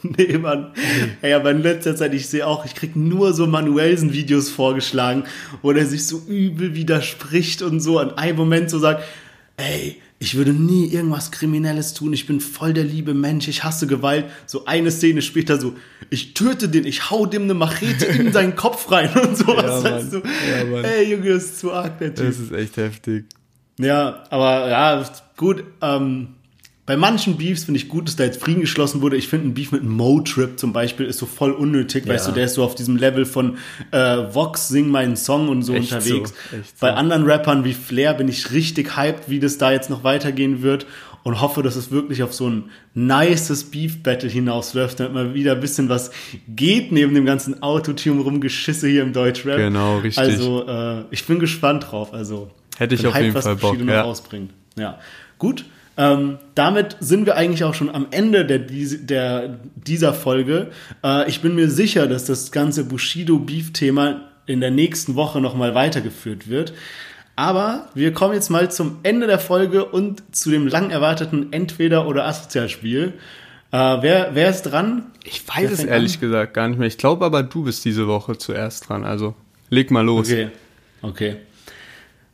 Nee, 0.16 0.38
Mann. 0.38 0.72
Ey, 1.22 1.32
aber 1.32 1.50
in 1.50 1.62
letzter 1.62 1.96
Zeit, 1.96 2.14
ich 2.14 2.28
sehe 2.28 2.46
auch, 2.46 2.64
ich 2.64 2.74
krieg 2.74 2.94
nur 2.94 3.32
so 3.32 3.46
Manuelsen-Videos 3.46 4.50
vorgeschlagen, 4.50 5.24
wo 5.62 5.72
der 5.72 5.86
sich 5.86 6.06
so 6.06 6.22
übel 6.28 6.74
widerspricht 6.74 7.62
und 7.62 7.80
so 7.80 7.98
an 7.98 8.12
einem 8.18 8.36
Moment 8.36 8.70
so 8.70 8.78
sagt, 8.78 9.02
ey, 9.56 10.00
ich 10.18 10.36
würde 10.36 10.52
nie 10.52 10.88
irgendwas 10.88 11.30
Kriminelles 11.30 11.94
tun, 11.94 12.12
ich 12.12 12.26
bin 12.26 12.40
voll 12.40 12.72
der 12.72 12.84
liebe 12.84 13.14
Mensch, 13.14 13.48
ich 13.48 13.64
hasse 13.64 13.86
Gewalt. 13.86 14.26
So 14.46 14.66
eine 14.66 14.90
Szene 14.90 15.22
später 15.22 15.60
so, 15.60 15.74
ich 16.10 16.34
töte 16.34 16.68
den, 16.68 16.86
ich 16.86 17.10
hau 17.10 17.26
dem 17.26 17.44
eine 17.44 17.54
Machete 17.54 18.06
in 18.06 18.32
seinen 18.32 18.56
Kopf 18.56 18.90
rein 18.90 19.10
und 19.14 19.36
sowas. 19.36 19.84
Ja? 19.84 19.90
Mann. 19.90 20.22
Ja, 20.58 20.64
Mann. 20.64 20.84
Ey, 20.84 21.10
Junge, 21.10 21.30
das 21.30 21.44
ist 21.44 21.58
zu 21.60 21.72
arg, 21.72 21.98
der 21.98 22.14
Typ. 22.14 22.26
Das 22.26 22.38
ist 22.38 22.52
echt 22.52 22.76
heftig. 22.76 23.24
Ja, 23.78 24.24
aber 24.30 24.68
ja, 24.68 25.04
gut. 25.36 25.64
Ähm, 25.82 26.28
bei 26.86 26.96
manchen 26.98 27.38
Beefs 27.38 27.64
finde 27.64 27.78
ich 27.78 27.88
gut, 27.88 28.08
dass 28.08 28.16
da 28.16 28.24
jetzt 28.24 28.42
Frieden 28.42 28.60
geschlossen 28.60 29.00
wurde. 29.00 29.16
Ich 29.16 29.28
finde 29.28 29.48
ein 29.48 29.54
Beef 29.54 29.72
mit 29.72 29.84
Mo-Trip 29.84 30.58
zum 30.58 30.74
Beispiel 30.74 31.06
ist 31.06 31.18
so 31.18 31.24
voll 31.24 31.52
unnötig, 31.52 32.06
weißt 32.06 32.28
du, 32.28 32.32
der 32.32 32.44
ist 32.44 32.54
so 32.54 32.62
auf 32.62 32.74
diesem 32.74 32.96
Level 32.96 33.24
von 33.24 33.56
äh, 33.90 33.98
Vox, 34.34 34.68
sing 34.68 34.88
meinen 34.88 35.16
Song 35.16 35.48
und 35.48 35.62
so 35.62 35.72
Echt 35.72 35.92
unterwegs. 35.92 36.34
so, 36.50 36.56
echt 36.56 36.80
Bei 36.80 36.90
so. 36.90 36.94
anderen 36.94 37.24
Rappern 37.24 37.64
wie 37.64 37.72
Flair 37.72 38.12
bin 38.12 38.28
ich 38.28 38.52
richtig 38.52 38.98
hyped, 38.98 39.30
wie 39.30 39.40
das 39.40 39.56
da 39.56 39.72
jetzt 39.72 39.88
noch 39.88 40.04
weitergehen 40.04 40.60
wird 40.60 40.86
und 41.22 41.40
hoffe, 41.40 41.62
dass 41.62 41.74
es 41.74 41.90
wirklich 41.90 42.22
auf 42.22 42.34
so 42.34 42.50
ein 42.50 42.64
nices 42.92 43.64
Beef-Battle 43.64 44.28
hinausläuft, 44.28 45.00
damit 45.00 45.14
mal 45.14 45.34
wieder 45.34 45.52
ein 45.52 45.60
bisschen 45.60 45.88
was 45.88 46.10
geht 46.48 46.92
neben 46.92 47.14
dem 47.14 47.24
ganzen 47.24 47.62
Autotune 47.62 48.20
rumgeschisse 48.20 48.88
hier 48.88 49.02
im 49.02 49.14
Deutschrap. 49.14 49.56
Genau, 49.56 49.98
richtig. 50.00 50.22
Also 50.22 50.68
äh, 50.68 51.04
ich 51.10 51.26
bin 51.26 51.38
gespannt 51.38 51.86
drauf. 51.90 52.12
Also 52.12 52.50
Hätte 52.76 52.94
ich 52.94 53.06
auf 53.06 53.16
jeden 53.16 53.32
was 53.32 53.44
Fall 53.44 53.56
Bock, 53.56 53.70
Bushido 53.70 53.86
noch 53.86 53.94
ja. 53.94 54.02
rausbringt. 54.02 54.50
Ja, 54.76 54.98
gut. 55.38 55.64
Ähm, 55.96 56.38
damit 56.54 56.96
sind 57.00 57.26
wir 57.26 57.36
eigentlich 57.36 57.64
auch 57.64 57.74
schon 57.74 57.88
am 57.88 58.08
Ende 58.10 58.44
der, 58.44 58.58
der, 58.58 59.58
dieser 59.74 60.12
Folge. 60.12 60.70
Äh, 61.04 61.28
ich 61.28 61.40
bin 61.40 61.54
mir 61.54 61.70
sicher, 61.70 62.06
dass 62.06 62.24
das 62.24 62.50
ganze 62.50 62.84
Bushido-Beef-Thema 62.84 64.22
in 64.46 64.60
der 64.60 64.70
nächsten 64.70 65.14
Woche 65.14 65.40
nochmal 65.40 65.74
weitergeführt 65.74 66.48
wird. 66.48 66.72
Aber 67.36 67.88
wir 67.94 68.12
kommen 68.12 68.34
jetzt 68.34 68.50
mal 68.50 68.70
zum 68.70 68.98
Ende 69.02 69.26
der 69.26 69.38
Folge 69.38 69.84
und 69.84 70.22
zu 70.34 70.50
dem 70.50 70.66
lang 70.66 70.90
erwarteten 70.90 71.52
Entweder- 71.52 72.06
oder 72.06 72.26
Asozialspiel. 72.26 73.14
Äh, 73.72 73.76
wer, 73.76 74.34
wer 74.34 74.50
ist 74.50 74.62
dran? 74.62 75.06
Ich 75.24 75.42
weiß 75.48 75.72
es 75.72 75.84
ehrlich 75.84 76.14
an? 76.14 76.20
gesagt 76.20 76.54
gar 76.54 76.68
nicht 76.68 76.78
mehr. 76.78 76.86
Ich 76.86 76.98
glaube 76.98 77.24
aber, 77.24 77.42
du 77.42 77.64
bist 77.64 77.84
diese 77.84 78.06
Woche 78.06 78.38
zuerst 78.38 78.88
dran. 78.88 79.04
Also 79.04 79.34
leg 79.70 79.90
mal 79.90 80.04
los. 80.04 80.28
Okay, 80.28 80.48
okay. 81.02 81.36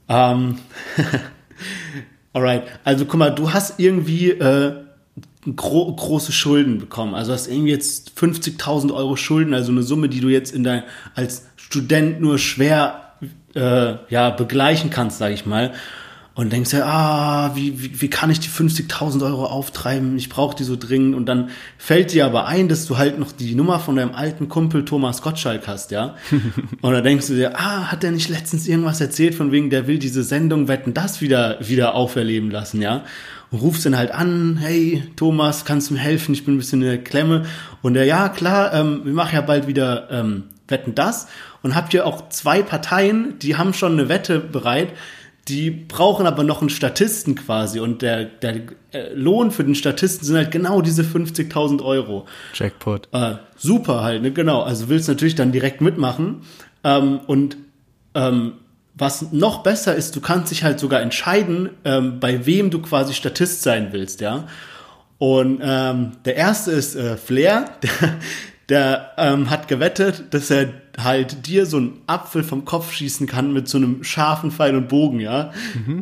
Ähm, 0.09 0.59
alright. 2.33 2.63
Also 2.85 3.05
guck 3.05 3.19
mal, 3.19 3.31
du 3.31 3.53
hast 3.53 3.79
irgendwie 3.79 4.31
äh, 4.31 4.75
gro 5.57 5.93
große 5.93 6.33
Schulden 6.33 6.79
bekommen. 6.79 7.15
Also 7.15 7.33
hast 7.33 7.49
irgendwie 7.49 7.71
jetzt 7.71 8.13
50.000 8.19 8.95
Euro 8.95 9.17
Schulden, 9.17 9.55
also 9.55 9.73
eine 9.73 9.83
Summe, 9.83 10.09
die 10.09 10.21
du 10.21 10.29
jetzt 10.29 10.55
in 10.55 10.65
dein 10.65 10.85
als 11.15 11.47
Student 11.57 12.21
nur 12.21 12.39
schwer 12.39 13.15
äh, 13.55 13.95
ja 14.09 14.31
begleichen 14.31 14.91
kannst, 14.91 15.19
sag 15.19 15.33
ich 15.33 15.47
mal. 15.47 15.73
Und 16.41 16.55
denkst 16.55 16.73
ja, 16.73 16.87
ah, 16.87 17.51
wie, 17.55 17.83
wie, 17.83 18.01
wie 18.01 18.09
kann 18.09 18.31
ich 18.31 18.41
die 18.41 18.49
50.000 18.49 19.23
Euro 19.27 19.45
auftreiben? 19.45 20.17
Ich 20.17 20.31
brauche 20.31 20.57
die 20.57 20.65
so 20.65 20.75
dringend. 20.75 21.15
Und 21.15 21.27
dann 21.27 21.51
fällt 21.77 22.15
dir 22.15 22.25
aber 22.25 22.47
ein, 22.47 22.67
dass 22.67 22.87
du 22.87 22.97
halt 22.97 23.19
noch 23.19 23.31
die 23.31 23.55
Nummer 23.55 23.79
von 23.79 23.95
deinem 23.97 24.15
alten 24.15 24.49
Kumpel 24.49 24.87
Thomas 24.87 25.21
Gottschalk 25.21 25.69
hast, 25.69 25.91
ja? 25.91 26.15
Und 26.81 26.93
dann 26.95 27.05
denkst 27.05 27.27
du 27.27 27.35
dir, 27.35 27.61
ah, 27.61 27.93
hat 27.93 28.03
der 28.03 28.13
nicht 28.13 28.31
letztens 28.31 28.67
irgendwas 28.67 29.03
erzählt, 29.03 29.35
von 29.35 29.53
wegen, 29.53 29.69
der 29.69 29.87
will 29.87 29.99
diese 29.99 30.23
Sendung 30.23 30.67
Wetten, 30.67 30.95
das 30.95 31.21
wieder, 31.21 31.59
wieder 31.61 31.95
auferleben 31.95 32.51
lassen, 32.51 32.81
ja? 32.81 33.05
Und 33.51 33.59
rufst 33.59 33.85
ihn 33.85 33.99
halt 33.99 34.11
an, 34.11 34.57
hey, 34.57 35.03
Thomas, 35.17 35.67
kannst 35.67 35.91
du 35.91 35.95
mir 35.95 36.01
helfen? 36.01 36.33
Ich 36.33 36.47
bin 36.47 36.55
ein 36.55 36.59
bisschen 36.59 36.81
in 36.81 36.89
der 36.89 37.05
Klemme. 37.05 37.45
Und 37.83 37.97
er, 37.97 38.07
ja, 38.07 38.31
klar, 38.31 38.73
ähm, 38.73 39.03
wir 39.05 39.13
machen 39.13 39.35
ja 39.35 39.43
bald 39.43 39.67
wieder 39.67 40.09
ähm, 40.11 40.45
Wetten, 40.69 40.95
das. 40.95 41.29
Und 41.63 41.75
habt 41.75 41.93
ihr 41.93 42.07
auch 42.07 42.31
zwei 42.31 42.63
Parteien, 42.63 43.39
die 43.41 43.57
haben 43.57 43.75
schon 43.75 43.93
eine 43.93 44.09
Wette 44.09 44.41
bereit, 44.41 44.95
die 45.49 45.71
brauchen 45.71 46.27
aber 46.27 46.45
noch 46.45 46.61
einen 46.61 46.71
Statisten 46.71 47.35
quasi 47.35 47.81
und 47.81 48.03
der, 48.03 48.25
der 48.25 48.63
äh, 48.93 49.13
Lohn 49.15 49.51
für 49.51 49.65
den 49.65 49.75
Statisten 49.75 50.27
sind 50.27 50.37
halt 50.37 50.51
genau 50.51 50.81
diese 50.81 51.03
50.000 51.03 51.83
Euro. 51.83 52.27
Jackpot. 52.55 53.09
Äh, 53.13 53.37
super 53.57 54.03
halt, 54.03 54.23
ne? 54.23 54.33
genau. 54.33 54.63
Also 54.63 54.89
willst 54.89 55.09
natürlich 55.09 55.35
dann 55.35 55.53
direkt 55.53 55.81
mitmachen. 55.81 56.43
Ähm, 56.85 57.21
und 57.27 57.57
ähm, 58.15 58.53
was 58.95 59.33
noch 59.33 59.63
besser 59.63 59.95
ist, 59.95 60.15
du 60.15 60.21
kannst 60.21 60.51
dich 60.51 60.63
halt 60.63 60.79
sogar 60.79 61.01
entscheiden, 61.01 61.71
ähm, 61.85 62.21
bei 62.21 62.47
wem 62.47 62.71
du 62.71 62.83
quasi 62.83 63.15
Statist 63.15 63.63
sein 63.63 63.89
willst, 63.93 64.21
ja. 64.21 64.47
Und 65.19 65.61
ähm, 65.63 66.13
der 66.25 66.37
erste 66.37 66.71
ist 66.71 66.95
äh, 66.97 67.17
Flair, 67.17 67.67
der, 67.83 68.17
der 68.69 69.11
ähm, 69.17 69.51
hat 69.51 69.69
gewettet, 69.69 70.25
dass 70.31 70.51
er 70.51 70.69
halt 70.99 71.47
dir 71.47 71.67
so 71.67 71.77
einen 71.79 72.01
Apfel 72.07 72.43
vom 72.43 72.65
Kopf 72.65 72.93
schießen 72.93 73.27
kann 73.27 73.53
mit 73.53 73.69
so 73.69 73.79
einem 73.79 74.03
scharfen 74.05 74.51
Pfeil 74.51 74.77
und 74.77 74.89
Bogen, 74.89 75.21
ja. 75.21 75.53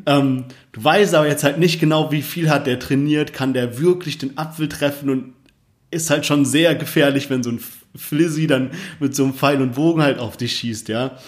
Ähm, 0.06 0.44
du 0.72 0.84
weißt 0.84 1.14
aber 1.14 1.28
jetzt 1.28 1.44
halt 1.44 1.58
nicht 1.58 1.80
genau, 1.80 2.10
wie 2.12 2.22
viel 2.22 2.50
hat 2.50 2.66
der 2.66 2.78
trainiert, 2.78 3.32
kann 3.32 3.52
der 3.52 3.78
wirklich 3.78 4.18
den 4.18 4.38
Apfel 4.38 4.68
treffen 4.68 5.10
und 5.10 5.32
ist 5.90 6.10
halt 6.10 6.26
schon 6.26 6.44
sehr 6.44 6.74
gefährlich, 6.74 7.30
wenn 7.30 7.42
so 7.42 7.50
ein 7.50 7.60
Flizzy 7.94 8.46
dann 8.46 8.70
mit 9.00 9.14
so 9.14 9.24
einem 9.24 9.34
Pfeil 9.34 9.60
und 9.62 9.74
Bogen 9.74 10.02
halt 10.02 10.18
auf 10.18 10.36
dich 10.36 10.56
schießt, 10.56 10.88
ja. 10.88 11.18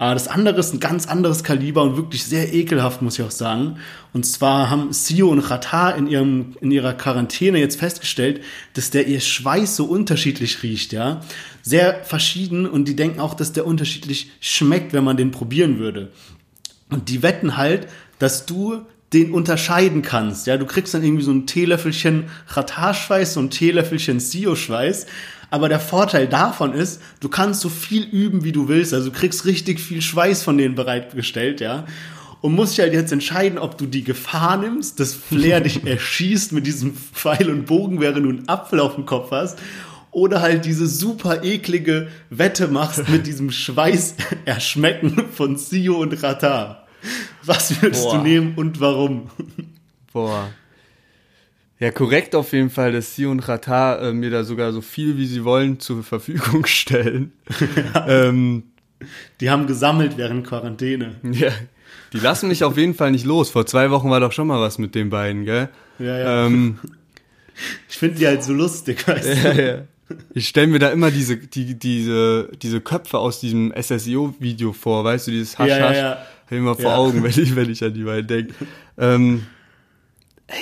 Aber 0.00 0.14
das 0.14 0.28
andere 0.28 0.58
ist 0.58 0.72
ein 0.72 0.80
ganz 0.80 1.06
anderes 1.06 1.44
Kaliber 1.44 1.82
und 1.82 1.98
wirklich 1.98 2.24
sehr 2.24 2.54
ekelhaft, 2.54 3.02
muss 3.02 3.18
ich 3.18 3.24
auch 3.24 3.30
sagen. 3.30 3.76
Und 4.14 4.24
zwar 4.24 4.70
haben 4.70 4.94
Sio 4.94 5.28
und 5.28 5.40
Rata 5.40 5.90
in, 5.90 6.06
ihrem, 6.06 6.56
in 6.62 6.70
ihrer 6.70 6.94
Quarantäne 6.94 7.58
jetzt 7.58 7.78
festgestellt, 7.78 8.40
dass 8.72 8.88
der 8.88 9.08
ihr 9.08 9.20
Schweiß 9.20 9.76
so 9.76 9.84
unterschiedlich 9.84 10.62
riecht, 10.62 10.94
ja. 10.94 11.20
Sehr 11.60 12.02
verschieden 12.02 12.66
und 12.66 12.88
die 12.88 12.96
denken 12.96 13.20
auch, 13.20 13.34
dass 13.34 13.52
der 13.52 13.66
unterschiedlich 13.66 14.30
schmeckt, 14.40 14.94
wenn 14.94 15.04
man 15.04 15.18
den 15.18 15.32
probieren 15.32 15.78
würde. 15.78 16.10
Und 16.88 17.10
die 17.10 17.22
wetten 17.22 17.58
halt, 17.58 17.86
dass 18.18 18.46
du 18.46 18.86
den 19.12 19.32
unterscheiden 19.32 20.02
kannst. 20.02 20.46
Ja, 20.46 20.56
du 20.56 20.66
kriegst 20.66 20.94
dann 20.94 21.02
irgendwie 21.02 21.24
so 21.24 21.32
ein 21.32 21.46
Teelöffelchen 21.46 22.24
Ratarschweiß, 22.48 23.34
so 23.34 23.40
ein 23.40 23.50
Teelöffelchen 23.50 24.20
Sio-Schweiß. 24.20 25.06
Aber 25.50 25.68
der 25.68 25.80
Vorteil 25.80 26.28
davon 26.28 26.72
ist, 26.72 27.02
du 27.18 27.28
kannst 27.28 27.60
so 27.60 27.68
viel 27.68 28.04
üben, 28.04 28.44
wie 28.44 28.52
du 28.52 28.68
willst. 28.68 28.94
Also 28.94 29.10
du 29.10 29.16
kriegst 29.16 29.46
richtig 29.46 29.80
viel 29.80 30.00
Schweiß 30.00 30.44
von 30.44 30.56
denen 30.56 30.76
bereitgestellt, 30.76 31.60
ja. 31.60 31.86
und 32.40 32.54
musst 32.54 32.74
dich 32.74 32.80
halt 32.84 32.92
jetzt 32.92 33.10
entscheiden, 33.10 33.58
ob 33.58 33.76
du 33.76 33.86
die 33.86 34.04
Gefahr 34.04 34.56
nimmst, 34.56 35.00
dass 35.00 35.12
Flair 35.12 35.60
dich 35.60 35.84
erschießt 35.84 36.52
mit 36.52 36.66
diesem 36.66 36.94
Pfeil 36.94 37.50
und 37.50 37.66
Bogen, 37.66 38.00
während 38.00 38.24
du 38.24 38.30
einen 38.30 38.48
Apfel 38.48 38.78
auf 38.78 38.94
dem 38.94 39.06
Kopf 39.06 39.32
hast, 39.32 39.58
oder 40.12 40.40
halt 40.40 40.64
diese 40.64 40.86
super 40.86 41.44
eklige 41.44 42.08
Wette 42.30 42.68
machst 42.68 43.08
mit 43.08 43.26
diesem 43.26 43.50
Schweiß 43.50 44.14
erschmecken 44.44 45.24
von 45.32 45.56
Sio 45.56 46.00
und 46.00 46.22
Rata. 46.22 46.84
Was 47.44 47.80
würdest 47.82 48.04
Boah. 48.04 48.16
du 48.18 48.22
nehmen 48.22 48.54
und 48.56 48.80
warum? 48.80 49.30
Boah. 50.12 50.50
Ja, 51.78 51.90
korrekt 51.90 52.34
auf 52.34 52.52
jeden 52.52 52.68
Fall, 52.68 52.92
dass 52.92 53.16
Sie 53.16 53.24
und 53.24 53.40
Rata 53.40 54.08
äh, 54.08 54.12
mir 54.12 54.28
da 54.30 54.44
sogar 54.44 54.70
so 54.72 54.82
viel, 54.82 55.16
wie 55.16 55.24
sie 55.26 55.44
wollen, 55.44 55.80
zur 55.80 56.02
Verfügung 56.04 56.66
stellen. 56.66 57.32
ähm, 58.06 58.64
Die 59.40 59.48
haben 59.48 59.66
gesammelt 59.66 60.18
während 60.18 60.46
Quarantäne. 60.46 61.14
ja, 61.32 61.50
die 62.12 62.18
lassen 62.18 62.48
mich 62.48 62.64
auf 62.64 62.76
jeden 62.76 62.92
Fall 62.94 63.12
nicht 63.12 63.24
los. 63.24 63.48
Vor 63.50 63.64
zwei 63.64 63.90
Wochen 63.90 64.10
war 64.10 64.20
doch 64.20 64.32
schon 64.32 64.46
mal 64.46 64.60
was 64.60 64.76
mit 64.76 64.94
den 64.94 65.08
beiden, 65.08 65.46
gell? 65.46 65.70
Ja, 65.98 66.18
ja. 66.18 66.46
Ähm, 66.46 66.78
Ich 67.88 67.96
finde 67.96 68.18
die 68.18 68.26
halt 68.26 68.44
so 68.44 68.52
lustig, 68.52 69.08
weißt 69.08 69.26
du? 69.28 69.48
ja, 69.48 69.52
ja. 69.74 69.78
Ich 70.34 70.48
stelle 70.48 70.66
mir 70.66 70.80
da 70.80 70.88
immer 70.90 71.10
diese, 71.12 71.36
die, 71.36 71.78
diese, 71.78 72.50
diese 72.60 72.80
Köpfe 72.80 73.16
aus 73.18 73.38
diesem 73.40 73.72
SSIO-Video 73.80 74.72
vor, 74.72 75.04
weißt 75.04 75.28
du, 75.28 75.30
dieses 75.30 75.56
Hasch, 75.58 75.68
Ja, 75.70 75.78
ja, 75.78 75.92
ja. 75.94 76.26
Hab 76.50 76.52
ich 76.52 76.58
immer 76.58 76.74
vor 76.74 76.90
Ja. 76.90 76.96
Augen, 76.96 77.22
wenn 77.22 77.30
ich, 77.30 77.54
wenn 77.54 77.70
ich 77.70 77.84
an 77.84 77.94
die 77.94 78.02
beiden 78.02 78.26
denke. 78.26 78.54
Ähm, 78.98 79.46
ey. 80.48 80.56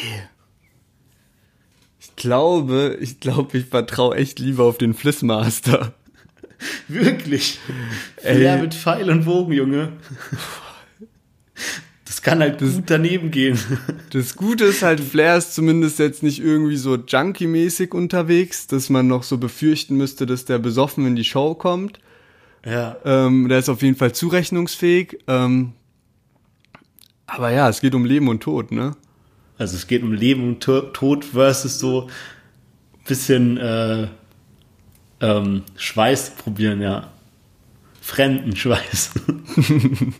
Ich 2.00 2.14
glaube, 2.16 2.98
ich 3.00 3.20
glaube, 3.20 3.58
ich 3.58 3.66
vertraue 3.66 4.16
echt 4.16 4.38
lieber 4.38 4.64
auf 4.64 4.76
den 4.76 4.92
Flissmaster. 4.92 5.94
Wirklich. 6.88 7.58
Ey. 8.22 8.36
Flair 8.36 8.58
mit 8.58 8.74
Pfeil 8.74 9.08
und 9.10 9.24
Bogen, 9.24 9.52
Junge. 9.52 9.92
Das 12.04 12.22
kann 12.22 12.40
halt 12.40 12.58
gut 12.58 12.84
daneben 12.86 13.30
gehen. 13.30 13.58
Das 14.10 14.34
Gute 14.34 14.64
ist 14.64 14.82
halt, 14.82 15.00
Flair 15.00 15.36
ist 15.36 15.54
zumindest 15.54 15.98
jetzt 15.98 16.22
nicht 16.22 16.40
irgendwie 16.40 16.76
so 16.76 16.96
Junkie-mäßig 16.96 17.94
unterwegs, 17.94 18.66
dass 18.66 18.90
man 18.90 19.06
noch 19.06 19.22
so 19.22 19.38
befürchten 19.38 19.96
müsste, 19.96 20.26
dass 20.26 20.44
der 20.44 20.58
besoffen 20.58 21.06
in 21.06 21.16
die 21.16 21.24
Show 21.24 21.54
kommt. 21.54 22.00
Ja. 22.64 22.96
Ähm, 23.04 23.48
der 23.48 23.60
ist 23.60 23.68
auf 23.68 23.82
jeden 23.82 23.96
Fall 23.96 24.12
zurechnungsfähig. 24.12 25.18
Ähm, 25.28 25.74
aber 27.28 27.50
ja, 27.50 27.68
es 27.68 27.80
geht 27.80 27.94
um 27.94 28.04
Leben 28.04 28.28
und 28.28 28.42
Tod, 28.42 28.72
ne? 28.72 28.96
Also 29.58 29.76
es 29.76 29.86
geht 29.86 30.02
um 30.02 30.12
Leben 30.12 30.48
und 30.48 30.60
To- 30.60 30.82
Tod 30.92 31.24
versus 31.24 31.78
so 31.78 32.08
bisschen 33.06 33.56
äh, 33.56 34.08
ähm, 35.20 35.62
Schweiß 35.76 36.30
probieren, 36.36 36.80
ja. 36.80 37.10
Fremdenschweiß. 38.02 39.10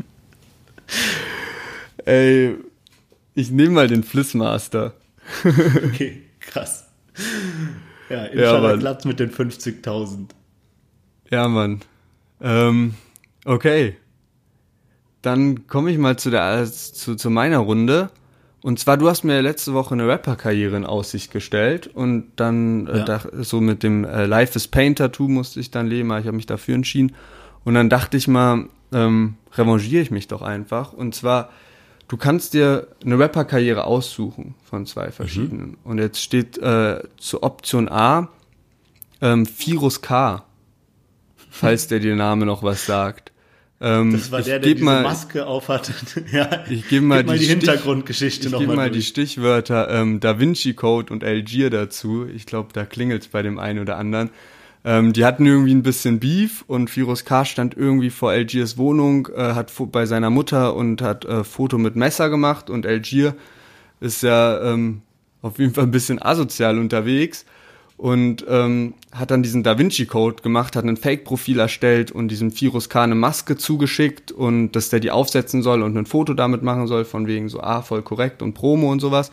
Ey, 2.04 2.56
ich 3.34 3.50
nehme 3.50 3.70
mal 3.70 3.88
den 3.88 4.02
Flissmaster. 4.02 4.94
okay, 5.44 6.22
krass. 6.40 6.86
Ja, 8.08 8.24
inshallah 8.24 8.70
Mann. 8.70 8.78
klappt's 8.80 9.04
mit 9.04 9.20
den 9.20 9.30
50.000. 9.30 10.28
Ja, 11.30 11.48
Mann. 11.48 11.80
Ähm, 12.40 12.94
okay. 13.44 13.96
Dann 15.22 15.66
komme 15.66 15.90
ich 15.90 15.98
mal 15.98 16.16
zu 16.18 16.30
der 16.30 16.64
zu, 16.66 17.14
zu 17.16 17.30
meiner 17.30 17.58
Runde. 17.58 18.10
Und 18.60 18.78
zwar, 18.80 18.96
du 18.96 19.08
hast 19.08 19.22
mir 19.24 19.40
letzte 19.40 19.72
Woche 19.72 19.94
eine 19.94 20.06
Rapper-Karriere 20.08 20.76
in 20.76 20.84
Aussicht 20.84 21.30
gestellt 21.32 21.86
und 21.86 22.26
dann 22.36 22.86
äh, 22.88 22.98
Ja. 22.98 23.04
dach, 23.04 23.26
so 23.40 23.60
mit 23.60 23.82
dem 23.82 24.04
äh, 24.04 24.26
Life 24.26 24.56
is 24.56 24.66
Pain 24.68 24.96
Tattoo 24.96 25.28
musste 25.28 25.60
ich 25.60 25.70
dann 25.70 25.86
leben, 25.86 26.10
aber 26.10 26.20
ich 26.20 26.26
habe 26.26 26.36
mich 26.36 26.46
dafür 26.46 26.74
entschieden. 26.74 27.14
Und 27.64 27.74
dann 27.74 27.88
dachte 27.88 28.16
ich 28.16 28.26
mal, 28.26 28.66
ähm, 28.92 29.34
revanchiere 29.54 30.02
ich 30.02 30.10
mich 30.10 30.26
doch 30.28 30.42
einfach. 30.42 30.92
Und 30.92 31.14
zwar, 31.14 31.50
du 32.08 32.16
kannst 32.16 32.52
dir 32.54 32.88
eine 33.04 33.18
Rapper-Karriere 33.18 33.84
aussuchen 33.84 34.54
von 34.64 34.86
zwei 34.86 35.10
verschiedenen. 35.12 35.76
Und 35.84 35.98
jetzt 35.98 36.20
steht 36.20 36.58
äh, 36.58 37.00
zur 37.16 37.42
Option 37.44 37.88
A 37.88 38.28
ähm, 39.20 39.46
Virus 39.58 40.00
K, 40.02 40.44
falls 41.50 41.86
der 41.86 42.00
dir 42.00 42.16
Name 42.16 42.44
noch 42.46 42.62
was 42.62 42.86
sagt. 42.86 43.32
Ähm, 43.80 44.12
Das 44.12 44.30
war 44.32 44.40
ich 44.40 44.46
der, 44.46 44.58
der 44.58 44.68
geb 44.68 44.78
diese 44.78 44.84
mal, 44.84 45.02
Maske 45.02 45.46
aufhat. 45.46 45.92
ja, 46.32 46.64
Ich 46.68 46.88
gebe 46.88 47.04
mal, 47.06 47.18
gib 47.18 47.26
mal 47.28 47.38
die, 47.38 47.44
Stich- 47.44 47.50
Hintergrundgeschichte 47.50 48.46
Ich 48.46 48.52
noch 48.52 48.58
gebe 48.60 48.70
mal 48.72 48.76
mal 48.76 48.90
die 48.90 48.98
durch. 48.98 49.08
Stichwörter 49.08 49.88
ähm, 49.90 50.20
Da 50.20 50.40
Vinci 50.40 50.74
Code 50.74 51.12
und 51.12 51.22
Algier 51.22 51.70
dazu. 51.70 52.26
Ich 52.26 52.46
glaube, 52.46 52.70
da 52.72 52.84
klingelt's 52.84 53.28
bei 53.28 53.42
dem 53.42 53.58
einen 53.58 53.78
oder 53.78 53.96
anderen. 53.96 54.30
Ähm, 54.84 55.12
die 55.12 55.24
hatten 55.24 55.44
irgendwie 55.46 55.74
ein 55.74 55.82
bisschen 55.82 56.18
Beef 56.20 56.64
und 56.66 56.88
Firoz 56.90 57.24
K. 57.24 57.44
stand 57.44 57.76
irgendwie 57.76 58.10
vor 58.10 58.30
Algiers 58.30 58.78
Wohnung, 58.78 59.28
äh, 59.36 59.54
hat 59.54 59.72
bei 59.92 60.06
seiner 60.06 60.30
Mutter 60.30 60.74
und 60.74 61.02
hat 61.02 61.24
äh, 61.24 61.44
Foto 61.44 61.78
mit 61.78 61.96
Messer 61.96 62.30
gemacht 62.30 62.70
und 62.70 62.86
Algier 62.86 63.34
ist 64.00 64.22
ja 64.22 64.72
ähm, 64.72 65.02
auf 65.42 65.58
jeden 65.58 65.74
Fall 65.74 65.84
ein 65.84 65.90
bisschen 65.90 66.22
asozial 66.22 66.78
unterwegs 66.78 67.44
und 67.98 68.46
ähm, 68.48 68.94
hat 69.12 69.32
dann 69.32 69.42
diesen 69.42 69.64
Da 69.64 69.76
Vinci 69.76 70.06
Code 70.06 70.40
gemacht, 70.40 70.76
hat 70.76 70.84
ein 70.84 70.96
Fake-Profil 70.96 71.58
erstellt 71.58 72.12
und 72.12 72.28
diesem 72.28 72.58
Virus 72.58 72.88
K 72.88 73.02
eine 73.02 73.16
Maske 73.16 73.56
zugeschickt 73.56 74.30
und 74.30 74.72
dass 74.72 74.88
der 74.88 75.00
die 75.00 75.10
aufsetzen 75.10 75.62
soll 75.62 75.82
und 75.82 75.96
ein 75.96 76.06
Foto 76.06 76.32
damit 76.32 76.62
machen 76.62 76.86
soll, 76.86 77.04
von 77.04 77.26
wegen 77.26 77.48
so, 77.48 77.60
ah, 77.60 77.82
voll 77.82 78.02
korrekt 78.02 78.40
und 78.40 78.54
Promo 78.54 78.90
und 78.90 79.00
sowas. 79.00 79.32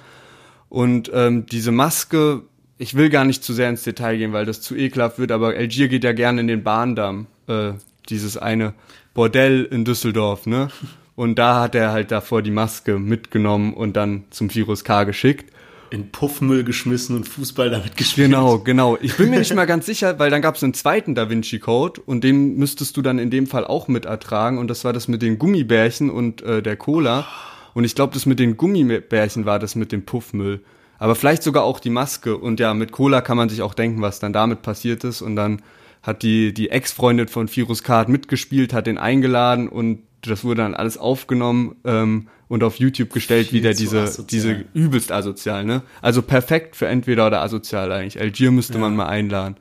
Und 0.68 1.12
ähm, 1.14 1.46
diese 1.46 1.72
Maske, 1.72 2.42
ich 2.80 2.96
will 2.96 3.10
gar 3.10 3.24
nicht 3.24 3.44
zu 3.44 3.54
sehr 3.54 3.70
ins 3.70 3.84
Detail 3.84 4.18
gehen, 4.18 4.34
weil 4.34 4.48
das 4.48 4.62
zu 4.62 4.76
ekelhaft 4.76 5.20
wird, 5.20 5.32
aber 5.32 5.50
Algier 5.50 5.88
geht 5.88 6.04
ja 6.04 6.14
gerne 6.14 6.42
in 6.42 6.48
den 6.48 6.64
Bahndamm, 6.64 7.28
äh, 7.48 7.74
dieses 8.10 8.36
eine 8.36 8.74
Bordell 9.14 9.64
in 9.70 9.86
Düsseldorf, 9.86 10.48
ne? 10.48 10.70
Und 11.16 11.40
da 11.40 11.62
hat 11.62 11.76
er 11.76 11.94
halt 11.94 12.12
davor 12.12 12.42
die 12.42 12.52
Maske 12.52 13.00
mitgenommen 13.00 13.74
und 13.74 13.96
dann 13.96 14.26
zum 14.32 14.54
Virus 14.54 14.84
K 14.84 15.06
geschickt. 15.06 15.55
In 15.90 16.12
Puffmüll 16.12 16.64
geschmissen 16.64 17.16
und 17.16 17.28
Fußball 17.28 17.70
damit 17.70 17.98
gespielt. 17.98 18.28
Genau, 18.28 18.60
genau. 18.60 18.98
Ich 19.02 19.16
bin 19.16 19.30
mir 19.30 19.40
nicht 19.40 19.54
mal 19.54 19.66
ganz 19.66 19.86
sicher, 19.86 20.20
weil 20.20 20.30
dann 20.30 20.42
gab 20.42 20.56
es 20.56 20.64
einen 20.64 20.74
zweiten 20.74 21.16
Da 21.16 21.30
Vinci 21.30 21.60
Code 21.60 22.02
und 22.06 22.24
den 22.24 22.56
müsstest 22.56 22.98
du 22.98 23.02
dann 23.02 23.20
in 23.20 23.30
dem 23.30 23.48
Fall 23.48 23.66
auch 23.66 23.88
mit 23.88 24.06
ertragen 24.06 24.58
und 24.58 24.68
das 24.68 24.84
war 24.84 24.94
das 24.94 25.08
mit 25.08 25.22
den 25.22 25.38
Gummibärchen 25.40 26.10
und 26.10 26.42
äh, 26.42 26.62
der 26.62 26.76
Cola 26.76 27.28
und 27.74 27.84
ich 27.84 27.94
glaube, 27.94 28.14
das 28.14 28.26
mit 28.26 28.40
den 28.40 28.58
Gummibärchen 28.58 29.46
war 29.46 29.60
das 29.60 29.76
mit 29.76 29.92
dem 29.92 30.06
Puffmüll. 30.06 30.62
Aber 30.98 31.16
vielleicht 31.16 31.44
sogar 31.44 31.64
auch 31.64 31.80
die 31.80 31.90
Maske 31.90 32.38
und 32.38 32.60
ja, 32.60 32.74
mit 32.74 32.92
Cola 32.92 33.22
kann 33.22 33.38
man 33.38 33.50
sich 33.50 33.62
auch 33.62 33.74
denken, 33.74 34.02
was 34.02 34.20
dann 34.20 34.34
damit 34.34 34.62
passiert 34.62 35.04
ist 35.04 35.22
und 35.22 35.36
dann 35.36 35.62
hat 36.02 36.24
die 36.24 36.54
die 36.54 36.70
Ex-Freundin 36.70 37.28
von 37.28 37.54
Virus 37.54 37.84
Card 37.84 38.10
mitgespielt, 38.10 38.74
hat 38.74 38.88
den 38.88 38.98
eingeladen 38.98 39.68
und 39.68 40.00
das 40.30 40.44
wurde 40.44 40.62
dann 40.62 40.74
alles 40.74 40.98
aufgenommen 40.98 41.76
ähm, 41.86 42.28
und 42.48 42.64
auf 42.64 42.78
YouTube 42.78 43.12
gestellt, 43.12 43.48
wie 43.48 43.58
Viel 43.58 43.62
der 43.62 43.74
zu 43.76 43.84
diese 43.84 44.02
asozial. 44.02 44.26
diese 44.56 44.66
übelst 44.74 45.12
asozial, 45.12 45.64
ne? 45.66 45.82
Also 46.02 46.22
perfekt 46.22 46.76
für 46.76 46.88
entweder 46.88 47.28
oder 47.28 47.42
asozial 47.42 47.92
eigentlich. 47.92 48.20
Algier 48.20 48.52
müsste 48.52 48.78
man 48.78 48.96
mal 48.96 49.08
einladen. 49.08 49.56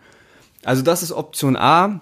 Also 0.65 0.83
das 0.83 1.03
ist 1.03 1.13
Option 1.13 1.57
A. 1.57 2.01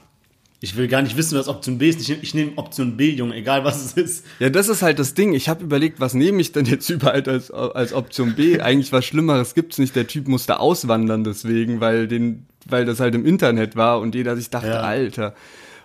Ich 0.65 0.77
will 0.77 0.87
gar 0.87 1.03
nicht 1.03 1.17
wissen, 1.17 1.37
was 1.37 1.49
Option 1.49 1.79
B 1.79 1.89
ist. 1.89 2.01
Ich, 2.01 2.09
nehm- 2.09 2.35
nehme 2.35 2.53
Option 2.59 2.97
B, 2.97 3.11
Junge, 3.11 3.35
egal 3.35 3.65
was 3.65 3.85
es 3.85 3.93
ist. 3.95 4.25
Ja, 4.39 4.49
das 4.49 4.69
ist 4.69 4.81
halt 4.83 5.01
das 5.01 5.15
Ding. 5.15 5.33
Ich 5.35 5.49
habe 5.49 5.65
überlegt, 5.65 5.99
was 5.99 6.15
nehme 6.15 6.41
ich 6.41 6.53
denn 6.53 6.67
jetzt 6.67 6.89
überall 6.91 7.29
als, 7.29 7.51
als 7.51 7.93
Option 7.93 8.37
B? 8.37 8.61
Eigentlich 8.61 8.93
was 8.93 9.05
Schlimmeres 9.05 9.55
gibt's 9.55 9.79
nicht. 9.79 9.97
Der 9.97 10.07
Typ 10.07 10.29
musste 10.29 10.61
auswandern 10.61 11.25
deswegen, 11.25 11.81
weil 11.81 12.07
den, 12.07 12.47
weil 12.69 12.85
das 12.85 13.01
halt 13.01 13.17
im 13.17 13.27
Internet 13.27 13.75
war 13.75 13.99
und 13.99 14.15
jeder 14.15 14.37
sich 14.37 14.51
dachte, 14.51 14.69
Ja. 14.69 14.81
Alter. 14.83 15.35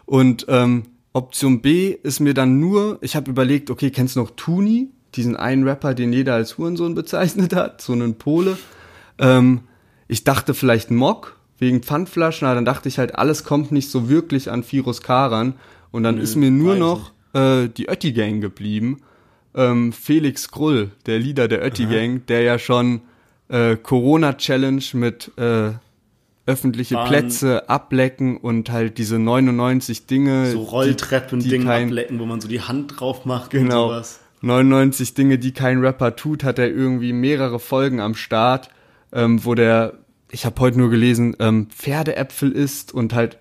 Und 0.05 0.45
ähm, 0.47 0.83
Option 1.17 1.61
B 1.61 1.97
ist 2.03 2.19
mir 2.19 2.35
dann 2.35 2.59
nur, 2.59 2.99
ich 3.01 3.15
habe 3.15 3.31
überlegt, 3.31 3.71
okay, 3.71 3.89
kennst 3.89 4.15
du 4.15 4.19
noch 4.19 4.29
Tuni? 4.35 4.89
Diesen 5.15 5.35
einen 5.35 5.67
Rapper, 5.67 5.95
den 5.95 6.13
jeder 6.13 6.35
als 6.35 6.59
Hurensohn 6.59 6.93
bezeichnet 6.93 7.55
hat, 7.55 7.81
so 7.81 7.93
einen 7.93 8.19
Pole. 8.19 8.55
Ähm, 9.17 9.61
ich 10.07 10.23
dachte 10.23 10.53
vielleicht 10.53 10.91
Mock 10.91 11.35
wegen 11.57 11.81
Pfandflaschen, 11.81 12.45
aber 12.45 12.53
dann 12.53 12.65
dachte 12.65 12.87
ich 12.87 12.99
halt, 12.99 13.15
alles 13.15 13.43
kommt 13.43 13.71
nicht 13.71 13.89
so 13.89 14.09
wirklich 14.09 14.51
an 14.51 14.63
Virus 14.69 15.01
Karan. 15.01 15.55
Und 15.89 16.03
dann 16.03 16.19
ist 16.19 16.35
mir 16.35 16.51
nur 16.51 16.75
noch 16.75 17.13
äh, 17.33 17.67
die 17.67 17.89
Ötti 17.89 18.11
Gang 18.11 18.39
geblieben. 18.39 19.01
Ähm, 19.55 19.93
Felix 19.93 20.51
Krull, 20.51 20.91
der 21.07 21.17
Leader 21.17 21.47
der 21.47 21.65
Ötti 21.65 21.87
Gang, 21.87 22.27
der 22.27 22.41
ja 22.41 22.59
schon 22.59 23.01
äh, 23.47 23.75
Corona-Challenge 23.75 24.83
mit 24.93 25.31
äh, 25.37 25.71
öffentliche 26.47 26.95
Bahn- 26.95 27.07
Plätze 27.07 27.69
ablecken 27.69 28.37
und 28.37 28.71
halt 28.71 28.97
diese 28.97 29.19
99 29.19 30.07
Dinge. 30.07 30.47
So 30.47 30.57
die- 30.59 30.63
die 30.65 30.69
Rolltreppen-Ding 30.71 31.65
kein- 31.65 31.87
ablecken, 31.89 32.19
wo 32.19 32.25
man 32.25 32.41
so 32.41 32.47
die 32.47 32.61
Hand 32.61 32.99
drauf 32.99 33.25
macht 33.25 33.53
und 33.53 33.59
Genau. 33.63 33.89
sowas. 33.89 34.19
99 34.41 35.13
Dinge, 35.13 35.37
die 35.37 35.51
kein 35.51 35.79
Rapper 35.79 36.15
tut, 36.15 36.43
hat 36.43 36.57
er 36.59 36.69
irgendwie 36.69 37.13
mehrere 37.13 37.59
Folgen 37.59 37.99
am 37.99 38.15
Start, 38.15 38.69
ähm, 39.11 39.43
wo 39.45 39.55
der, 39.55 39.93
ich 40.31 40.45
habe 40.45 40.59
heute 40.61 40.77
nur 40.79 40.89
gelesen, 40.89 41.35
ähm, 41.39 41.67
Pferdeäpfel 41.69 42.51
isst 42.51 42.93
und 42.93 43.13
halt 43.13 43.37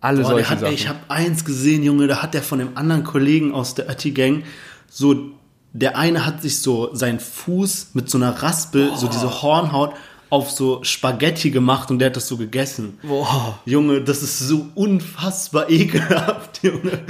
alle 0.00 0.22
Boah, 0.22 0.28
solche 0.30 0.50
hat, 0.50 0.58
ey, 0.58 0.62
Sachen. 0.62 0.74
ich 0.74 0.88
habe 0.88 0.98
eins 1.08 1.44
gesehen, 1.44 1.82
Junge, 1.82 2.06
da 2.06 2.22
hat 2.22 2.32
der 2.34 2.42
von 2.42 2.58
dem 2.60 2.76
anderen 2.76 3.04
Kollegen 3.04 3.52
aus 3.52 3.74
der 3.74 3.88
Ötti 3.90 4.12
Gang 4.12 4.42
so, 4.88 5.30
der 5.72 5.98
eine 5.98 6.24
hat 6.24 6.40
sich 6.40 6.60
so 6.60 6.94
seinen 6.94 7.20
Fuß 7.20 7.90
mit 7.94 8.08
so 8.08 8.16
einer 8.16 8.30
Raspel, 8.42 8.90
so 8.96 9.06
diese 9.06 9.42
Hornhaut 9.42 9.92
auf 10.30 10.50
so 10.50 10.82
Spaghetti 10.84 11.50
gemacht 11.50 11.90
und 11.90 11.98
der 11.98 12.06
hat 12.06 12.16
das 12.16 12.28
so 12.28 12.36
gegessen. 12.36 12.98
Boah. 13.02 13.58
Junge, 13.64 14.02
das 14.02 14.22
ist 14.22 14.38
so 14.38 14.68
unfassbar 14.74 15.70
ekelhaft, 15.70 16.58
Junge. 16.62 17.00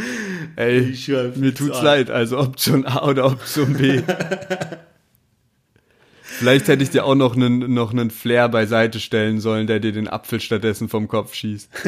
Ey, 0.56 0.94
mir 1.36 1.54
tut's 1.54 1.78
zu 1.78 1.84
leid. 1.84 2.10
Also 2.10 2.38
Option 2.38 2.86
A 2.86 3.06
oder 3.06 3.26
Option 3.26 3.74
B. 3.74 4.02
Vielleicht 6.22 6.68
hätte 6.68 6.84
ich 6.84 6.90
dir 6.90 7.04
auch 7.04 7.16
noch 7.16 7.34
einen, 7.34 7.74
noch 7.74 7.92
einen 7.92 8.10
Flair 8.10 8.48
beiseite 8.48 9.00
stellen 9.00 9.40
sollen, 9.40 9.66
der 9.66 9.80
dir 9.80 9.90
den 9.90 10.06
Apfel 10.06 10.40
stattdessen 10.40 10.88
vom 10.88 11.08
Kopf 11.08 11.34
schießt. 11.34 11.68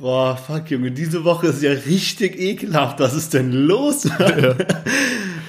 Boah, 0.00 0.36
fuck, 0.36 0.68
Junge, 0.68 0.90
diese 0.90 1.22
Woche 1.22 1.46
ist 1.46 1.62
ja 1.62 1.70
richtig 1.70 2.36
ekelhaft. 2.40 2.98
Was 2.98 3.14
ist 3.14 3.34
denn 3.34 3.52
los? 3.52 4.08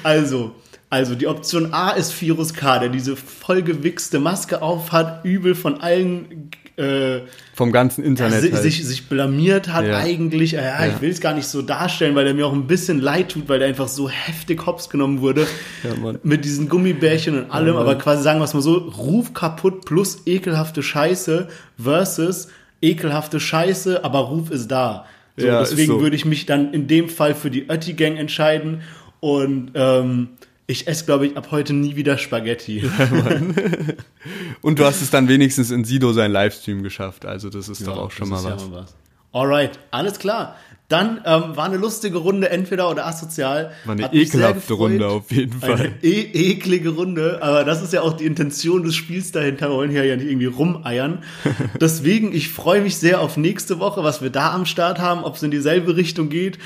Also, 0.03 0.53
also 0.93 1.15
die 1.15 1.25
Option 1.27 1.73
A 1.73 1.89
ist 1.91 2.21
Virus 2.21 2.53
K, 2.53 2.77
der 2.79 2.89
diese 2.89 3.15
vollgewichste 3.15 4.19
Maske 4.19 4.61
aufhat, 4.61 5.25
übel 5.25 5.55
von 5.55 5.81
allen 5.81 6.51
äh, 6.77 7.21
Vom 7.53 7.71
ganzen 7.71 8.03
Internet 8.03 8.41
sich, 8.41 8.53
halt. 8.53 8.63
sich, 8.63 8.85
sich 8.85 9.07
blamiert 9.09 9.71
hat 9.73 9.85
Ja. 9.85 9.97
eigentlich. 9.97 10.53
Äh, 10.53 10.57
ja, 10.57 10.85
Ja. 10.85 10.91
Ich 10.93 11.01
will 11.01 11.09
es 11.11 11.19
gar 11.21 11.33
nicht 11.33 11.47
so 11.47 11.61
darstellen, 11.61 12.15
weil 12.15 12.25
er 12.27 12.33
mir 12.33 12.45
auch 12.47 12.53
ein 12.53 12.67
bisschen 12.67 12.99
leid 13.01 13.29
tut, 13.29 13.47
weil 13.49 13.59
der 13.59 13.67
einfach 13.67 13.87
so 13.87 14.07
heftig 14.09 14.65
hops 14.65 14.89
genommen 14.89 15.21
wurde. 15.21 15.45
Ja, 15.83 15.95
Mann. 15.95 16.19
mit 16.23 16.45
diesen 16.45 16.69
Gummibärchen 16.69 17.37
und 17.37 17.51
allem. 17.51 17.75
aber 17.75 17.95
quasi 17.95 18.23
sagen 18.23 18.39
wir 18.39 18.45
es 18.45 18.53
mal 18.53 18.61
so, 18.61 18.75
Ruf 18.77 19.33
kaputt 19.33 19.85
plus 19.85 20.23
ekelhafte 20.25 20.81
Scheiße 20.83 21.47
versus 21.81 22.47
ekelhafte 22.81 23.39
Scheiße, 23.39 24.03
aber 24.03 24.19
Ruf 24.19 24.49
ist 24.51 24.67
da. 24.69 25.05
So, 25.37 25.47
deswegen 25.47 25.93
so. 25.93 26.01
würde 26.01 26.15
ich 26.15 26.25
mich 26.25 26.45
dann 26.45 26.73
in 26.73 26.87
dem 26.87 27.09
Fall 27.09 27.33
für 27.33 27.49
die 27.49 27.67
Ötti-Gang 27.69 28.17
entscheiden. 28.17 28.81
Und 29.19 29.71
ähm, 29.75 30.29
ich 30.67 30.87
esse, 30.87 31.05
glaube 31.05 31.27
ich, 31.27 31.37
ab 31.37 31.49
heute 31.51 31.73
nie 31.73 31.95
wieder 31.95 32.17
Spaghetti. 32.17 32.83
Und 34.61 34.79
du 34.79 34.85
hast 34.85 35.01
es 35.01 35.09
dann 35.09 35.27
wenigstens 35.27 35.71
in 35.71 35.83
Sido 35.83 36.13
sein 36.13 36.31
Livestream 36.31 36.83
geschafft. 36.83 37.25
Also 37.25 37.49
das 37.49 37.69
ist 37.69 37.85
doch 37.85 37.97
auch 37.97 38.11
schon 38.11 38.29
mal 38.29 38.43
was. 38.43 38.63
ja 38.63 38.71
was. 38.71 38.95
Alright, 39.33 39.79
alles 39.91 40.19
klar. 40.19 40.55
Dann 40.93 41.21
ähm, 41.25 41.55
war 41.57 41.65
eine 41.65 41.77
lustige 41.77 42.19
Runde, 42.19 42.51
entweder 42.51 42.87
oder 42.87 43.07
asozial. 43.07 43.71
War 43.85 43.93
eine 43.93 44.13
ekelhafte. 44.13 44.73
Runde 44.73 45.07
auf 45.07 45.31
jeden 45.31 45.59
Fall. 45.59 45.71
Eine 45.71 45.93
e 46.03 46.51
eklige 46.51 46.89
Runde, 46.89 47.39
aber 47.41 47.63
das 47.63 47.81
ist 47.81 47.93
ja 47.93 48.03
auch 48.03 48.13
die 48.13 48.25
Intention 48.25 48.83
des 48.83 48.93
Spiels 48.93 49.31
dahinter. 49.31 49.69
Wir 49.69 49.75
wollen 49.75 49.89
hier 49.89 50.05
ja 50.05 50.15
nicht 50.15 50.27
irgendwie 50.27 50.45
rumeiern. 50.45 51.23
Deswegen, 51.81 52.31
ich 52.31 52.49
freue 52.49 52.81
mich 52.81 52.97
sehr 52.97 53.21
auf 53.21 53.37
nächste 53.37 53.79
Woche, 53.79 54.03
was 54.03 54.21
wir 54.21 54.29
da 54.29 54.53
am 54.53 54.67
Start 54.67 54.99
haben, 54.99 55.23
ob 55.23 55.35
es 55.35 55.41
in 55.41 55.49
dieselbe 55.49 55.95
Richtung 55.95 56.29
geht. 56.29 56.59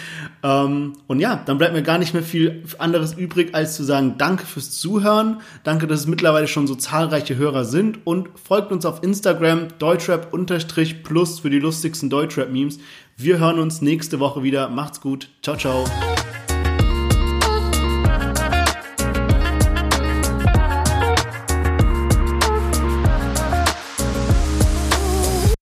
Ähm, 0.44 0.98
und 1.08 1.22
ja, 1.22 1.42
dann 1.46 1.58
bleibt 1.58 1.74
mir 1.74 1.84
gar 1.84 1.98
nicht 1.98 2.14
mehr 2.14 2.22
viel 2.22 2.66
anderes 2.80 3.14
übrig, 3.14 3.56
als 3.56 3.78
zu 3.78 3.86
sagen, 3.86 4.16
danke 4.18 4.46
fürs 4.46 4.72
Zuhören. 4.72 5.40
Danke, 5.64 5.88
dass 5.88 6.02
es 6.02 6.08
mittlerweile 6.08 6.50
schon 6.50 6.68
so 6.68 6.76
zahlreiche 6.76 7.38
Hörer 7.38 7.64
sind 7.64 8.06
und 8.06 8.28
folgt 8.38 8.74
uns 8.74 8.86
auf 8.86 9.04
Instagram 9.04 9.70
deutschrap-plus 9.80 11.40
für 11.40 11.50
die 11.50 11.60
lustigsten 11.60 12.10
Deutschrap-Memes. 12.10 12.80
Wir 13.20 13.40
hören 13.40 13.58
uns 13.58 13.82
nächste 13.82 14.20
Woche 14.20 14.44
wieder. 14.44 14.70
Macht's 14.70 15.02
gut. 15.02 15.30
Ciao, 15.42 15.58
ciao. 15.58 15.86